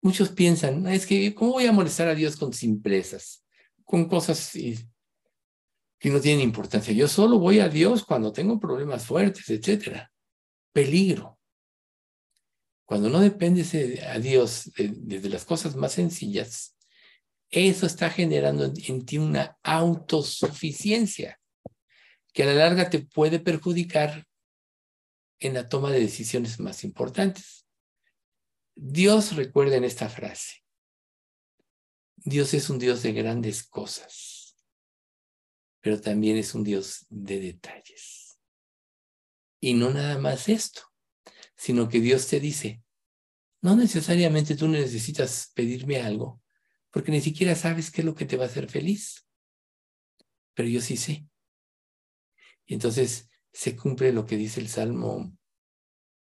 Muchos 0.00 0.28
piensan, 0.30 0.86
es 0.86 1.06
que, 1.06 1.34
¿cómo 1.34 1.52
voy 1.52 1.66
a 1.66 1.72
molestar 1.72 2.08
a 2.08 2.14
Dios 2.14 2.36
con 2.36 2.52
simplezas? 2.52 3.44
Con 3.84 4.08
cosas 4.08 4.52
que 4.52 6.10
no 6.10 6.20
tienen 6.20 6.42
importancia. 6.42 6.92
Yo 6.92 7.08
solo 7.08 7.38
voy 7.38 7.58
a 7.58 7.68
Dios 7.68 8.04
cuando 8.04 8.32
tengo 8.32 8.60
problemas 8.60 9.06
fuertes, 9.06 9.48
etcétera. 9.50 10.12
Peligro. 10.72 11.38
Cuando 12.84 13.10
no 13.10 13.20
dependes 13.20 13.74
a 14.04 14.18
Dios 14.18 14.70
desde 14.76 15.28
las 15.28 15.44
cosas 15.44 15.76
más 15.76 15.92
sencillas, 15.92 16.76
eso 17.50 17.86
está 17.86 18.10
generando 18.10 18.64
en 18.64 19.04
ti 19.04 19.18
una 19.18 19.58
autosuficiencia 19.62 21.40
que 22.32 22.44
a 22.44 22.46
la 22.46 22.54
larga 22.54 22.88
te 22.88 23.00
puede 23.00 23.40
perjudicar 23.40 24.27
en 25.40 25.54
la 25.54 25.68
toma 25.68 25.90
de 25.90 26.00
decisiones 26.00 26.60
más 26.60 26.84
importantes. 26.84 27.66
Dios 28.74 29.34
recuerda 29.36 29.76
en 29.76 29.84
esta 29.84 30.08
frase, 30.08 30.64
Dios 32.16 32.54
es 32.54 32.70
un 32.70 32.78
Dios 32.78 33.02
de 33.02 33.12
grandes 33.12 33.62
cosas, 33.62 34.56
pero 35.80 36.00
también 36.00 36.36
es 36.36 36.54
un 36.54 36.64
Dios 36.64 37.06
de 37.08 37.40
detalles. 37.40 38.38
Y 39.60 39.74
no 39.74 39.90
nada 39.90 40.18
más 40.18 40.48
esto 40.48 40.88
sino 41.58 41.88
que 41.88 42.00
Dios 42.00 42.28
te 42.28 42.38
dice, 42.38 42.82
no 43.60 43.74
necesariamente 43.74 44.54
tú 44.54 44.68
necesitas 44.68 45.50
pedirme 45.54 46.00
algo, 46.00 46.40
porque 46.90 47.10
ni 47.10 47.20
siquiera 47.20 47.56
sabes 47.56 47.90
qué 47.90 48.00
es 48.00 48.04
lo 48.04 48.14
que 48.14 48.24
te 48.24 48.36
va 48.36 48.44
a 48.44 48.46
hacer 48.46 48.70
feliz, 48.70 49.26
pero 50.54 50.68
yo 50.68 50.80
sí 50.80 50.96
sé. 50.96 51.26
Y 52.64 52.74
entonces 52.74 53.28
se 53.52 53.76
cumple 53.76 54.12
lo 54.12 54.26
que 54.26 54.36
dice 54.36 54.60
el 54.60 54.68
Salmo 54.68 55.32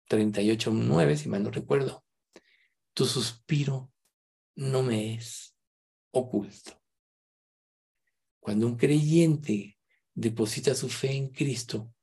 38, 0.08 0.72
9, 0.72 1.18
si 1.18 1.30
mal 1.30 1.44
no 1.44 1.52
recuerdo. 1.52 2.04
Tu 2.94 3.06
suspiro 3.06 3.92
no 4.56 4.84
me 4.84 5.16
es 5.16 5.56
oculto. 6.12 6.80
Cuando 8.40 8.68
un 8.68 8.76
creyente 8.76 9.78
deposita 10.14 10.76
su 10.76 10.90
fe 10.90 11.16
en 11.16 11.30
Cristo, 11.30 11.94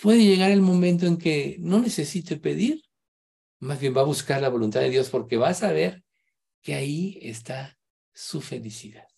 puede 0.00 0.24
llegar 0.24 0.50
el 0.50 0.60
momento 0.60 1.06
en 1.06 1.16
que 1.16 1.56
no 1.60 1.80
necesite 1.80 2.36
pedir, 2.36 2.82
más 3.60 3.80
bien 3.80 3.96
va 3.96 4.02
a 4.02 4.04
buscar 4.04 4.42
la 4.42 4.48
voluntad 4.48 4.80
de 4.80 4.90
Dios 4.90 5.08
porque 5.08 5.36
va 5.36 5.48
a 5.48 5.54
saber 5.54 6.04
que 6.62 6.74
ahí 6.74 7.18
está 7.22 7.78
su 8.12 8.40
felicidad. 8.40 9.08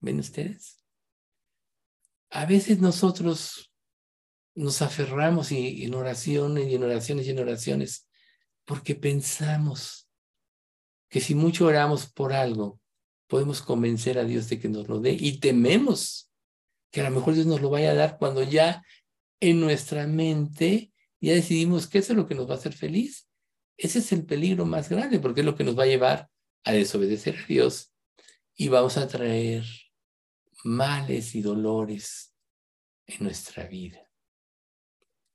¿Ven 0.00 0.18
ustedes? 0.18 0.81
A 2.34 2.46
veces 2.46 2.78
nosotros 2.78 3.70
nos 4.54 4.80
aferramos 4.80 5.52
en 5.52 5.94
oraciones 5.94 6.66
y 6.66 6.74
en 6.74 6.82
oraciones 6.82 7.26
y 7.26 7.30
en 7.30 7.38
oraciones 7.38 8.08
porque 8.64 8.94
pensamos 8.94 10.08
que 11.10 11.20
si 11.20 11.34
mucho 11.34 11.66
oramos 11.66 12.10
por 12.10 12.32
algo, 12.32 12.80
podemos 13.26 13.60
convencer 13.60 14.18
a 14.18 14.24
Dios 14.24 14.48
de 14.48 14.58
que 14.58 14.70
nos 14.70 14.88
lo 14.88 15.00
dé 15.00 15.12
y 15.12 15.40
tememos 15.40 16.30
que 16.90 17.02
a 17.02 17.10
lo 17.10 17.16
mejor 17.16 17.34
Dios 17.34 17.44
nos 17.44 17.60
lo 17.60 17.68
vaya 17.68 17.90
a 17.90 17.94
dar 17.94 18.16
cuando 18.16 18.42
ya 18.42 18.82
en 19.38 19.60
nuestra 19.60 20.06
mente 20.06 20.90
ya 21.20 21.34
decidimos 21.34 21.86
que 21.86 21.98
eso 21.98 22.14
es 22.14 22.16
lo 22.16 22.26
que 22.26 22.34
nos 22.34 22.48
va 22.48 22.54
a 22.54 22.56
hacer 22.56 22.72
feliz. 22.72 23.28
Ese 23.76 23.98
es 23.98 24.10
el 24.10 24.24
peligro 24.24 24.64
más 24.64 24.88
grande 24.88 25.20
porque 25.20 25.40
es 25.40 25.46
lo 25.46 25.54
que 25.54 25.64
nos 25.64 25.78
va 25.78 25.82
a 25.82 25.86
llevar 25.86 26.30
a 26.64 26.72
desobedecer 26.72 27.36
a 27.36 27.46
Dios 27.46 27.92
y 28.54 28.68
vamos 28.68 28.96
a 28.96 29.06
traer 29.06 29.64
males 30.64 31.34
y 31.34 31.42
dolores 31.42 32.34
en 33.06 33.24
nuestra 33.24 33.66
vida. 33.66 34.08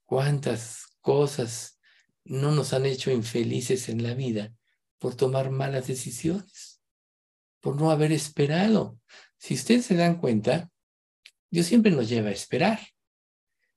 ¿Cuántas 0.05 0.97
cosas 1.01 1.79
no 2.23 2.51
nos 2.51 2.73
han 2.73 2.85
hecho 2.85 3.11
infelices 3.11 3.89
en 3.89 4.03
la 4.03 4.13
vida 4.13 4.53
por 4.99 5.15
tomar 5.15 5.49
malas 5.49 5.87
decisiones? 5.87 6.77
por 7.67 7.75
no 7.75 7.91
haber 7.91 8.13
esperado. 8.13 8.97
Si 9.35 9.55
ustedes 9.55 9.87
se 9.87 9.95
dan 9.95 10.21
cuenta, 10.21 10.71
Dios 11.49 11.65
siempre 11.65 11.91
nos 11.91 12.07
lleva 12.07 12.29
a 12.29 12.31
esperar, 12.31 12.79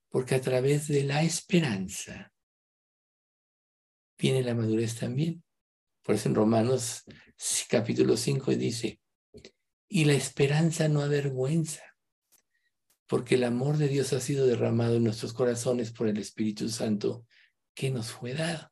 porque 0.07 0.35
a 0.35 0.39
través 0.39 0.87
de 0.87 1.03
la 1.03 1.23
esperanza 1.23 2.31
viene 4.17 4.43
la 4.43 4.55
madurez 4.55 4.97
también. 4.97 5.43
Por 6.03 6.15
eso 6.15 6.29
en 6.29 6.35
Romanos 6.35 7.03
capítulo 7.67 8.15
5 8.15 8.51
dice, 8.51 9.00
y 9.93 10.05
la 10.05 10.13
esperanza 10.13 10.87
no 10.87 11.01
avergüenza, 11.01 11.83
porque 13.07 13.35
el 13.35 13.43
amor 13.43 13.75
de 13.75 13.89
Dios 13.89 14.13
ha 14.13 14.21
sido 14.21 14.47
derramado 14.47 14.95
en 14.95 15.03
nuestros 15.03 15.33
corazones 15.33 15.91
por 15.91 16.07
el 16.07 16.17
Espíritu 16.17 16.69
Santo 16.69 17.25
que 17.73 17.91
nos 17.91 18.09
fue 18.09 18.33
dado. 18.33 18.71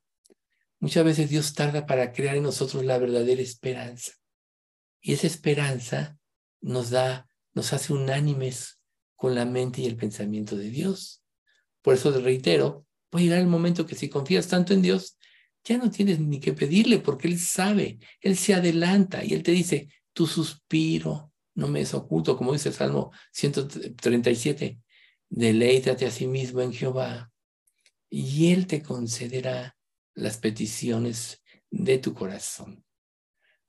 Muchas 0.78 1.04
veces 1.04 1.28
Dios 1.28 1.52
tarda 1.52 1.84
para 1.84 2.12
crear 2.12 2.36
en 2.36 2.44
nosotros 2.44 2.86
la 2.86 2.96
verdadera 2.96 3.42
esperanza. 3.42 4.12
Y 5.02 5.12
esa 5.12 5.26
esperanza 5.26 6.18
nos 6.62 6.88
da, 6.88 7.28
nos 7.52 7.74
hace 7.74 7.92
unánimes 7.92 8.80
con 9.14 9.34
la 9.34 9.44
mente 9.44 9.82
y 9.82 9.86
el 9.86 9.98
pensamiento 9.98 10.56
de 10.56 10.70
Dios. 10.70 11.22
Por 11.82 11.92
eso 11.92 12.18
reitero, 12.18 12.86
puede 13.10 13.26
llegar 13.26 13.40
el 13.40 13.46
momento 13.46 13.84
que 13.84 13.94
si 13.94 14.08
confías 14.08 14.48
tanto 14.48 14.72
en 14.72 14.80
Dios, 14.80 15.18
ya 15.64 15.76
no 15.76 15.90
tienes 15.90 16.18
ni 16.18 16.40
que 16.40 16.54
pedirle 16.54 16.98
porque 16.98 17.28
Él 17.28 17.38
sabe, 17.38 17.98
Él 18.22 18.38
se 18.38 18.54
adelanta 18.54 19.22
y 19.22 19.34
Él 19.34 19.42
te 19.42 19.50
dice, 19.50 19.90
tu 20.20 20.26
suspiro 20.26 21.32
no 21.54 21.66
me 21.66 21.80
es 21.80 21.94
oculto, 21.94 22.36
como 22.36 22.52
dice 22.52 22.68
el 22.68 22.74
Salmo 22.74 23.10
137, 23.32 24.78
deleítate 25.30 26.04
a 26.04 26.10
sí 26.10 26.26
mismo 26.26 26.60
en 26.60 26.74
Jehová 26.74 27.32
y 28.10 28.52
Él 28.52 28.66
te 28.66 28.82
concederá 28.82 29.78
las 30.14 30.36
peticiones 30.36 31.42
de 31.70 31.96
tu 31.96 32.12
corazón 32.12 32.84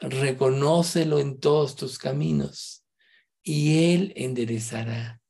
reconócelo 0.01 1.19
en 1.19 1.39
todos 1.39 1.77
tus 1.77 1.97
caminos 1.97 2.83
y 3.43 3.93
Él 3.93 4.11
enderezará 4.17 5.21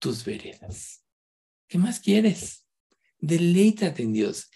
tus 0.00 0.24
veredas. 0.24 1.04
¿Qué 1.68 1.78
más 1.78 2.00
quieres? 2.00 2.66
Deleítate 3.20 4.02
en 4.02 4.12
Dios. 4.12 4.50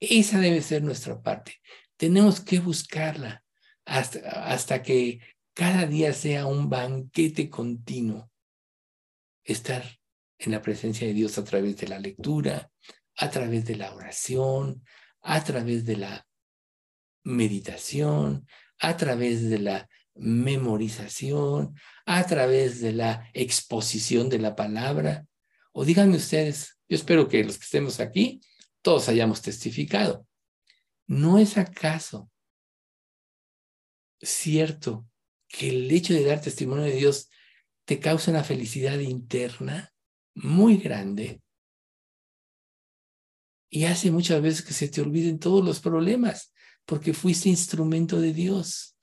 Esa 0.00 0.40
debe 0.40 0.60
ser 0.60 0.82
nuestra 0.82 1.22
parte. 1.22 1.54
Tenemos 1.96 2.40
que 2.40 2.58
buscarla 2.58 3.42
hasta, 3.84 4.18
hasta 4.52 4.82
que 4.82 5.20
cada 5.56 5.86
día 5.86 6.12
sea 6.12 6.44
un 6.44 6.68
banquete 6.68 7.48
continuo. 7.48 8.30
Estar 9.42 9.84
en 10.38 10.52
la 10.52 10.60
presencia 10.60 11.06
de 11.06 11.14
Dios 11.14 11.38
a 11.38 11.44
través 11.44 11.78
de 11.78 11.88
la 11.88 11.98
lectura, 11.98 12.70
a 13.16 13.30
través 13.30 13.64
de 13.64 13.76
la 13.76 13.94
oración, 13.94 14.84
a 15.22 15.42
través 15.42 15.86
de 15.86 15.96
la 15.96 16.28
meditación, 17.24 18.46
a 18.80 18.98
través 18.98 19.48
de 19.48 19.58
la 19.58 19.88
memorización, 20.14 21.74
a 22.04 22.26
través 22.26 22.82
de 22.82 22.92
la 22.92 23.30
exposición 23.32 24.28
de 24.28 24.40
la 24.40 24.54
palabra. 24.56 25.26
O 25.72 25.86
díganme 25.86 26.18
ustedes, 26.18 26.78
yo 26.86 26.96
espero 26.96 27.28
que 27.28 27.42
los 27.42 27.56
que 27.56 27.64
estemos 27.64 27.98
aquí, 27.98 28.42
todos 28.82 29.08
hayamos 29.08 29.40
testificado. 29.40 30.26
¿No 31.06 31.38
es 31.38 31.56
acaso 31.56 32.30
cierto 34.20 35.06
que 35.56 35.68
el 35.68 35.90
hecho 35.90 36.14
de 36.14 36.24
dar 36.24 36.40
testimonio 36.40 36.84
de 36.84 36.96
Dios 36.96 37.30
te 37.84 38.00
causa 38.00 38.30
una 38.30 38.44
felicidad 38.44 38.98
interna 38.98 39.92
muy 40.34 40.76
grande 40.76 41.40
y 43.70 43.84
hace 43.84 44.10
muchas 44.10 44.42
veces 44.42 44.62
que 44.62 44.72
se 44.72 44.88
te 44.88 45.00
olviden 45.00 45.38
todos 45.38 45.64
los 45.64 45.80
problemas? 45.80 46.52
porque 46.86 47.12
fuiste 47.12 47.48
instrumento 47.48 48.20
de 48.20 48.32
Dios. 48.32 48.96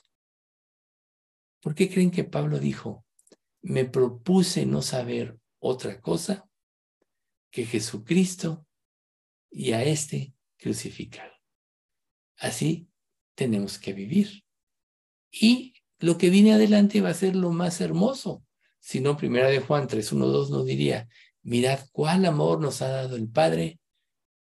¿Por 1.62 1.76
qué 1.76 1.90
creen 1.90 2.12
que 2.12 2.24
Pablo 2.24 2.58
dijo, 2.58 3.06
me 3.62 3.86
propuse 3.86 4.66
no 4.66 4.82
saber 4.82 5.38
otra 5.60 6.02
cosa 6.02 6.50
que 7.52 7.66
Jesucristo 7.66 8.66
y 9.52 9.74
a 9.74 9.84
este 9.84 10.34
crucificado? 10.58 11.34
Así 12.38 12.90
tenemos 13.36 13.78
que 13.78 13.94
vivir. 13.94 14.44
Y 15.30 15.74
lo 16.04 16.18
que 16.18 16.30
viene 16.30 16.54
adelante 16.54 17.00
va 17.00 17.12
a 17.12 17.14
ser 17.14 17.34
lo 17.34 17.52
más 17.52 17.80
hermoso. 17.80 18.44
Si 18.82 19.00
no, 19.00 19.16
primera 19.16 19.48
de 19.48 19.62
Juan 19.62 19.88
3.1.2 19.88 20.50
nos 20.50 20.66
diría, 20.66 21.08
mirad 21.44 21.80
cuál 21.94 22.26
amor 22.26 22.60
nos 22.60 22.82
ha 22.82 22.90
dado 22.90 23.16
el 23.16 23.30
Padre 23.30 23.80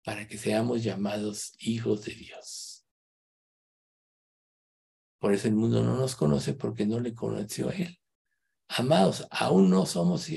para 0.03 0.27
que 0.27 0.39
seamos 0.39 0.81
llamados 0.81 1.53
hijos 1.59 2.03
de 2.03 2.15
Dios. 2.15 2.83
Por 5.19 5.35
eso 5.35 5.47
el 5.47 5.53
mundo 5.53 5.83
no 5.83 5.97
nos 5.97 6.15
conoce 6.15 6.55
porque 6.55 6.87
no 6.87 6.99
le 6.99 7.13
conoció 7.13 7.69
a 7.69 7.73
Él. 7.73 7.99
Amados, 8.67 9.27
aún 9.29 9.69
no 9.69 9.85
somos, 9.85 10.27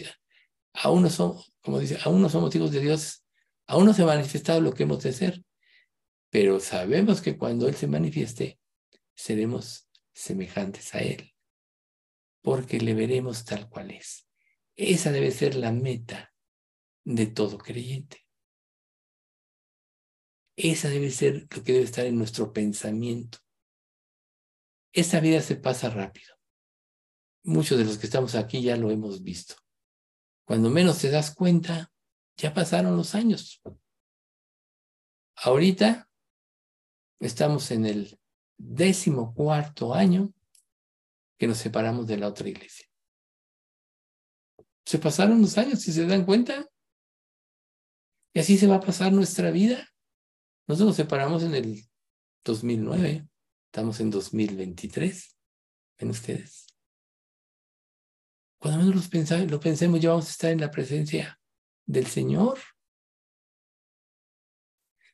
aún 0.75 1.05
no 1.05 1.09
somos, 1.09 1.55
como 1.63 1.79
dice, 1.79 1.97
aún 2.05 2.21
no 2.21 2.29
somos 2.29 2.55
hijos 2.55 2.71
de 2.71 2.81
Dios, 2.81 3.25
aún 3.67 3.87
no 3.87 3.95
se 3.95 4.03
ha 4.03 4.07
manifestado 4.07 4.61
lo 4.61 4.75
que 4.75 4.83
hemos 4.83 5.03
de 5.03 5.15
ser, 5.15 5.43
pero 6.29 6.61
sabemos 6.61 7.23
que 7.23 7.39
cuando 7.39 7.67
Él 7.67 7.77
se 7.77 7.87
manifieste, 7.87 8.59
seremos 9.15 9.84
semejantes 10.15 10.95
a 10.95 11.01
Él, 11.01 11.35
porque 12.43 12.79
le 12.79 12.95
veremos 12.95 13.45
tal 13.45 13.69
cual 13.69 13.91
es. 13.91 14.29
Esa 14.77 15.13
debe 15.13 15.31
ser 15.31 15.55
la 15.55 15.73
meta 15.73 16.33
de 17.05 17.27
todo 17.27 17.59
creyente. 17.59 18.25
Esa 20.57 20.89
debe 20.89 21.11
ser 21.11 21.47
lo 21.51 21.63
que 21.63 21.73
debe 21.73 21.85
estar 21.85 22.07
en 22.07 22.17
nuestro 22.17 22.53
pensamiento. 22.53 23.39
Esta 24.93 25.21
vida 25.21 25.41
se 25.41 25.57
pasa 25.57 25.91
rápido. 25.91 26.35
Muchos 27.43 27.77
de 27.77 27.85
los 27.85 27.99
que 27.99 28.07
estamos 28.07 28.37
aquí 28.37 28.63
ya 28.63 28.77
lo 28.77 28.91
hemos 28.91 29.23
visto. 29.23 29.57
Cuando 30.47 30.71
menos 30.71 31.01
te 31.01 31.11
das 31.11 31.35
cuenta, 31.35 31.93
ya 32.37 32.55
pasaron 32.55 32.97
los 32.97 33.15
años. 33.15 33.61
Ahorita 35.37 36.09
estamos 37.21 37.71
en 37.71 37.87
el 37.87 38.21
décimo 38.57 39.35
cuarto 39.35 39.95
año 39.95 40.33
que 41.39 41.47
nos 41.47 41.59
separamos 41.59 42.07
de 42.07 42.17
la 42.17 42.29
otra 42.29 42.49
iglesia. 42.49 42.87
Se 44.85 44.99
pasaron 44.99 45.41
los 45.41 45.57
años, 45.59 45.81
si 45.81 45.93
se 45.93 46.07
dan 46.07 46.25
cuenta. 46.25 46.69
Y 48.35 48.41
así 48.41 48.59
se 48.59 48.67
va 48.67 48.77
a 48.77 48.81
pasar 48.81 49.13
nuestra 49.13 49.51
vida. 49.51 49.89
Nosotros 50.67 50.89
nos 50.89 50.97
separamos 50.97 51.43
en 51.43 51.55
el 51.55 51.85
2009. 52.45 53.29
Estamos 53.67 54.01
en 54.01 54.11
2023. 54.11 55.37
¿Ven 55.99 56.11
ustedes? 56.11 56.67
Cuando 58.59 58.85
menos 58.85 59.11
lo, 59.31 59.47
lo 59.47 59.61
pensemos, 59.61 60.01
ya 60.01 60.11
vamos 60.11 60.27
a 60.27 60.31
estar 60.31 60.51
en 60.51 60.61
la 60.61 60.71
presencia 60.71 61.39
del 61.87 62.07
Señor. 62.07 62.59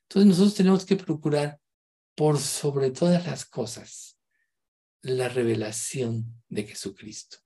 Entonces 0.03 0.29
nosotros 0.29 0.55
tenemos 0.55 0.85
que 0.85 0.97
procurar 0.97 1.61
por 2.15 2.39
sobre 2.39 2.91
todas 2.91 3.27
las 3.27 3.45
cosas 3.45 4.19
la 5.03 5.29
revelación 5.29 6.43
de 6.49 6.65
Jesucristo 6.65 7.39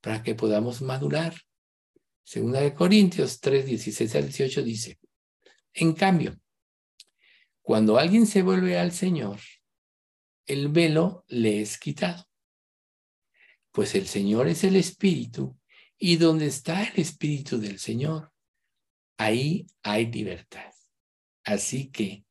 para 0.00 0.22
que 0.22 0.34
podamos 0.34 0.82
madurar. 0.82 1.34
Segunda 2.24 2.60
de 2.60 2.74
Corintios 2.74 3.40
3, 3.40 3.66
16 3.66 4.14
al 4.16 4.24
18 4.24 4.62
dice, 4.62 4.98
en 5.74 5.92
cambio, 5.92 6.40
cuando 7.62 7.98
alguien 7.98 8.26
se 8.26 8.42
vuelve 8.42 8.78
al 8.78 8.92
Señor, 8.92 9.38
el 10.46 10.68
velo 10.68 11.24
le 11.28 11.60
es 11.60 11.78
quitado. 11.78 12.26
Pues 13.70 13.94
el 13.94 14.08
Señor 14.08 14.48
es 14.48 14.64
el 14.64 14.74
Espíritu, 14.74 15.56
y 15.96 16.16
donde 16.16 16.46
está 16.46 16.82
el 16.82 16.98
Espíritu 17.00 17.58
del 17.58 17.78
Señor, 17.78 18.32
ahí 19.18 19.66
hay 19.82 20.10
libertad. 20.10 20.72
Así 21.44 21.90
que 21.90 22.24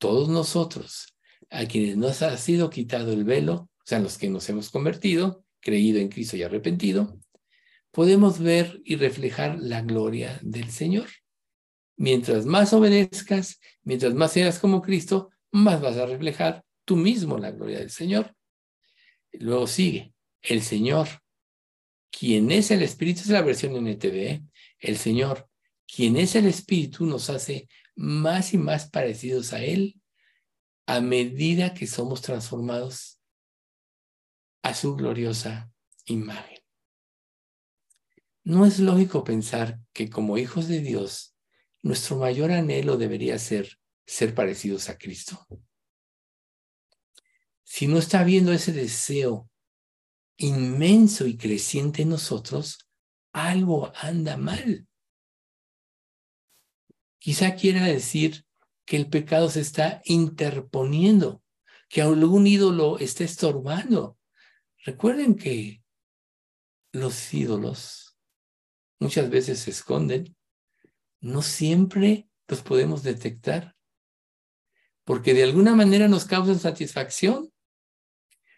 todos 0.00 0.28
nosotros, 0.30 1.14
a 1.50 1.66
quienes 1.66 1.96
nos 1.96 2.22
ha 2.22 2.36
sido 2.38 2.70
quitado 2.70 3.12
el 3.12 3.24
velo, 3.24 3.54
o 3.54 3.84
sea, 3.84 4.00
los 4.00 4.18
que 4.18 4.30
nos 4.30 4.48
hemos 4.48 4.70
convertido, 4.70 5.44
creído 5.60 6.00
en 6.00 6.08
Cristo 6.08 6.36
y 6.36 6.42
arrepentido, 6.42 7.20
podemos 7.90 8.38
ver 8.38 8.80
y 8.84 8.96
reflejar 8.96 9.58
la 9.60 9.82
gloria 9.82 10.40
del 10.42 10.70
Señor. 10.70 11.08
Mientras 11.96 12.46
más 12.46 12.72
obedezcas, 12.72 13.60
mientras 13.82 14.14
más 14.14 14.32
seas 14.32 14.58
como 14.58 14.80
Cristo, 14.80 15.30
más 15.52 15.82
vas 15.82 15.98
a 15.98 16.06
reflejar 16.06 16.64
tú 16.86 16.96
mismo 16.96 17.36
la 17.36 17.50
gloria 17.50 17.80
del 17.80 17.90
Señor. 17.90 18.34
luego 19.32 19.66
sigue, 19.66 20.14
el 20.40 20.62
Señor, 20.62 21.08
quien 22.10 22.50
es 22.50 22.70
el 22.70 22.82
Espíritu, 22.82 23.20
es 23.20 23.28
la 23.28 23.42
versión 23.42 23.76
NTV, 23.76 24.14
¿eh? 24.14 24.42
el 24.78 24.96
Señor, 24.96 25.46
quien 25.86 26.16
es 26.16 26.34
el 26.36 26.46
Espíritu, 26.46 27.04
nos 27.04 27.28
hace 27.28 27.68
más 28.00 28.54
y 28.54 28.58
más 28.58 28.88
parecidos 28.88 29.52
a 29.52 29.62
Él 29.62 30.00
a 30.86 31.02
medida 31.02 31.74
que 31.74 31.86
somos 31.86 32.22
transformados 32.22 33.20
a 34.62 34.72
su 34.74 34.96
gloriosa 34.96 35.70
imagen. 36.06 36.58
No 38.42 38.64
es 38.64 38.78
lógico 38.78 39.22
pensar 39.22 39.80
que 39.92 40.08
como 40.08 40.38
hijos 40.38 40.66
de 40.66 40.80
Dios, 40.80 41.36
nuestro 41.82 42.16
mayor 42.16 42.52
anhelo 42.52 42.96
debería 42.96 43.38
ser 43.38 43.78
ser 44.06 44.34
parecidos 44.34 44.88
a 44.88 44.96
Cristo. 44.96 45.46
Si 47.62 47.86
no 47.86 47.98
está 47.98 48.20
habiendo 48.20 48.52
ese 48.52 48.72
deseo 48.72 49.48
inmenso 50.38 51.26
y 51.26 51.36
creciente 51.36 52.02
en 52.02 52.08
nosotros, 52.08 52.88
algo 53.32 53.92
anda 53.94 54.38
mal. 54.38 54.88
Quizá 57.20 57.54
quiera 57.54 57.84
decir 57.84 58.46
que 58.86 58.96
el 58.96 59.08
pecado 59.08 59.50
se 59.50 59.60
está 59.60 60.00
interponiendo, 60.06 61.42
que 61.90 62.00
algún 62.00 62.46
ídolo 62.46 62.98
está 62.98 63.24
estorbando. 63.24 64.18
Recuerden 64.84 65.34
que 65.36 65.84
los 66.92 67.32
ídolos 67.34 68.16
muchas 68.98 69.28
veces 69.28 69.60
se 69.60 69.70
esconden, 69.70 70.34
no 71.20 71.42
siempre 71.42 72.28
los 72.48 72.62
podemos 72.62 73.02
detectar, 73.02 73.76
porque 75.04 75.34
de 75.34 75.42
alguna 75.42 75.74
manera 75.74 76.08
nos 76.08 76.24
causan 76.24 76.58
satisfacción. 76.58 77.52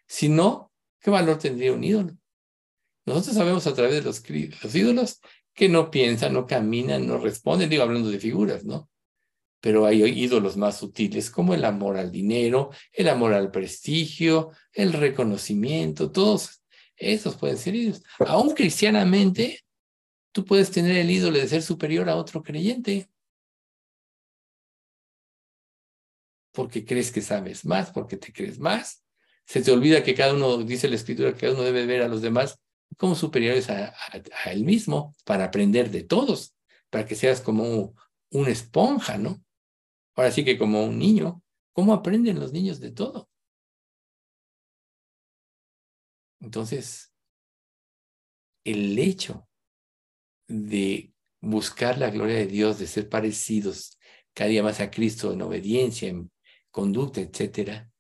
Si 0.06 0.28
no, 0.28 0.72
¿qué 1.00 1.10
valor 1.10 1.38
tendría 1.38 1.72
un 1.72 1.82
ídolo? 1.82 2.16
Nosotros 3.06 3.34
sabemos 3.34 3.66
a 3.66 3.74
través 3.74 3.96
de 3.96 4.02
los, 4.02 4.22
los 4.62 4.74
ídolos 4.74 5.20
que 5.54 5.68
no 5.68 5.90
piensan, 5.90 6.32
no 6.32 6.46
caminan, 6.46 7.06
no 7.06 7.18
responden, 7.18 7.68
digo 7.68 7.82
hablando 7.82 8.10
de 8.10 8.18
figuras, 8.18 8.64
¿no? 8.64 8.88
Pero 9.60 9.86
hay 9.86 10.02
ídolos 10.02 10.56
más 10.56 10.78
sutiles 10.78 11.30
como 11.30 11.54
el 11.54 11.64
amor 11.64 11.96
al 11.96 12.10
dinero, 12.10 12.70
el 12.92 13.08
amor 13.08 13.32
al 13.32 13.50
prestigio, 13.50 14.50
el 14.72 14.92
reconocimiento, 14.92 16.10
todos 16.10 16.62
esos 16.96 17.36
pueden 17.36 17.58
ser 17.58 17.74
ídolos. 17.74 18.02
Aún 18.26 18.54
cristianamente, 18.54 19.60
tú 20.32 20.44
puedes 20.44 20.70
tener 20.70 20.96
el 20.96 21.10
ídolo 21.10 21.38
de 21.38 21.48
ser 21.48 21.62
superior 21.62 22.08
a 22.08 22.16
otro 22.16 22.42
creyente. 22.42 23.08
Porque 26.52 26.84
crees 26.84 27.12
que 27.12 27.22
sabes 27.22 27.64
más, 27.64 27.90
porque 27.92 28.16
te 28.16 28.32
crees 28.32 28.58
más. 28.58 29.04
Se 29.46 29.62
te 29.62 29.70
olvida 29.70 30.02
que 30.02 30.14
cada 30.14 30.34
uno, 30.34 30.58
dice 30.58 30.88
la 30.88 30.96
escritura, 30.96 31.32
que 31.32 31.40
cada 31.40 31.54
uno 31.54 31.62
debe 31.62 31.86
ver 31.86 32.02
a 32.02 32.08
los 32.08 32.22
demás 32.22 32.58
como 32.96 33.14
superiores 33.14 33.70
a, 33.70 33.94
él 34.46 34.64
mismo 34.64 35.14
para 35.24 35.44
aprender 35.44 35.90
de 35.90 36.02
todos, 36.02 36.54
para 36.90 37.06
que 37.06 37.14
seas 37.14 37.40
como 37.40 37.94
una 38.30 38.50
esponja, 38.50 39.18
¿no? 39.18 39.42
Ahora 40.14 40.30
sí 40.30 40.44
que 40.44 40.58
como 40.58 40.84
un 40.84 40.98
niño, 40.98 41.42
¿cómo 41.72 41.94
aprenden 41.94 42.38
los 42.38 42.52
niños 42.52 42.80
de 42.80 42.90
todo? 42.90 43.30
Entonces, 46.40 47.12
el 48.64 48.98
hecho 48.98 49.48
de 50.48 51.14
buscar 51.40 51.98
la 51.98 52.10
gloria 52.10 52.36
de 52.36 52.46
Dios, 52.46 52.78
de 52.78 52.86
ser 52.86 53.08
parecidos 53.08 53.98
cada 54.34 54.50
día 54.50 54.62
más 54.62 54.80
a 54.80 54.90
Cristo 54.90 55.32
en 55.32 55.42
obediencia, 55.42 56.08
en 56.08 56.30
conducta, 56.70 57.20
etcétera, 57.20 57.90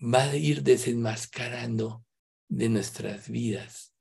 va 0.00 0.24
a 0.24 0.36
ir 0.36 0.62
desenmascarando 0.62 2.04
de 2.48 2.68
nuestras 2.68 3.28
vidas 3.28 3.93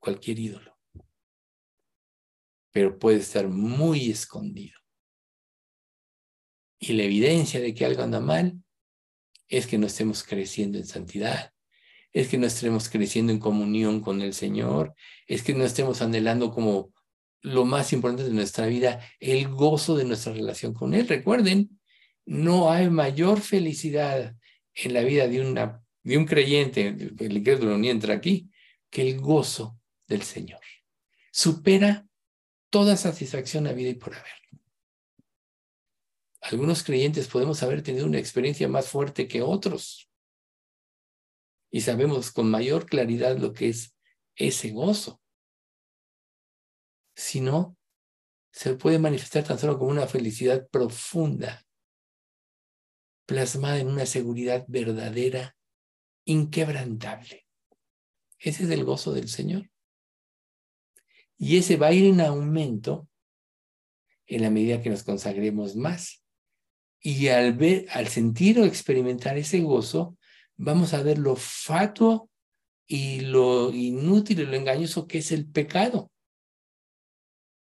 cualquier 0.00 0.38
ídolo. 0.38 0.76
Pero 2.72 2.98
puede 2.98 3.18
estar 3.18 3.48
muy 3.48 4.10
escondido. 4.10 4.78
Y 6.78 6.94
la 6.94 7.04
evidencia 7.04 7.60
de 7.60 7.74
que 7.74 7.84
algo 7.84 8.02
anda 8.02 8.20
mal 8.20 8.58
es 9.48 9.66
que 9.66 9.78
no 9.78 9.86
estemos 9.86 10.22
creciendo 10.22 10.78
en 10.78 10.86
santidad, 10.86 11.52
es 12.12 12.28
que 12.28 12.38
no 12.38 12.46
estemos 12.46 12.88
creciendo 12.88 13.32
en 13.32 13.38
comunión 13.38 14.00
con 14.00 14.22
el 14.22 14.32
Señor, 14.32 14.94
es 15.26 15.42
que 15.42 15.54
no 15.54 15.64
estemos 15.64 16.00
anhelando 16.02 16.50
como 16.50 16.92
lo 17.42 17.64
más 17.64 17.92
importante 17.92 18.24
de 18.24 18.34
nuestra 18.34 18.66
vida, 18.66 19.00
el 19.18 19.48
gozo 19.48 19.96
de 19.96 20.04
nuestra 20.04 20.32
relación 20.32 20.72
con 20.72 20.94
Él. 20.94 21.08
Recuerden, 21.08 21.80
no 22.24 22.70
hay 22.70 22.88
mayor 22.90 23.40
felicidad 23.40 24.34
en 24.74 24.94
la 24.94 25.02
vida 25.02 25.26
de, 25.26 25.40
una, 25.40 25.82
de 26.02 26.18
un 26.18 26.26
creyente, 26.26 26.88
el 26.88 27.36
incrédulo 27.36 27.76
ni 27.76 27.88
entra 27.88 28.14
aquí, 28.14 28.50
que 28.88 29.02
el 29.02 29.20
gozo 29.20 29.79
del 30.10 30.22
Señor. 30.22 30.60
Supera 31.32 32.06
toda 32.68 32.96
satisfacción 32.96 33.66
a 33.66 33.72
vida 33.72 33.88
y 33.88 33.94
por 33.94 34.14
haber. 34.14 34.32
Algunos 36.42 36.82
creyentes 36.82 37.28
podemos 37.28 37.62
haber 37.62 37.82
tenido 37.82 38.06
una 38.06 38.18
experiencia 38.18 38.68
más 38.68 38.88
fuerte 38.88 39.28
que 39.28 39.40
otros 39.40 40.10
y 41.70 41.82
sabemos 41.82 42.32
con 42.32 42.50
mayor 42.50 42.86
claridad 42.86 43.38
lo 43.38 43.52
que 43.52 43.68
es 43.68 43.96
ese 44.34 44.70
gozo. 44.70 45.22
Si 47.14 47.40
no, 47.40 47.76
se 48.50 48.74
puede 48.74 48.98
manifestar 48.98 49.44
tan 49.44 49.58
solo 49.58 49.78
como 49.78 49.90
una 49.90 50.08
felicidad 50.08 50.68
profunda, 50.68 51.64
plasmada 53.26 53.78
en 53.78 53.88
una 53.88 54.06
seguridad 54.06 54.64
verdadera, 54.66 55.56
inquebrantable. 56.24 57.46
Ese 58.38 58.64
es 58.64 58.70
el 58.70 58.84
gozo 58.84 59.12
del 59.12 59.28
Señor. 59.28 59.69
Y 61.42 61.56
ese 61.56 61.78
va 61.78 61.86
a 61.86 61.92
ir 61.92 62.04
en 62.04 62.20
aumento 62.20 63.08
en 64.26 64.42
la 64.42 64.50
medida 64.50 64.82
que 64.82 64.90
nos 64.90 65.02
consagremos 65.02 65.74
más. 65.74 66.22
Y 67.00 67.28
al 67.28 67.54
ver, 67.54 67.86
al 67.92 68.08
sentir 68.08 68.60
o 68.60 68.66
experimentar 68.66 69.38
ese 69.38 69.60
gozo, 69.60 70.18
vamos 70.58 70.92
a 70.92 71.02
ver 71.02 71.16
lo 71.16 71.36
fatuo 71.36 72.30
y 72.86 73.20
lo 73.20 73.72
inútil 73.72 74.40
y 74.40 74.44
lo 74.44 74.54
engañoso 74.54 75.06
que 75.06 75.18
es 75.18 75.32
el 75.32 75.50
pecado. 75.50 76.12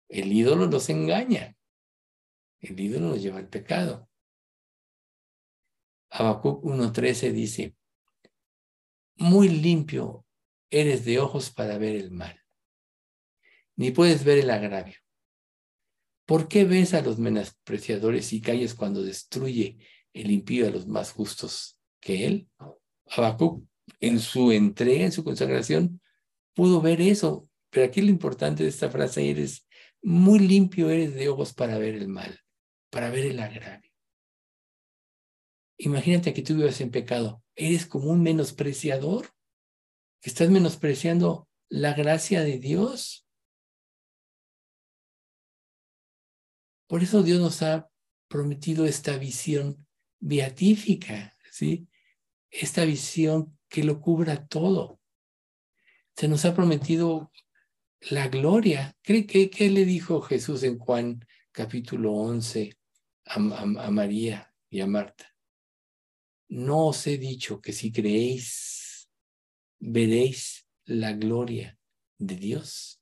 El 0.09 0.33
ídolo 0.33 0.67
nos 0.67 0.89
engaña. 0.89 1.55
El 2.59 2.77
ídolo 2.77 3.07
nos 3.07 3.21
lleva 3.21 3.37
al 3.37 3.47
pecado. 3.47 4.09
Habacuc 6.09 6.61
1.13 6.65 7.31
dice, 7.31 7.73
muy 9.15 9.47
limpio 9.47 10.25
eres 10.69 11.05
de 11.05 11.19
ojos 11.19 11.51
para 11.51 11.77
ver 11.77 11.95
el 11.95 12.11
mal 12.11 12.40
ni 13.81 13.89
puedes 13.89 14.23
ver 14.23 14.37
el 14.37 14.51
agravio. 14.51 14.95
¿Por 16.27 16.47
qué 16.47 16.65
ves 16.65 16.93
a 16.93 17.01
los 17.01 17.17
menospreciadores 17.17 18.31
y 18.31 18.39
calles 18.39 18.75
cuando 18.75 19.01
destruye 19.01 19.79
el 20.13 20.29
impío 20.29 20.67
a 20.67 20.69
los 20.69 20.87
más 20.87 21.11
justos 21.11 21.79
que 21.99 22.27
él? 22.27 22.47
Habacuc, 23.07 23.65
en 23.99 24.19
su 24.19 24.51
entrega, 24.51 25.03
en 25.03 25.11
su 25.11 25.23
consagración, 25.23 25.99
pudo 26.53 26.79
ver 26.79 27.01
eso. 27.01 27.49
Pero 27.71 27.87
aquí 27.87 28.01
lo 28.01 28.09
importante 28.09 28.61
de 28.61 28.69
esta 28.69 28.89
frase 28.91 29.31
eres 29.31 29.67
muy 30.03 30.39
limpio 30.39 30.89
eres 30.89 31.15
de 31.15 31.29
ojos 31.29 31.53
para 31.53 31.79
ver 31.79 31.95
el 31.95 32.07
mal, 32.07 32.39
para 32.91 33.09
ver 33.09 33.25
el 33.25 33.39
agravio. 33.39 33.91
Imagínate 35.77 36.33
que 36.33 36.43
tú 36.43 36.55
vivas 36.55 36.79
en 36.81 36.91
pecado. 36.91 37.43
Eres 37.55 37.87
como 37.87 38.11
un 38.11 38.21
menospreciador, 38.21 39.29
que 40.21 40.29
estás 40.29 40.51
menospreciando 40.51 41.47
la 41.67 41.93
gracia 41.93 42.43
de 42.43 42.59
Dios. 42.59 43.25
Por 46.91 47.03
eso 47.03 47.23
Dios 47.23 47.39
nos 47.39 47.61
ha 47.61 47.89
prometido 48.27 48.85
esta 48.85 49.17
visión 49.17 49.87
beatífica, 50.19 51.37
¿sí? 51.49 51.87
Esta 52.49 52.83
visión 52.83 53.57
que 53.69 53.85
lo 53.85 54.01
cubra 54.01 54.45
todo. 54.45 54.99
Se 56.17 56.27
nos 56.27 56.43
ha 56.43 56.53
prometido 56.53 57.31
la 58.09 58.27
gloria. 58.27 58.93
¿Qué, 59.01 59.25
qué, 59.25 59.69
le 59.69 59.85
dijo 59.85 60.19
Jesús 60.19 60.63
en 60.63 60.79
Juan 60.79 61.25
capítulo 61.53 62.11
11 62.11 62.77
a, 63.23 63.35
a 63.35 63.89
María 63.89 64.53
y 64.69 64.81
a 64.81 64.85
Marta? 64.85 65.33
No 66.49 66.87
os 66.87 67.07
he 67.07 67.17
dicho 67.17 67.61
que 67.61 67.71
si 67.71 67.93
creéis, 67.93 69.09
veréis 69.79 70.67
la 70.83 71.13
gloria 71.13 71.79
de 72.17 72.35
Dios. 72.35 73.00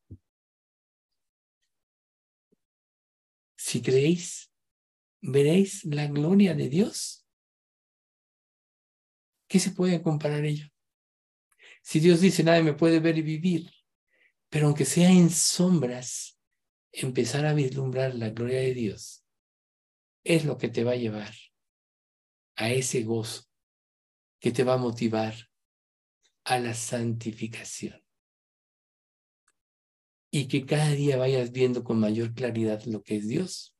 Si 3.69 3.83
creéis, 3.83 4.51
veréis 5.21 5.85
la 5.85 6.07
gloria 6.07 6.55
de 6.55 6.69
Dios. 6.69 7.27
¿Qué 9.47 9.59
se 9.59 9.69
puede 9.69 10.01
comparar 10.01 10.43
ello? 10.43 10.65
Si 11.83 11.99
Dios 11.99 12.19
dice, 12.19 12.43
nadie 12.43 12.63
me 12.63 12.73
puede 12.73 12.99
ver 12.99 13.19
y 13.19 13.21
vivir, 13.21 13.71
pero 14.49 14.65
aunque 14.65 14.85
sea 14.85 15.11
en 15.11 15.29
sombras, 15.29 16.39
empezar 16.91 17.45
a 17.45 17.53
vislumbrar 17.53 18.15
la 18.15 18.31
gloria 18.31 18.59
de 18.59 18.73
Dios 18.73 19.23
es 20.23 20.45
lo 20.45 20.57
que 20.57 20.69
te 20.69 20.83
va 20.83 20.93
a 20.93 21.03
llevar 21.03 21.35
a 22.55 22.71
ese 22.71 23.03
gozo, 23.03 23.43
que 24.39 24.51
te 24.51 24.63
va 24.63 24.73
a 24.73 24.77
motivar 24.77 25.35
a 26.43 26.57
la 26.57 26.73
santificación. 26.73 28.03
Y 30.31 30.47
que 30.47 30.65
cada 30.65 30.91
día 30.91 31.17
vayas 31.17 31.51
viendo 31.51 31.83
con 31.83 31.99
mayor 31.99 32.33
claridad 32.33 32.83
lo 32.85 33.01
que 33.01 33.17
es 33.17 33.27
Dios. 33.27 33.75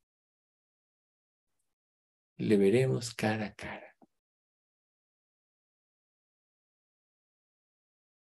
Le 2.38 2.58
veremos 2.58 3.14
cara 3.14 3.48
a 3.48 3.54
cara. 3.54 3.96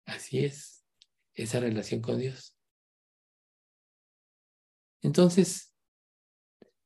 Así 0.07 0.45
es, 0.45 0.85
esa 1.35 1.61
relación 1.61 2.01
con 2.01 2.19
Dios. 2.19 2.57
Entonces, 5.03 5.75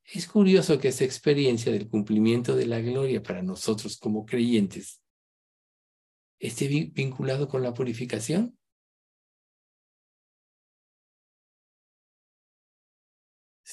es 0.04 0.26
curioso 0.26 0.78
que 0.78 0.88
esa 0.88 1.04
experiencia 1.04 1.72
del 1.72 1.88
cumplimiento 1.88 2.56
de 2.56 2.66
la 2.66 2.80
gloria 2.80 3.22
para 3.22 3.42
nosotros 3.42 3.96
como 3.96 4.26
creyentes 4.26 5.00
esté 6.38 6.66
vinculado 6.68 7.48
con 7.48 7.62
la 7.62 7.72
purificación. 7.72 8.58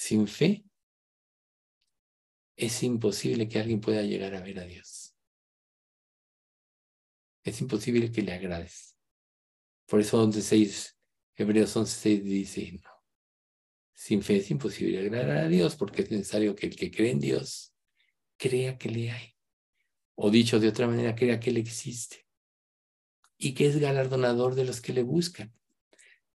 Sin 0.10 0.26
fe, 0.28 0.66
es 2.56 2.82
imposible 2.82 3.48
que 3.48 3.60
alguien 3.60 3.80
pueda 3.80 4.02
llegar 4.02 4.34
a 4.34 4.42
ver 4.42 4.58
a 4.60 4.66
Dios. 4.66 5.16
Es 7.44 7.62
imposible 7.62 8.12
que 8.12 8.24
le 8.24 8.34
agrades. 8.34 8.98
Por 9.86 10.00
eso 10.00 10.26
11.6, 10.26 10.96
Hebreos 11.36 11.76
11.6 11.76 12.24
dice, 12.24 12.72
no, 12.84 12.90
sin 13.94 14.24
fe 14.24 14.38
es 14.38 14.50
imposible 14.50 14.98
agradar 14.98 15.46
a 15.46 15.48
Dios 15.48 15.76
porque 15.76 16.02
es 16.02 16.10
necesario 16.10 16.56
que 16.56 16.66
el 16.66 16.76
que 16.76 16.90
cree 16.90 17.12
en 17.12 17.20
Dios 17.20 17.76
crea 18.36 18.80
que 18.80 18.90
le 18.90 19.12
hay. 19.12 19.36
O 20.16 20.32
dicho 20.32 20.60
de 20.60 20.70
otra 20.70 20.88
manera, 20.88 21.14
crea 21.14 21.40
que 21.40 21.52
Él 21.52 21.58
existe. 21.58 22.26
Y 23.38 23.54
que 23.54 23.68
es 23.68 23.78
galardonador 23.78 24.56
de 24.56 24.66
los 24.66 24.82
que 24.82 24.92
le 24.92 25.04
buscan. 25.04 25.54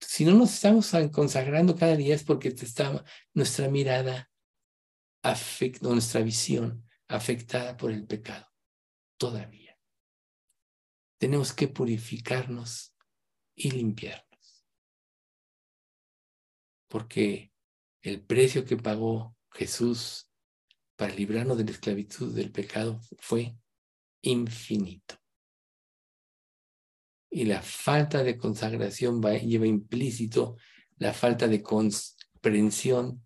Si 0.01 0.25
no 0.25 0.35
nos 0.35 0.55
estamos 0.55 0.91
consagrando 1.13 1.77
cada 1.77 1.97
día 1.97 2.15
es 2.15 2.25
porque 2.25 2.49
está 2.49 3.05
nuestra 3.35 3.69
mirada, 3.69 4.31
afecta, 5.23 5.89
nuestra 5.89 6.23
visión 6.23 6.89
afectada 7.09 7.77
por 7.77 7.91
el 7.91 8.07
pecado. 8.07 8.47
Todavía. 9.19 9.79
Tenemos 11.19 11.53
que 11.53 11.69
purificarnos 11.69 12.95
y 13.55 13.71
limpiarnos. 13.71 14.67
Porque 16.89 17.53
el 18.03 18.23
precio 18.25 18.65
que 18.65 18.77
pagó 18.77 19.37
Jesús 19.53 20.31
para 20.97 21.15
librarnos 21.15 21.59
de 21.59 21.65
la 21.65 21.71
esclavitud 21.73 22.35
del 22.35 22.51
pecado 22.51 23.01
fue 23.19 23.57
infinito. 24.23 25.17
Y 27.31 27.45
la 27.45 27.63
falta 27.63 28.23
de 28.25 28.37
consagración 28.37 29.23
lleva 29.23 29.67
implícito 29.67 30.57
la 30.97 31.13
falta 31.13 31.47
de 31.47 31.63
comprensión 31.63 33.25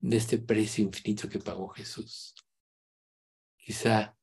de 0.00 0.16
este 0.16 0.38
precio 0.38 0.84
infinito 0.84 1.28
que 1.28 1.38
pagó 1.38 1.68
Jesús. 1.68 2.34
Quizá 3.56 4.16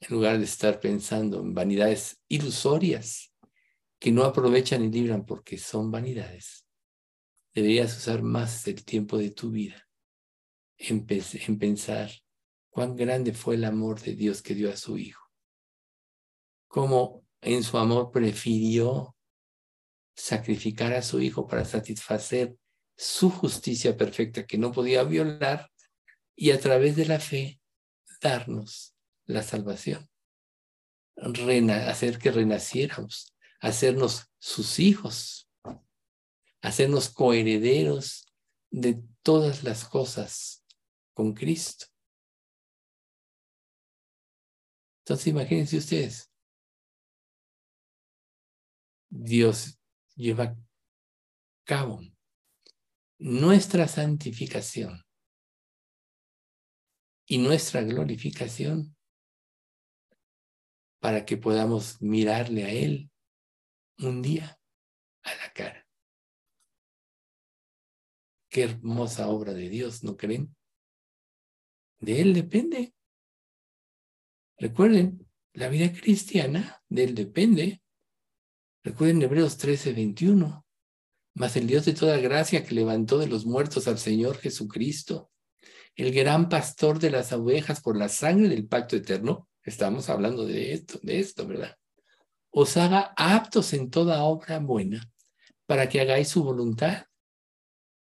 en 0.00 0.08
lugar 0.14 0.38
de 0.38 0.44
estar 0.44 0.80
pensando 0.80 1.40
en 1.40 1.54
vanidades 1.54 2.20
ilusorias 2.28 3.32
que 3.98 4.10
no 4.10 4.24
aprovechan 4.24 4.84
y 4.84 4.90
libran 4.90 5.24
porque 5.24 5.56
son 5.56 5.92
vanidades, 5.92 6.66
deberías 7.54 7.96
usar 7.96 8.22
más 8.22 8.66
el 8.66 8.84
tiempo 8.84 9.16
de 9.16 9.30
tu 9.30 9.50
vida 9.50 9.86
en, 10.76 11.06
pensar 11.06 12.10
cuán 12.70 12.96
grande 12.96 13.32
fue 13.32 13.54
el 13.54 13.64
amor 13.64 14.00
de 14.00 14.14
Dios 14.14 14.42
que 14.42 14.54
dio 14.54 14.70
a 14.70 14.76
su 14.76 14.98
Hijo. 14.98 15.22
Cómo 16.66 17.21
en 17.42 17.62
su 17.62 17.76
amor 17.76 18.10
prefirió 18.10 19.14
sacrificar 20.16 20.94
a 20.94 21.02
su 21.02 21.20
Hijo 21.20 21.46
para 21.46 21.64
satisfacer 21.64 22.56
su 22.96 23.30
justicia 23.30 23.96
perfecta 23.96 24.46
que 24.46 24.58
no 24.58 24.72
podía 24.72 25.02
violar 25.04 25.70
y 26.34 26.52
a 26.52 26.60
través 26.60 26.96
de 26.96 27.06
la 27.06 27.20
fe 27.20 27.60
darnos 28.20 28.94
la 29.26 29.42
salvación. 29.42 30.08
hacer 31.16 32.18
que 32.18 32.30
renaciéramos, 32.30 33.34
hacernos 33.60 34.30
sus 34.38 34.78
hijos 34.78 35.42
hacernos 36.62 37.10
coherederos 37.10 38.26
de 38.70 39.02
todas 39.22 39.64
las 39.64 39.84
cosas 39.84 40.64
con 41.12 41.34
Cristo. 41.34 41.86
Entonces 45.00 45.26
imagínense 45.26 45.76
ustedes, 45.76 46.31
Dios 49.14 49.78
lleva 50.14 50.44
a 50.44 50.56
cabo 51.64 52.00
nuestra 53.18 53.86
santificación 53.86 55.04
y 57.26 57.36
nuestra 57.36 57.82
glorificación 57.82 58.96
para 60.98 61.26
que 61.26 61.36
podamos 61.36 62.00
mirarle 62.00 62.64
a 62.64 62.70
Él 62.70 63.10
un 63.98 64.22
día 64.22 64.58
a 65.24 65.34
la 65.34 65.52
cara. 65.52 65.86
Qué 68.48 68.62
hermosa 68.62 69.28
obra 69.28 69.52
de 69.52 69.68
Dios, 69.68 70.02
¿no 70.04 70.16
creen? 70.16 70.56
De 72.00 72.22
Él 72.22 72.32
depende. 72.32 72.94
Recuerden, 74.56 75.30
la 75.52 75.68
vida 75.68 75.92
cristiana 75.92 76.82
de 76.88 77.04
Él 77.04 77.14
depende. 77.14 77.81
Recuerden 78.84 79.22
Hebreos 79.22 79.58
13, 79.58 79.92
21. 79.92 80.64
Mas 81.34 81.56
el 81.56 81.66
Dios 81.66 81.84
de 81.84 81.94
toda 81.94 82.16
gracia 82.18 82.64
que 82.64 82.74
levantó 82.74 83.18
de 83.18 83.26
los 83.28 83.46
muertos 83.46 83.88
al 83.88 83.98
Señor 83.98 84.36
Jesucristo, 84.38 85.30
el 85.94 86.12
gran 86.12 86.48
pastor 86.48 86.98
de 86.98 87.10
las 87.10 87.32
ovejas 87.32 87.80
por 87.80 87.96
la 87.96 88.08
sangre 88.08 88.48
del 88.48 88.66
pacto 88.66 88.96
eterno, 88.96 89.48
estamos 89.62 90.08
hablando 90.08 90.44
de 90.44 90.72
esto, 90.72 90.98
de 91.02 91.20
esto, 91.20 91.46
¿verdad? 91.46 91.76
Os 92.50 92.76
haga 92.76 93.14
aptos 93.16 93.72
en 93.72 93.88
toda 93.88 94.24
obra 94.24 94.58
buena 94.58 95.10
para 95.66 95.88
que 95.88 96.00
hagáis 96.00 96.28
su 96.28 96.42
voluntad 96.42 97.06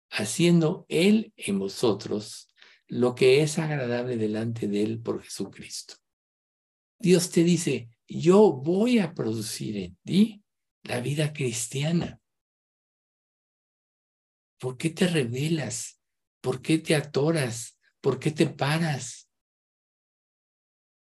haciendo 0.09 0.85
Él 0.89 1.33
en 1.35 1.59
vosotros 1.59 2.49
lo 2.87 3.15
que 3.15 3.41
es 3.41 3.59
agradable 3.59 4.17
delante 4.17 4.67
de 4.67 4.83
Él 4.83 5.01
por 5.01 5.21
Jesucristo. 5.21 5.95
Dios 6.99 7.29
te 7.31 7.43
dice, 7.43 7.89
yo 8.07 8.53
voy 8.53 8.99
a 8.99 9.13
producir 9.13 9.77
en 9.77 9.97
ti 10.03 10.42
la 10.83 10.99
vida 10.99 11.33
cristiana. 11.33 12.19
¿Por 14.59 14.77
qué 14.77 14.89
te 14.89 15.07
rebelas? 15.07 15.99
¿Por 16.41 16.61
qué 16.61 16.77
te 16.77 16.95
atoras? 16.95 17.79
¿Por 18.01 18.19
qué 18.19 18.31
te 18.31 18.47
paras? 18.47 19.29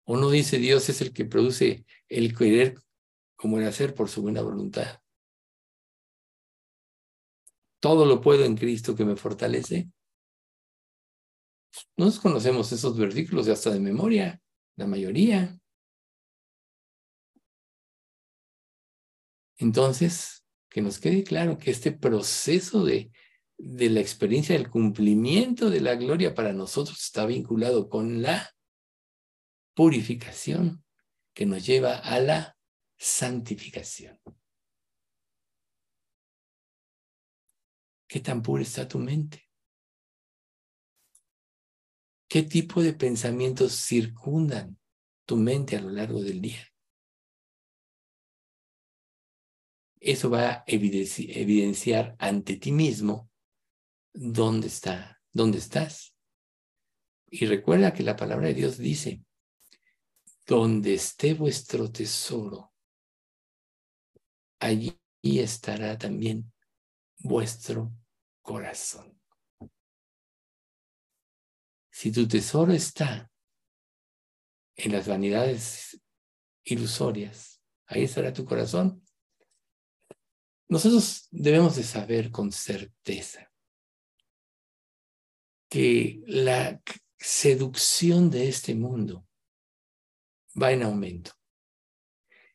¿O 0.04 0.16
no 0.16 0.30
dice 0.30 0.58
Dios 0.58 0.88
es 0.88 1.00
el 1.00 1.12
que 1.12 1.24
produce 1.24 1.84
el 2.08 2.36
querer 2.36 2.76
como 3.36 3.58
el 3.58 3.66
hacer 3.66 3.94
por 3.94 4.08
su 4.08 4.22
buena 4.22 4.42
voluntad? 4.42 5.00
todo 7.80 8.04
lo 8.04 8.20
puedo 8.20 8.44
en 8.44 8.56
Cristo 8.56 8.94
que 8.94 9.04
me 9.04 9.16
fortalece. 9.16 9.90
Nos 11.96 12.18
conocemos 12.18 12.72
esos 12.72 12.98
versículos 12.98 13.48
hasta 13.48 13.70
de 13.70 13.80
memoria, 13.80 14.40
la 14.76 14.86
mayoría. 14.86 15.58
Entonces, 19.58 20.44
que 20.70 20.80
nos 20.80 20.98
quede 20.98 21.24
claro 21.24 21.58
que 21.58 21.70
este 21.70 21.92
proceso 21.92 22.84
de, 22.84 23.10
de 23.58 23.90
la 23.90 24.00
experiencia 24.00 24.56
del 24.56 24.70
cumplimiento 24.70 25.68
de 25.68 25.80
la 25.80 25.96
gloria 25.96 26.34
para 26.34 26.52
nosotros 26.52 27.00
está 27.00 27.26
vinculado 27.26 27.88
con 27.88 28.22
la 28.22 28.54
purificación 29.74 30.84
que 31.34 31.46
nos 31.46 31.66
lleva 31.66 31.96
a 31.96 32.20
la 32.20 32.56
santificación. 32.96 34.18
¿Qué 38.08 38.20
tan 38.20 38.42
pura 38.42 38.62
está 38.62 38.88
tu 38.88 38.98
mente? 38.98 39.48
¿Qué 42.28 42.42
tipo 42.42 42.82
de 42.82 42.92
pensamientos 42.92 43.72
circundan 43.72 44.78
tu 45.26 45.36
mente 45.36 45.76
a 45.76 45.80
lo 45.80 45.90
largo 45.90 46.22
del 46.22 46.40
día? 46.40 46.66
Eso 50.00 50.30
va 50.30 50.50
a 50.50 50.64
evidenciar 50.66 52.14
ante 52.18 52.56
ti 52.56 52.72
mismo 52.72 53.30
dónde 54.12 54.68
está, 54.68 55.20
dónde 55.32 55.58
estás. 55.58 56.14
Y 57.30 57.46
recuerda 57.46 57.92
que 57.92 58.02
la 58.02 58.16
palabra 58.16 58.48
de 58.48 58.54
Dios 58.54 58.78
dice, 58.78 59.22
donde 60.46 60.94
esté 60.94 61.34
vuestro 61.34 61.90
tesoro, 61.90 62.72
allí 64.60 64.98
estará 65.22 65.98
también 65.98 66.52
vuestro 67.18 67.92
corazón. 68.40 69.20
Si 71.90 72.12
tu 72.12 72.26
tesoro 72.28 72.72
está 72.72 73.30
en 74.76 74.92
las 74.92 75.08
vanidades 75.08 76.00
ilusorias, 76.64 77.60
ahí 77.86 78.04
estará 78.04 78.32
tu 78.32 78.44
corazón 78.44 79.04
Nosotros 80.68 81.28
debemos 81.30 81.76
de 81.76 81.82
saber 81.82 82.30
con 82.30 82.52
certeza 82.52 83.50
que 85.68 86.22
la 86.26 86.80
seducción 87.18 88.30
de 88.30 88.48
este 88.48 88.74
mundo 88.74 89.26
va 90.60 90.72
en 90.72 90.82
aumento, 90.82 91.32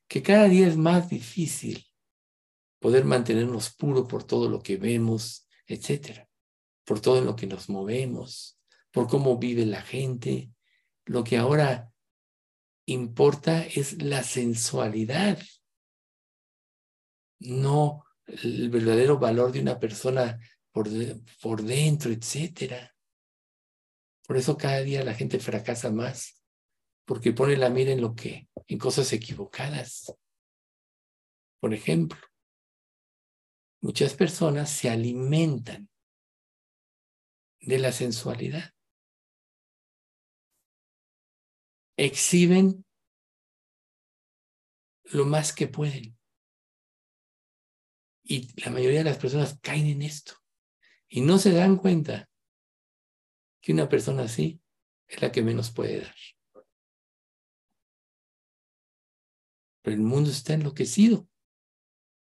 que 0.07 0.21
cada 0.21 0.47
día 0.47 0.67
es 0.67 0.77
más 0.77 1.09
difícil 1.09 1.85
poder 2.79 3.05
mantenernos 3.05 3.73
puros 3.73 4.07
por 4.07 4.23
todo 4.23 4.49
lo 4.49 4.61
que 4.61 4.77
vemos, 4.77 5.47
etcétera, 5.65 6.29
por 6.85 6.99
todo 6.99 7.21
lo 7.21 7.35
que 7.35 7.47
nos 7.47 7.69
movemos, 7.69 8.59
por 8.91 9.07
cómo 9.07 9.37
vive 9.37 9.65
la 9.65 9.81
gente. 9.81 10.51
Lo 11.05 11.23
que 11.23 11.37
ahora 11.37 11.91
importa 12.85 13.65
es 13.65 14.01
la 14.01 14.23
sensualidad, 14.23 15.39
no 17.43 18.05
el 18.25 18.69
verdadero 18.69 19.19
valor 19.19 19.51
de 19.51 19.61
una 19.61 19.79
persona 19.79 20.39
por, 20.71 20.87
por 21.41 21.61
dentro, 21.61 22.11
etcétera. 22.11 22.95
Por 24.25 24.37
eso 24.37 24.57
cada 24.57 24.81
día 24.81 25.03
la 25.03 25.13
gente 25.13 25.39
fracasa 25.39 25.91
más, 25.91 26.41
porque 27.05 27.33
pone 27.33 27.57
la 27.57 27.69
mira 27.69 27.91
en 27.91 28.01
lo 28.01 28.15
que, 28.15 28.47
en 28.67 28.77
cosas 28.77 29.11
equivocadas. 29.13 30.13
Por 31.59 31.73
ejemplo, 31.73 32.19
muchas 33.81 34.13
personas 34.15 34.69
se 34.69 34.89
alimentan 34.89 35.89
de 37.59 37.79
la 37.79 37.91
sensualidad. 37.91 38.71
Exhiben 41.97 42.83
lo 45.03 45.25
más 45.25 45.53
que 45.53 45.67
pueden. 45.67 46.17
Y 48.23 48.49
la 48.61 48.71
mayoría 48.71 48.99
de 48.99 49.09
las 49.09 49.17
personas 49.17 49.59
caen 49.61 49.87
en 49.87 50.01
esto 50.01 50.33
y 51.09 51.21
no 51.21 51.37
se 51.37 51.51
dan 51.51 51.77
cuenta 51.77 52.29
que 53.61 53.73
una 53.73 53.87
persona 53.89 54.23
así 54.23 54.61
es 55.07 55.21
la 55.21 55.31
que 55.31 55.43
menos 55.43 55.71
puede 55.71 56.01
dar. 56.01 56.15
Pero 59.81 59.95
el 59.95 60.01
mundo 60.01 60.29
está 60.29 60.53
enloquecido. 60.53 61.27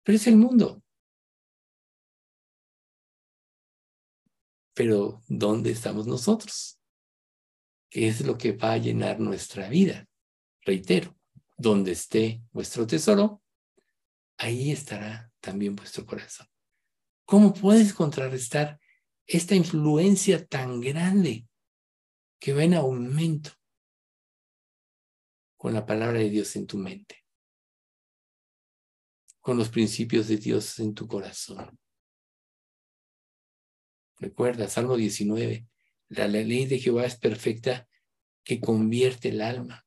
Pero 0.02 0.16
es 0.16 0.26
el 0.26 0.36
mundo. 0.36 0.82
Pero 4.74 5.22
¿dónde 5.28 5.70
estamos 5.70 6.06
nosotros? 6.06 6.80
¿Qué 7.88 8.08
es 8.08 8.26
lo 8.26 8.36
que 8.36 8.52
va 8.52 8.72
a 8.72 8.78
llenar 8.78 9.20
nuestra 9.20 9.68
vida? 9.68 10.08
Reitero, 10.62 11.16
donde 11.56 11.92
esté 11.92 12.42
vuestro 12.50 12.86
tesoro, 12.86 13.40
ahí 14.36 14.72
estará 14.72 15.32
también 15.44 15.76
vuestro 15.76 16.06
corazón. 16.06 16.46
¿Cómo 17.26 17.52
puedes 17.52 17.92
contrarrestar 17.92 18.80
esta 19.26 19.54
influencia 19.54 20.46
tan 20.46 20.80
grande 20.80 21.46
que 22.38 22.54
va 22.54 22.64
en 22.64 22.74
aumento 22.74 23.50
con 25.56 25.74
la 25.74 25.84
palabra 25.84 26.18
de 26.18 26.30
Dios 26.30 26.56
en 26.56 26.66
tu 26.66 26.78
mente, 26.78 27.24
con 29.40 29.58
los 29.58 29.68
principios 29.68 30.28
de 30.28 30.38
Dios 30.38 30.78
en 30.78 30.94
tu 30.94 31.06
corazón? 31.06 31.78
Recuerda, 34.16 34.68
Salmo 34.68 34.96
19, 34.96 35.66
la 36.08 36.28
ley 36.28 36.66
de 36.66 36.78
Jehová 36.78 37.04
es 37.04 37.16
perfecta 37.16 37.86
que 38.44 38.60
convierte 38.60 39.28
el 39.28 39.42
alma. 39.42 39.86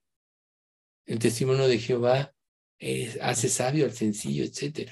El 1.06 1.18
testimonio 1.20 1.68
de 1.68 1.80
Jehová 1.80 2.36
hace 3.22 3.50
sabio 3.50 3.86
al 3.86 3.94
sencillo, 3.94 4.44
etc. 4.44 4.92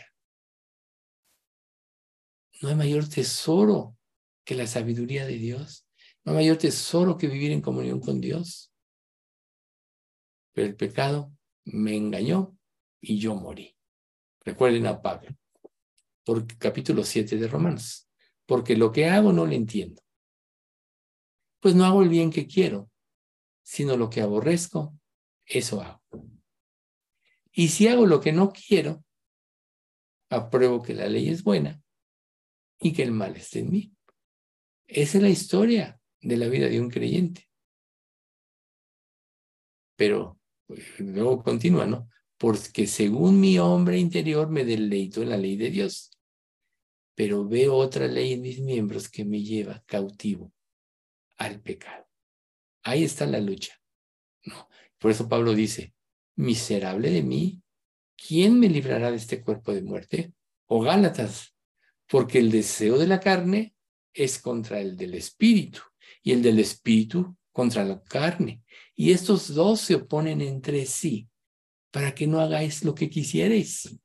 No 2.61 2.69
hay 2.69 2.75
mayor 2.75 3.07
tesoro 3.07 3.97
que 4.45 4.55
la 4.55 4.67
sabiduría 4.67 5.25
de 5.25 5.37
Dios. 5.37 5.87
No 6.23 6.31
hay 6.31 6.37
mayor 6.37 6.57
tesoro 6.57 7.17
que 7.17 7.27
vivir 7.27 7.51
en 7.51 7.61
comunión 7.61 7.99
con 7.99 8.21
Dios. 8.21 8.71
Pero 10.53 10.67
el 10.67 10.75
pecado 10.75 11.33
me 11.65 11.95
engañó 11.95 12.57
y 13.01 13.19
yo 13.19 13.35
morí. 13.35 13.75
Recuerden 14.41 14.87
a 14.87 15.01
Pablo, 15.01 15.35
por 16.23 16.45
capítulo 16.57 17.03
7 17.03 17.37
de 17.37 17.47
Romanos. 17.47 18.07
Porque 18.45 18.77
lo 18.77 18.91
que 18.91 19.07
hago 19.07 19.33
no 19.33 19.45
lo 19.45 19.51
entiendo. 19.51 20.01
Pues 21.59 21.75
no 21.75 21.83
hago 21.83 22.03
el 22.03 22.09
bien 22.09 22.31
que 22.31 22.47
quiero, 22.47 22.91
sino 23.63 23.97
lo 23.97 24.09
que 24.09 24.21
aborrezco, 24.21 24.97
eso 25.45 25.81
hago. 25.81 26.03
Y 27.51 27.69
si 27.69 27.87
hago 27.87 28.05
lo 28.05 28.21
que 28.21 28.31
no 28.31 28.53
quiero, 28.53 29.03
apruebo 30.29 30.83
que 30.83 30.93
la 30.93 31.07
ley 31.07 31.29
es 31.29 31.43
buena 31.43 31.84
y 32.79 32.93
que 32.93 33.03
el 33.03 33.11
mal 33.11 33.35
esté 33.35 33.59
en 33.59 33.71
mí. 33.71 33.93
Esa 34.87 35.17
es 35.17 35.23
la 35.23 35.29
historia 35.29 35.99
de 36.21 36.37
la 36.37 36.47
vida 36.47 36.67
de 36.67 36.79
un 36.79 36.89
creyente. 36.89 37.49
Pero 39.95 40.39
pues, 40.67 40.99
luego 40.99 41.43
continúa, 41.43 41.85
¿no? 41.85 42.09
Porque 42.37 42.85
según 42.87 43.39
mi 43.39 43.57
hombre 43.59 43.97
interior 43.97 44.49
me 44.49 44.65
deleito 44.65 45.21
en 45.21 45.29
la 45.29 45.37
ley 45.37 45.55
de 45.55 45.69
Dios, 45.69 46.11
pero 47.15 47.47
veo 47.47 47.75
otra 47.75 48.07
ley 48.07 48.33
en 48.33 48.41
mis 48.41 48.59
miembros 48.59 49.09
que 49.09 49.23
me 49.23 49.41
lleva 49.41 49.81
cautivo 49.85 50.51
al 51.37 51.61
pecado. 51.61 52.05
Ahí 52.83 53.03
está 53.03 53.25
la 53.25 53.39
lucha. 53.39 53.73
¿no? 54.43 54.67
Por 54.99 55.11
eso 55.11 55.29
Pablo 55.29 55.53
dice, 55.53 55.93
miserable 56.35 57.09
de 57.09 57.23
mí, 57.23 57.63
¿quién 58.15 58.59
me 58.59 58.69
librará 58.69 59.11
de 59.11 59.17
este 59.17 59.41
cuerpo 59.41 59.73
de 59.73 59.81
muerte? 59.81 60.33
O 60.67 60.81
Gálatas, 60.81 61.54
porque 62.07 62.39
el 62.39 62.51
deseo 62.51 62.97
de 62.97 63.07
la 63.07 63.19
carne 63.19 63.75
es 64.13 64.39
contra 64.39 64.79
el 64.79 64.95
del 64.95 65.15
espíritu 65.15 65.81
y 66.23 66.31
el 66.31 66.41
del 66.41 66.59
espíritu 66.59 67.37
contra 67.51 67.83
la 67.83 68.01
carne. 68.03 68.63
Y 68.95 69.11
estos 69.11 69.53
dos 69.53 69.81
se 69.81 69.95
oponen 69.95 70.41
entre 70.41 70.85
sí 70.85 71.29
para 71.91 72.13
que 72.13 72.27
no 72.27 72.39
hagáis 72.39 72.83
lo 72.83 72.93
que 72.95 73.09
quisierais. 73.09 73.97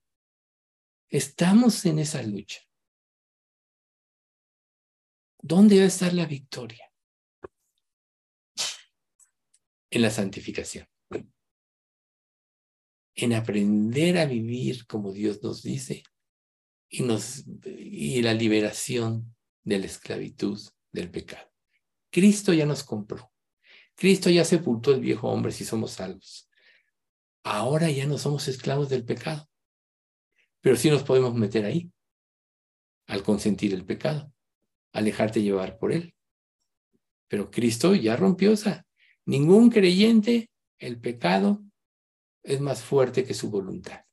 Estamos 1.09 1.85
en 1.87 1.99
esa 1.99 2.23
lucha. 2.23 2.61
¿Dónde 5.43 5.79
va 5.79 5.85
a 5.85 5.89
estar 5.89 6.13
la 6.13 6.27
victoria? 6.27 6.93
En 9.91 10.03
la 10.03 10.11
santificación. 10.11 10.87
En 13.17 13.33
aprender 13.33 14.19
a 14.19 14.25
vivir 14.25 14.87
como 14.87 15.13
Dios 15.13 15.43
nos 15.43 15.63
dice 15.63 16.05
y, 16.91 17.03
nos, 17.03 17.45
y 17.65 18.21
la 18.21 18.35
liberación 18.35 19.35
de 19.63 19.79
la 19.79 19.87
esclavitud 19.87 20.61
del 20.93 21.11
pecado. 21.11 21.49
Cristo 22.11 22.53
ya 22.53 22.67
nos 22.67 22.83
compró. 22.83 23.33
Cristo 23.95 24.29
ya 24.29 24.45
sepultó 24.45 24.93
el 24.93 25.01
viejo 25.01 25.29
hombre 25.29 25.53
si 25.53 25.65
somos 25.65 25.93
salvos. 25.93 26.49
Ahora 27.45 27.91
ya 27.91 28.07
no 28.07 28.19
somos 28.19 28.49
esclavos 28.49 28.89
del 28.89 29.05
pecado, 29.05 29.49
pero 30.61 30.77
sí 30.77 30.91
nos 30.91 31.05
podemos 31.05 31.35
meter 31.35 31.65
ahí 31.65 31.91
al 33.07 33.23
consentir 33.23 33.73
el 33.73 33.85
pecado, 33.85 34.33
alejarte 34.93 35.43
llevar 35.43 35.79
por 35.79 35.93
él. 35.93 36.15
Pero 37.29 37.51
Cristo 37.51 37.95
ya 37.95 38.17
rompió 38.17 38.53
esa. 38.53 38.87
Ningún 39.25 39.71
creyente, 39.71 40.51
el 40.79 41.01
pecado 41.01 41.63
es 42.43 42.61
más 42.61 42.83
fuerte 42.83 43.25
que 43.25 43.35
su 43.35 43.51
voluntad. 43.51 44.05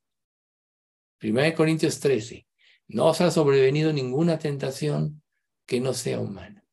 Primera 1.18 1.48
de 1.48 1.56
Corintios 1.56 2.00
13. 2.00 2.47
No 2.88 3.08
os 3.08 3.22
ha 3.22 3.32
sobrevenido 3.32 3.92
ninguna 3.92 4.40
tentación 4.40 5.22
que 5.66 5.80
no 5.80 5.94
sea 5.94 6.20
humana. 6.20 6.64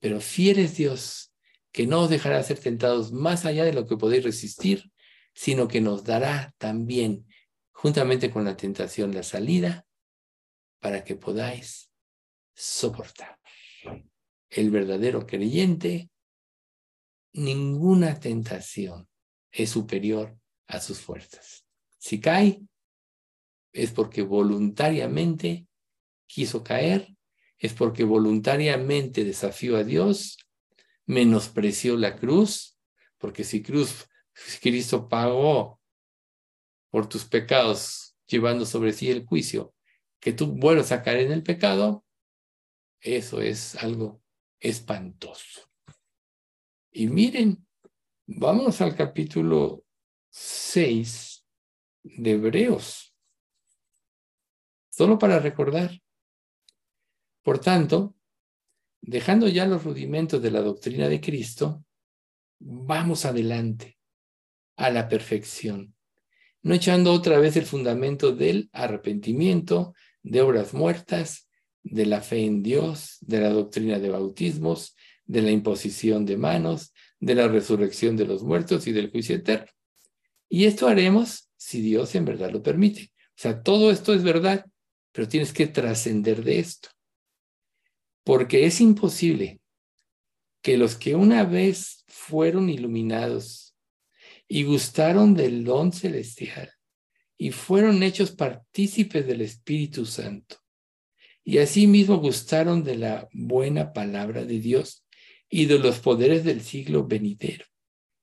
Pero 0.00 0.20
fiel 0.20 0.58
es 0.58 0.76
Dios, 0.76 1.32
que 1.72 1.86
no 1.86 2.00
os 2.00 2.10
dejará 2.10 2.42
ser 2.42 2.58
tentados 2.58 3.12
más 3.12 3.44
allá 3.44 3.64
de 3.64 3.72
lo 3.72 3.86
que 3.86 3.96
podéis 3.96 4.24
resistir, 4.24 4.90
sino 5.34 5.68
que 5.68 5.80
nos 5.80 6.04
dará 6.04 6.54
también, 6.58 7.26
juntamente 7.72 8.30
con 8.30 8.44
la 8.44 8.56
tentación, 8.56 9.14
la 9.14 9.22
salida 9.22 9.86
para 10.80 11.04
que 11.04 11.14
podáis 11.14 11.92
soportar. 12.54 13.38
El 14.48 14.70
verdadero 14.70 15.26
creyente, 15.26 16.10
ninguna 17.32 18.18
tentación 18.18 19.08
es 19.52 19.70
superior 19.70 20.36
a 20.66 20.80
sus 20.80 21.00
fuerzas. 21.00 21.64
Si 21.98 22.20
cae, 22.20 22.62
es 23.72 23.92
porque 23.92 24.22
voluntariamente 24.22 25.66
quiso 26.26 26.62
caer 26.62 27.16
es 27.60 27.74
porque 27.74 28.04
voluntariamente 28.04 29.22
desafió 29.22 29.76
a 29.76 29.84
Dios, 29.84 30.38
menospreció 31.04 31.96
la 31.96 32.16
cruz, 32.16 32.78
porque 33.18 33.44
si 33.44 33.62
cruz, 33.62 34.08
Cristo 34.62 35.08
pagó 35.08 35.78
por 36.88 37.06
tus 37.06 37.26
pecados, 37.26 38.16
llevando 38.26 38.64
sobre 38.64 38.94
sí 38.94 39.10
el 39.10 39.26
juicio, 39.26 39.74
que 40.20 40.32
tú 40.32 40.46
vuelvas 40.46 40.90
a 40.90 41.02
caer 41.02 41.26
en 41.26 41.32
el 41.32 41.42
pecado, 41.42 42.04
eso 43.00 43.42
es 43.42 43.74
algo 43.76 44.22
espantoso. 44.58 45.70
Y 46.90 47.08
miren, 47.08 47.66
vamos 48.26 48.80
al 48.80 48.96
capítulo 48.96 49.84
6 50.30 51.46
de 52.02 52.30
Hebreos. 52.30 53.09
Solo 55.00 55.18
para 55.18 55.38
recordar. 55.38 55.98
Por 57.42 57.58
tanto, 57.58 58.14
dejando 59.00 59.48
ya 59.48 59.64
los 59.64 59.82
rudimentos 59.82 60.42
de 60.42 60.50
la 60.50 60.60
doctrina 60.60 61.08
de 61.08 61.22
Cristo, 61.22 61.82
vamos 62.58 63.24
adelante 63.24 63.96
a 64.76 64.90
la 64.90 65.08
perfección, 65.08 65.94
no 66.60 66.74
echando 66.74 67.14
otra 67.14 67.38
vez 67.38 67.56
el 67.56 67.64
fundamento 67.64 68.32
del 68.32 68.68
arrepentimiento, 68.74 69.94
de 70.22 70.42
obras 70.42 70.74
muertas, 70.74 71.48
de 71.82 72.04
la 72.04 72.20
fe 72.20 72.44
en 72.44 72.62
Dios, 72.62 73.16
de 73.22 73.40
la 73.40 73.48
doctrina 73.48 73.98
de 73.98 74.10
bautismos, 74.10 74.96
de 75.24 75.40
la 75.40 75.50
imposición 75.50 76.26
de 76.26 76.36
manos, 76.36 76.92
de 77.20 77.36
la 77.36 77.48
resurrección 77.48 78.18
de 78.18 78.26
los 78.26 78.42
muertos 78.42 78.86
y 78.86 78.92
del 78.92 79.10
juicio 79.10 79.36
eterno. 79.36 79.72
Y 80.50 80.66
esto 80.66 80.88
haremos 80.88 81.48
si 81.56 81.80
Dios 81.80 82.14
en 82.16 82.26
verdad 82.26 82.50
lo 82.50 82.62
permite. 82.62 83.12
O 83.30 83.40
sea, 83.42 83.62
todo 83.62 83.90
esto 83.90 84.12
es 84.12 84.22
verdad, 84.22 84.66
pero 85.12 85.28
tienes 85.28 85.52
que 85.52 85.66
trascender 85.66 86.42
de 86.42 86.58
esto. 86.58 86.88
Porque 88.24 88.66
es 88.66 88.80
imposible 88.80 89.60
que 90.62 90.76
los 90.76 90.96
que 90.96 91.14
una 91.14 91.44
vez 91.44 92.04
fueron 92.06 92.68
iluminados 92.68 93.74
y 94.46 94.64
gustaron 94.64 95.34
del 95.34 95.64
don 95.64 95.92
celestial 95.92 96.72
y 97.38 97.52
fueron 97.52 98.02
hechos 98.02 98.32
partícipes 98.32 99.26
del 99.26 99.40
Espíritu 99.40 100.04
Santo 100.04 100.56
y 101.42 101.58
asimismo 101.58 102.18
gustaron 102.18 102.84
de 102.84 102.96
la 102.96 103.28
buena 103.32 103.92
palabra 103.92 104.44
de 104.44 104.60
Dios 104.60 105.06
y 105.48 105.66
de 105.66 105.78
los 105.78 105.98
poderes 105.98 106.44
del 106.44 106.60
siglo 106.60 107.06
venidero 107.06 107.64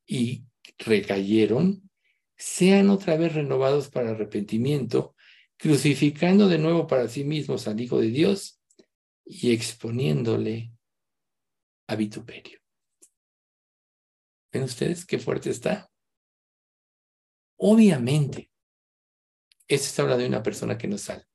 y 0.06 0.46
recayeron, 0.78 1.90
sean 2.38 2.90
otra 2.90 3.18
vez 3.18 3.34
renovados 3.34 3.90
para 3.90 4.12
arrepentimiento, 4.12 5.16
crucificando 5.58 6.48
de 6.48 6.58
nuevo 6.58 6.88
para 6.88 7.08
sí 7.08 7.24
mismos 7.24 7.68
al 7.68 7.80
Hijo 7.80 8.00
de 8.00 8.10
Dios 8.10 8.62
y 9.26 9.52
exponiéndole 9.52 10.72
a 11.88 11.96
vituperio. 11.96 12.60
¿Ven 14.52 14.64
ustedes 14.64 15.06
qué 15.06 15.20
fuerte 15.20 15.50
está? 15.50 15.90
Obviamente, 17.60 18.52
esto 19.68 20.02
hablando 20.02 20.24
de 20.24 20.30
una 20.30 20.44
persona 20.44 20.78
que 20.78 20.88
no 20.88 20.98
sale 20.98 21.28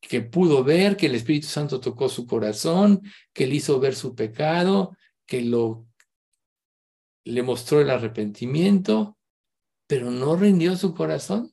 que 0.00 0.20
pudo 0.20 0.64
ver, 0.64 0.96
que 0.96 1.06
el 1.06 1.14
Espíritu 1.14 1.48
Santo 1.48 1.80
tocó 1.80 2.08
su 2.08 2.26
corazón, 2.26 3.02
que 3.32 3.46
le 3.46 3.56
hizo 3.56 3.80
ver 3.80 3.94
su 3.94 4.14
pecado, 4.14 4.96
que 5.26 5.42
lo 5.42 5.86
le 7.24 7.42
mostró 7.42 7.80
el 7.80 7.90
arrepentimiento, 7.90 9.18
pero 9.86 10.10
no 10.10 10.34
rindió 10.34 10.76
su 10.76 10.94
corazón. 10.94 11.52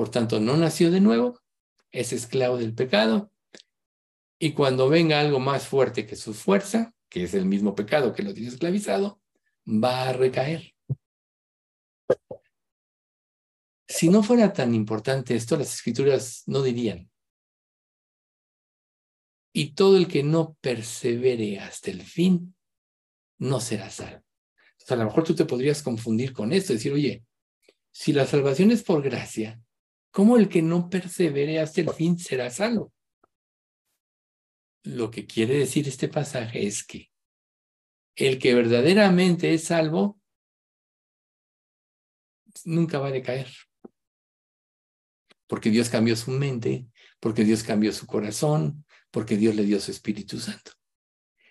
Por 0.00 0.10
tanto, 0.10 0.40
no 0.40 0.56
nació 0.56 0.90
de 0.90 1.02
nuevo, 1.02 1.38
es 1.92 2.14
esclavo 2.14 2.56
del 2.56 2.74
pecado. 2.74 3.30
Y 4.38 4.54
cuando 4.54 4.88
venga 4.88 5.20
algo 5.20 5.40
más 5.40 5.68
fuerte 5.68 6.06
que 6.06 6.16
su 6.16 6.32
fuerza, 6.32 6.94
que 7.10 7.24
es 7.24 7.34
el 7.34 7.44
mismo 7.44 7.74
pecado 7.74 8.14
que 8.14 8.22
lo 8.22 8.32
tiene 8.32 8.48
esclavizado, 8.48 9.20
va 9.68 10.08
a 10.08 10.14
recaer. 10.14 10.74
Si 13.86 14.08
no 14.08 14.22
fuera 14.22 14.54
tan 14.54 14.74
importante 14.74 15.36
esto, 15.36 15.58
las 15.58 15.74
escrituras 15.74 16.44
no 16.46 16.62
dirían. 16.62 17.10
Y 19.52 19.74
todo 19.74 19.98
el 19.98 20.08
que 20.08 20.22
no 20.22 20.56
persevere 20.62 21.60
hasta 21.60 21.90
el 21.90 22.00
fin, 22.00 22.56
no 23.36 23.60
será 23.60 23.90
salvo. 23.90 24.24
A 24.88 24.96
lo 24.96 25.04
mejor 25.04 25.24
tú 25.24 25.34
te 25.34 25.44
podrías 25.44 25.82
confundir 25.82 26.32
con 26.32 26.54
esto, 26.54 26.72
decir, 26.72 26.90
oye, 26.94 27.22
si 27.90 28.14
la 28.14 28.24
salvación 28.24 28.70
es 28.70 28.82
por 28.82 29.02
gracia, 29.02 29.60
¿cómo 30.10 30.36
el 30.36 30.48
que 30.48 30.62
no 30.62 30.88
persevere 30.88 31.60
hasta 31.60 31.80
el 31.80 31.90
fin 31.90 32.18
será 32.18 32.50
salvo? 32.50 32.92
Lo 34.82 35.10
que 35.10 35.26
quiere 35.26 35.58
decir 35.58 35.86
este 35.88 36.08
pasaje 36.08 36.66
es 36.66 36.84
que 36.84 37.10
el 38.16 38.38
que 38.38 38.54
verdaderamente 38.54 39.52
es 39.54 39.64
salvo 39.64 40.18
nunca 42.64 42.98
va 42.98 43.08
a 43.08 43.12
decaer 43.12 43.48
porque 45.50 45.70
Dios 45.70 45.88
cambió 45.88 46.14
su 46.14 46.30
mente, 46.30 46.86
porque 47.18 47.42
Dios 47.42 47.64
cambió 47.64 47.92
su 47.92 48.06
corazón, 48.06 48.86
porque 49.10 49.36
Dios 49.36 49.56
le 49.56 49.64
dio 49.64 49.80
su 49.80 49.90
Espíritu 49.90 50.38
Santo. 50.38 50.70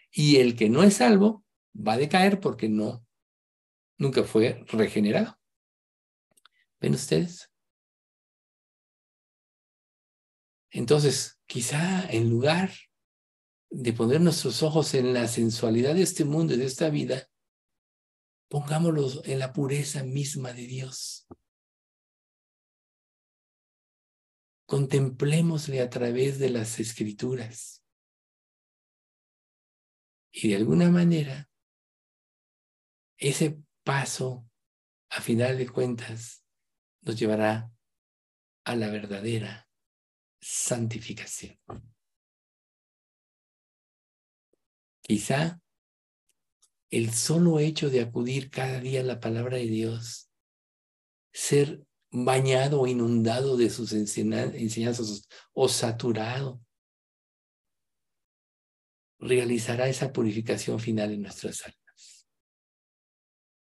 Y 0.09 0.37
el 0.37 0.55
que 0.55 0.69
no 0.69 0.83
es 0.83 0.93
salvo 0.95 1.43
va 1.75 1.93
a 1.93 1.97
decaer 1.97 2.39
porque 2.39 2.69
no, 2.69 3.05
nunca 3.97 4.23
fue 4.23 4.63
regenerado. 4.69 5.37
¿Ven 6.79 6.93
ustedes? 6.93 7.51
Entonces, 10.71 11.39
quizá 11.45 12.09
en 12.09 12.29
lugar 12.29 12.71
de 13.69 13.93
poner 13.93 14.21
nuestros 14.21 14.63
ojos 14.63 14.93
en 14.93 15.13
la 15.13 15.27
sensualidad 15.27 15.95
de 15.95 16.03
este 16.03 16.25
mundo 16.25 16.53
y 16.53 16.57
de 16.57 16.65
esta 16.65 16.89
vida, 16.89 17.29
pongámoslos 18.49 19.21
en 19.25 19.39
la 19.39 19.53
pureza 19.53 20.03
misma 20.03 20.53
de 20.53 20.65
Dios. 20.65 21.27
contemplémosle 24.69 25.81
a 25.81 25.89
través 25.89 26.37
de 26.37 26.51
las 26.51 26.79
escrituras. 26.79 27.83
Y 30.31 30.49
de 30.49 30.57
alguna 30.57 30.91
manera, 30.91 31.49
ese 33.17 33.63
paso, 33.83 34.47
a 35.09 35.21
final 35.21 35.57
de 35.57 35.67
cuentas, 35.67 36.45
nos 37.01 37.19
llevará 37.19 37.73
a 38.63 38.75
la 38.75 38.89
verdadera 38.91 39.68
santificación. 40.39 41.57
Quizá 45.01 45.59
el 46.89 47.13
solo 47.13 47.59
hecho 47.59 47.89
de 47.89 48.01
acudir 48.01 48.49
cada 48.49 48.79
día 48.79 49.01
a 49.01 49.03
la 49.03 49.19
palabra 49.19 49.57
de 49.57 49.67
Dios, 49.67 50.29
ser 51.31 51.83
bañado 52.11 52.81
o 52.81 52.87
inundado 52.87 53.57
de 53.57 53.69
sus 53.69 53.93
enseñanzas 53.93 55.27
o 55.53 55.69
saturado, 55.69 56.61
realizará 59.19 59.87
esa 59.87 60.11
purificación 60.11 60.79
final 60.79 61.11
en 61.11 61.23
nuestras 61.23 61.63
almas. 61.63 62.27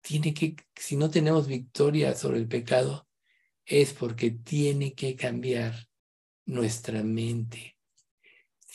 Tiene 0.00 0.34
que, 0.34 0.56
si 0.74 0.96
no 0.96 1.10
tenemos 1.10 1.46
victoria 1.46 2.14
sobre 2.14 2.38
el 2.38 2.48
pecado, 2.48 3.06
es 3.64 3.92
porque 3.92 4.30
tiene 4.30 4.94
que 4.94 5.16
cambiar 5.16 5.88
nuestra 6.46 7.02
mente, 7.02 7.76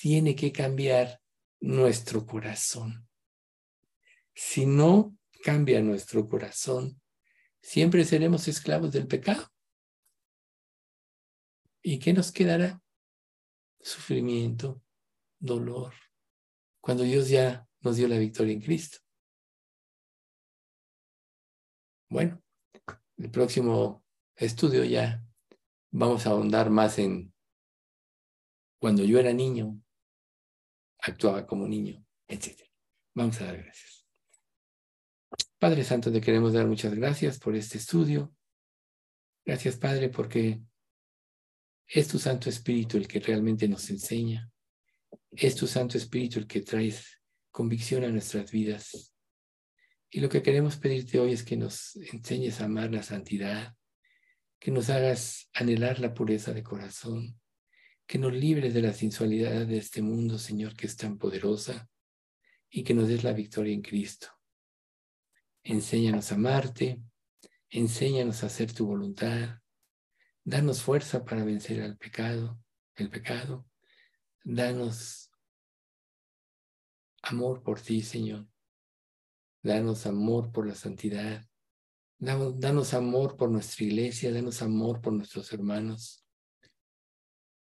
tiene 0.02 0.36
que 0.36 0.52
cambiar 0.52 1.22
nuestro 1.60 2.26
corazón. 2.26 3.08
Si 4.34 4.66
no 4.66 5.18
cambia 5.44 5.82
nuestro 5.82 6.28
corazón, 6.28 7.00
Siempre 7.62 8.06
seremos 8.06 8.48
esclavos 8.48 8.92
del 8.92 9.08
pecado. 9.08 9.48
¿Y 11.82 12.00
qué 12.00 12.14
nos 12.14 12.32
quedará? 12.32 12.82
Sufrimiento, 13.80 14.82
dolor, 15.40 15.94
cuando 16.82 17.04
Dios 17.04 17.30
ya 17.30 17.68
nos 17.82 17.96
dio 17.96 18.08
la 18.08 18.18
victoria 18.18 18.54
en 18.54 18.62
Cristo. 18.62 19.00
Bueno, 22.10 22.42
el 23.18 23.30
próximo 23.30 24.04
estudio 24.36 24.84
ya 24.84 25.24
vamos 25.92 26.26
a 26.26 26.32
ahondar 26.32 26.70
más 26.70 26.98
en 27.00 27.34
cuando 28.80 29.04
yo 29.04 29.20
era 29.20 29.34
niño, 29.34 29.82
actuaba 31.00 31.46
como 31.46 31.68
niño, 31.68 32.04
etc. 32.28 32.62
Vamos 33.14 33.40
a 33.42 33.46
dar 33.46 33.58
gracias. 33.64 34.08
Padre 35.58 35.84
Santo, 35.84 36.12
te 36.12 36.22
queremos 36.22 36.54
dar 36.54 36.66
muchas 36.66 36.94
gracias 36.96 37.38
por 37.38 37.56
este 37.56 37.78
estudio. 37.78 38.34
Gracias, 39.46 39.76
Padre, 39.76 40.10
porque 40.10 40.62
es 41.86 42.08
tu 42.08 42.18
Santo 42.18 42.50
Espíritu 42.50 42.98
el 42.98 43.08
que 43.08 43.20
realmente 43.20 43.68
nos 43.68 43.90
enseña. 43.90 44.50
Es 45.32 45.56
tu 45.56 45.68
Santo 45.68 45.98
Espíritu 45.98 46.40
el 46.40 46.48
que 46.48 46.62
trae 46.62 46.94
convicción 47.52 48.04
a 48.06 48.10
nuestras 48.10 48.52
vidas. 48.52 49.14
Y 50.10 50.22
lo 50.22 50.30
que 50.30 50.42
queremos 50.42 50.78
pedirte 50.78 51.20
hoy 51.20 51.34
es 51.34 51.44
que 51.44 51.58
nos 51.58 51.96
enseñes 51.98 52.62
a 52.62 52.66
amar 52.66 52.92
la 52.92 53.04
santidad, 53.04 53.76
que 54.60 54.72
nos 54.72 54.90
hagas 54.90 55.50
anhelar 55.54 56.00
la 56.00 56.14
pureza 56.14 56.54
de 56.54 56.64
corazón, 56.64 57.40
que 58.10 58.18
nos 58.18 58.34
libres 58.34 58.74
de 58.74 58.82
la 58.82 58.92
sensualidad 58.92 59.68
de 59.68 59.78
este 59.78 60.02
mundo, 60.02 60.40
Señor, 60.40 60.76
que 60.76 60.88
es 60.88 60.98
tan 60.98 61.20
poderosa, 61.20 61.88
y 62.68 62.84
que 62.84 62.96
nos 62.96 63.08
des 63.08 63.24
la 63.24 63.34
victoria 63.34 63.72
en 63.72 63.84
Cristo. 63.84 64.30
Enséñanos 65.62 66.32
a 66.32 66.36
amarte, 66.36 67.04
enséñanos 67.70 68.42
a 68.42 68.48
hacer 68.48 68.74
tu 68.74 68.88
voluntad, 68.88 69.60
danos 70.44 70.82
fuerza 70.82 71.24
para 71.24 71.44
vencer 71.44 71.84
al 71.84 71.98
pecado, 71.98 72.60
el 72.96 73.12
pecado, 73.12 73.68
danos 74.44 75.30
amor 77.22 77.62
por 77.62 77.80
ti, 77.80 78.02
Señor, 78.02 78.48
danos 79.62 80.08
amor 80.08 80.52
por 80.52 80.66
la 80.66 80.74
santidad, 80.74 81.48
danos, 82.18 82.60
danos 82.60 82.96
amor 82.96 83.38
por 83.38 83.52
nuestra 83.52 83.86
iglesia, 83.86 84.34
danos 84.34 84.64
amor 84.64 85.00
por 85.00 85.14
nuestros 85.14 85.54
hermanos, 85.54 86.26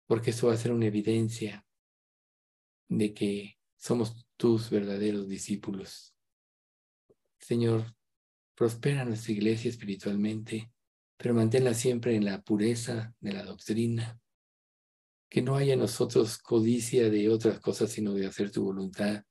porque 0.07 0.31
esto 0.31 0.47
va 0.47 0.53
a 0.53 0.57
ser 0.57 0.71
una 0.71 0.85
evidencia 0.85 1.65
de 2.87 3.13
que 3.13 3.57
somos 3.77 4.25
tus 4.37 4.69
verdaderos 4.69 5.27
discípulos. 5.27 6.15
Señor, 7.39 7.95
prospera 8.55 9.05
nuestra 9.05 9.33
iglesia 9.33 9.69
espiritualmente, 9.69 10.71
pero 11.17 11.33
manténla 11.33 11.73
siempre 11.73 12.15
en 12.15 12.25
la 12.25 12.41
pureza 12.41 13.15
de 13.19 13.33
la 13.33 13.43
doctrina, 13.43 14.19
que 15.29 15.41
no 15.41 15.55
haya 15.55 15.73
en 15.73 15.79
nosotros 15.79 16.37
codicia 16.37 17.09
de 17.09 17.29
otras 17.29 17.59
cosas, 17.59 17.91
sino 17.91 18.13
de 18.13 18.27
hacer 18.27 18.51
tu 18.51 18.63
voluntad, 18.63 19.23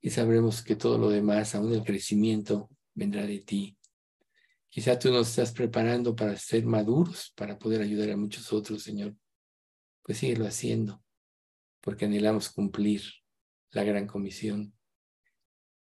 y 0.00 0.10
sabremos 0.10 0.62
que 0.62 0.76
todo 0.76 0.98
lo 0.98 1.10
demás, 1.10 1.54
aún 1.54 1.72
el 1.74 1.84
crecimiento, 1.84 2.70
vendrá 2.94 3.26
de 3.26 3.40
ti. 3.40 3.76
Quizá 4.68 4.98
tú 4.98 5.10
nos 5.10 5.28
estás 5.28 5.52
preparando 5.52 6.14
para 6.14 6.36
ser 6.36 6.64
maduros, 6.64 7.32
para 7.34 7.58
poder 7.58 7.82
ayudar 7.82 8.10
a 8.10 8.16
muchos 8.16 8.52
otros, 8.52 8.82
Señor. 8.82 9.14
Pues 10.10 10.18
síguelo 10.18 10.44
haciendo, 10.44 11.04
porque 11.80 12.06
anhelamos 12.06 12.50
cumplir 12.50 13.00
la 13.70 13.84
gran 13.84 14.08
comisión. 14.08 14.76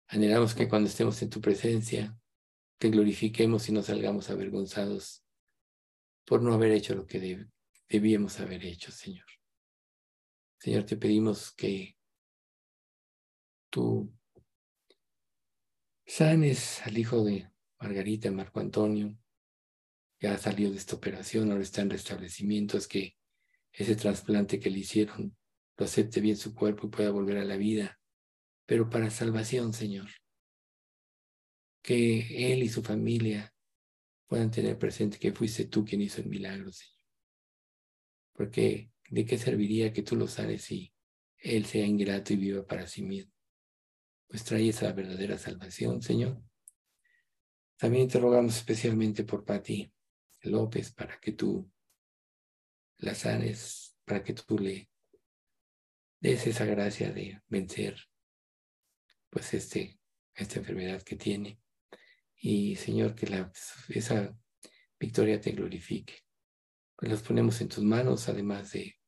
Anhelamos 0.06 0.54
que 0.54 0.68
cuando 0.68 0.88
estemos 0.88 1.20
en 1.22 1.28
tu 1.28 1.40
presencia, 1.40 2.16
te 2.78 2.88
glorifiquemos 2.90 3.68
y 3.68 3.72
no 3.72 3.82
salgamos 3.82 4.30
avergonzados 4.30 5.26
por 6.24 6.40
no 6.40 6.54
haber 6.54 6.70
hecho 6.70 6.94
lo 6.94 7.04
que 7.04 7.48
debíamos 7.88 8.38
haber 8.38 8.64
hecho, 8.64 8.92
Señor. 8.92 9.26
Señor, 10.60 10.84
te 10.84 10.96
pedimos 10.96 11.50
que 11.50 11.98
tú 13.70 14.08
sanes 16.06 16.80
al 16.86 16.96
hijo 16.96 17.24
de 17.24 17.50
Margarita, 17.80 18.30
Marco 18.30 18.60
Antonio, 18.60 19.18
ya 20.20 20.38
salió 20.38 20.70
de 20.70 20.76
esta 20.76 20.94
operación, 20.94 21.50
ahora 21.50 21.64
está 21.64 21.82
en 21.82 21.90
restablecimiento, 21.90 22.78
es 22.78 22.86
que 22.86 23.16
ese 23.72 23.96
trasplante 23.96 24.60
que 24.60 24.70
le 24.70 24.80
hicieron 24.80 25.36
lo 25.76 25.86
acepte 25.86 26.20
bien 26.20 26.36
su 26.36 26.54
cuerpo 26.54 26.86
y 26.86 26.90
pueda 26.90 27.10
volver 27.10 27.38
a 27.38 27.44
la 27.44 27.56
vida, 27.56 27.98
pero 28.66 28.90
para 28.90 29.10
salvación, 29.10 29.72
Señor. 29.72 30.08
Que 31.82 32.52
él 32.52 32.62
y 32.62 32.68
su 32.68 32.82
familia 32.82 33.52
puedan 34.26 34.50
tener 34.50 34.78
presente 34.78 35.18
que 35.18 35.32
fuiste 35.32 35.64
tú 35.64 35.84
quien 35.84 36.02
hizo 36.02 36.20
el 36.20 36.28
milagro, 36.28 36.70
Señor. 36.72 37.04
Porque 38.32 38.90
¿de 39.10 39.24
qué 39.24 39.38
serviría 39.38 39.92
que 39.92 40.02
tú 40.02 40.16
lo 40.16 40.28
sanes 40.28 40.62
si 40.62 40.92
él 41.38 41.66
sea 41.66 41.84
ingrato 41.84 42.32
y 42.32 42.36
viva 42.36 42.66
para 42.66 42.86
sí 42.86 43.02
mismo? 43.02 43.32
Pues 44.28 44.44
trae 44.44 44.68
esa 44.68 44.92
verdadera 44.92 45.36
salvación, 45.36 46.00
Señor. 46.00 46.40
También 47.76 48.08
te 48.08 48.20
rogamos 48.20 48.56
especialmente 48.56 49.24
por 49.24 49.44
Pati 49.44 49.92
López 50.42 50.92
para 50.92 51.18
que 51.18 51.32
tú 51.32 51.68
la 53.03 53.14
sanes, 53.14 53.96
para 54.05 54.22
que 54.22 54.32
tú 54.32 54.59
le 54.59 54.90
des 56.20 56.46
esa 56.46 56.64
gracia 56.64 57.12
de 57.12 57.42
vencer 57.48 57.96
pues 59.28 59.55
este, 59.55 59.98
esta 60.34 60.59
enfermedad 60.59 61.03
que 61.03 61.16
tiene. 61.16 61.59
Y 62.36 62.76
Señor, 62.76 63.14
que 63.14 63.26
esa 63.88 64.36
victoria 65.00 65.40
te 65.40 65.53
glorifique. 65.53 66.14
Pues 66.96 67.11
los 67.11 67.22
ponemos 67.22 67.61
en 67.61 67.68
tus 67.68 67.82
manos, 67.82 68.28
además 68.28 68.72
de 68.72 68.98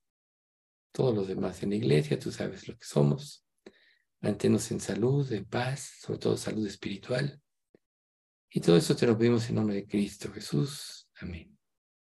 todos 0.93 1.15
los 1.15 1.29
demás 1.29 1.63
en 1.63 1.71
la 1.71 1.77
iglesia, 1.77 2.19
tú 2.19 2.33
sabes 2.33 2.67
lo 2.69 2.77
que 2.77 2.85
somos. 2.85 3.47
Manténnos 4.21 4.71
en 4.71 4.81
salud, 4.81 5.31
en 5.33 5.45
paz, 5.45 5.99
sobre 6.01 6.19
todo 6.19 6.37
salud 6.37 6.67
espiritual. 6.67 7.41
Y 8.49 8.61
todo 8.61 8.77
eso 8.77 8.97
te 8.97 9.07
lo 9.07 9.19
pedimos 9.19 9.49
en 9.49 9.57
nombre 9.57 9.77
de 9.77 9.87
Cristo 9.87 10.33
Jesús. 10.33 11.09
Amén. 11.21 11.54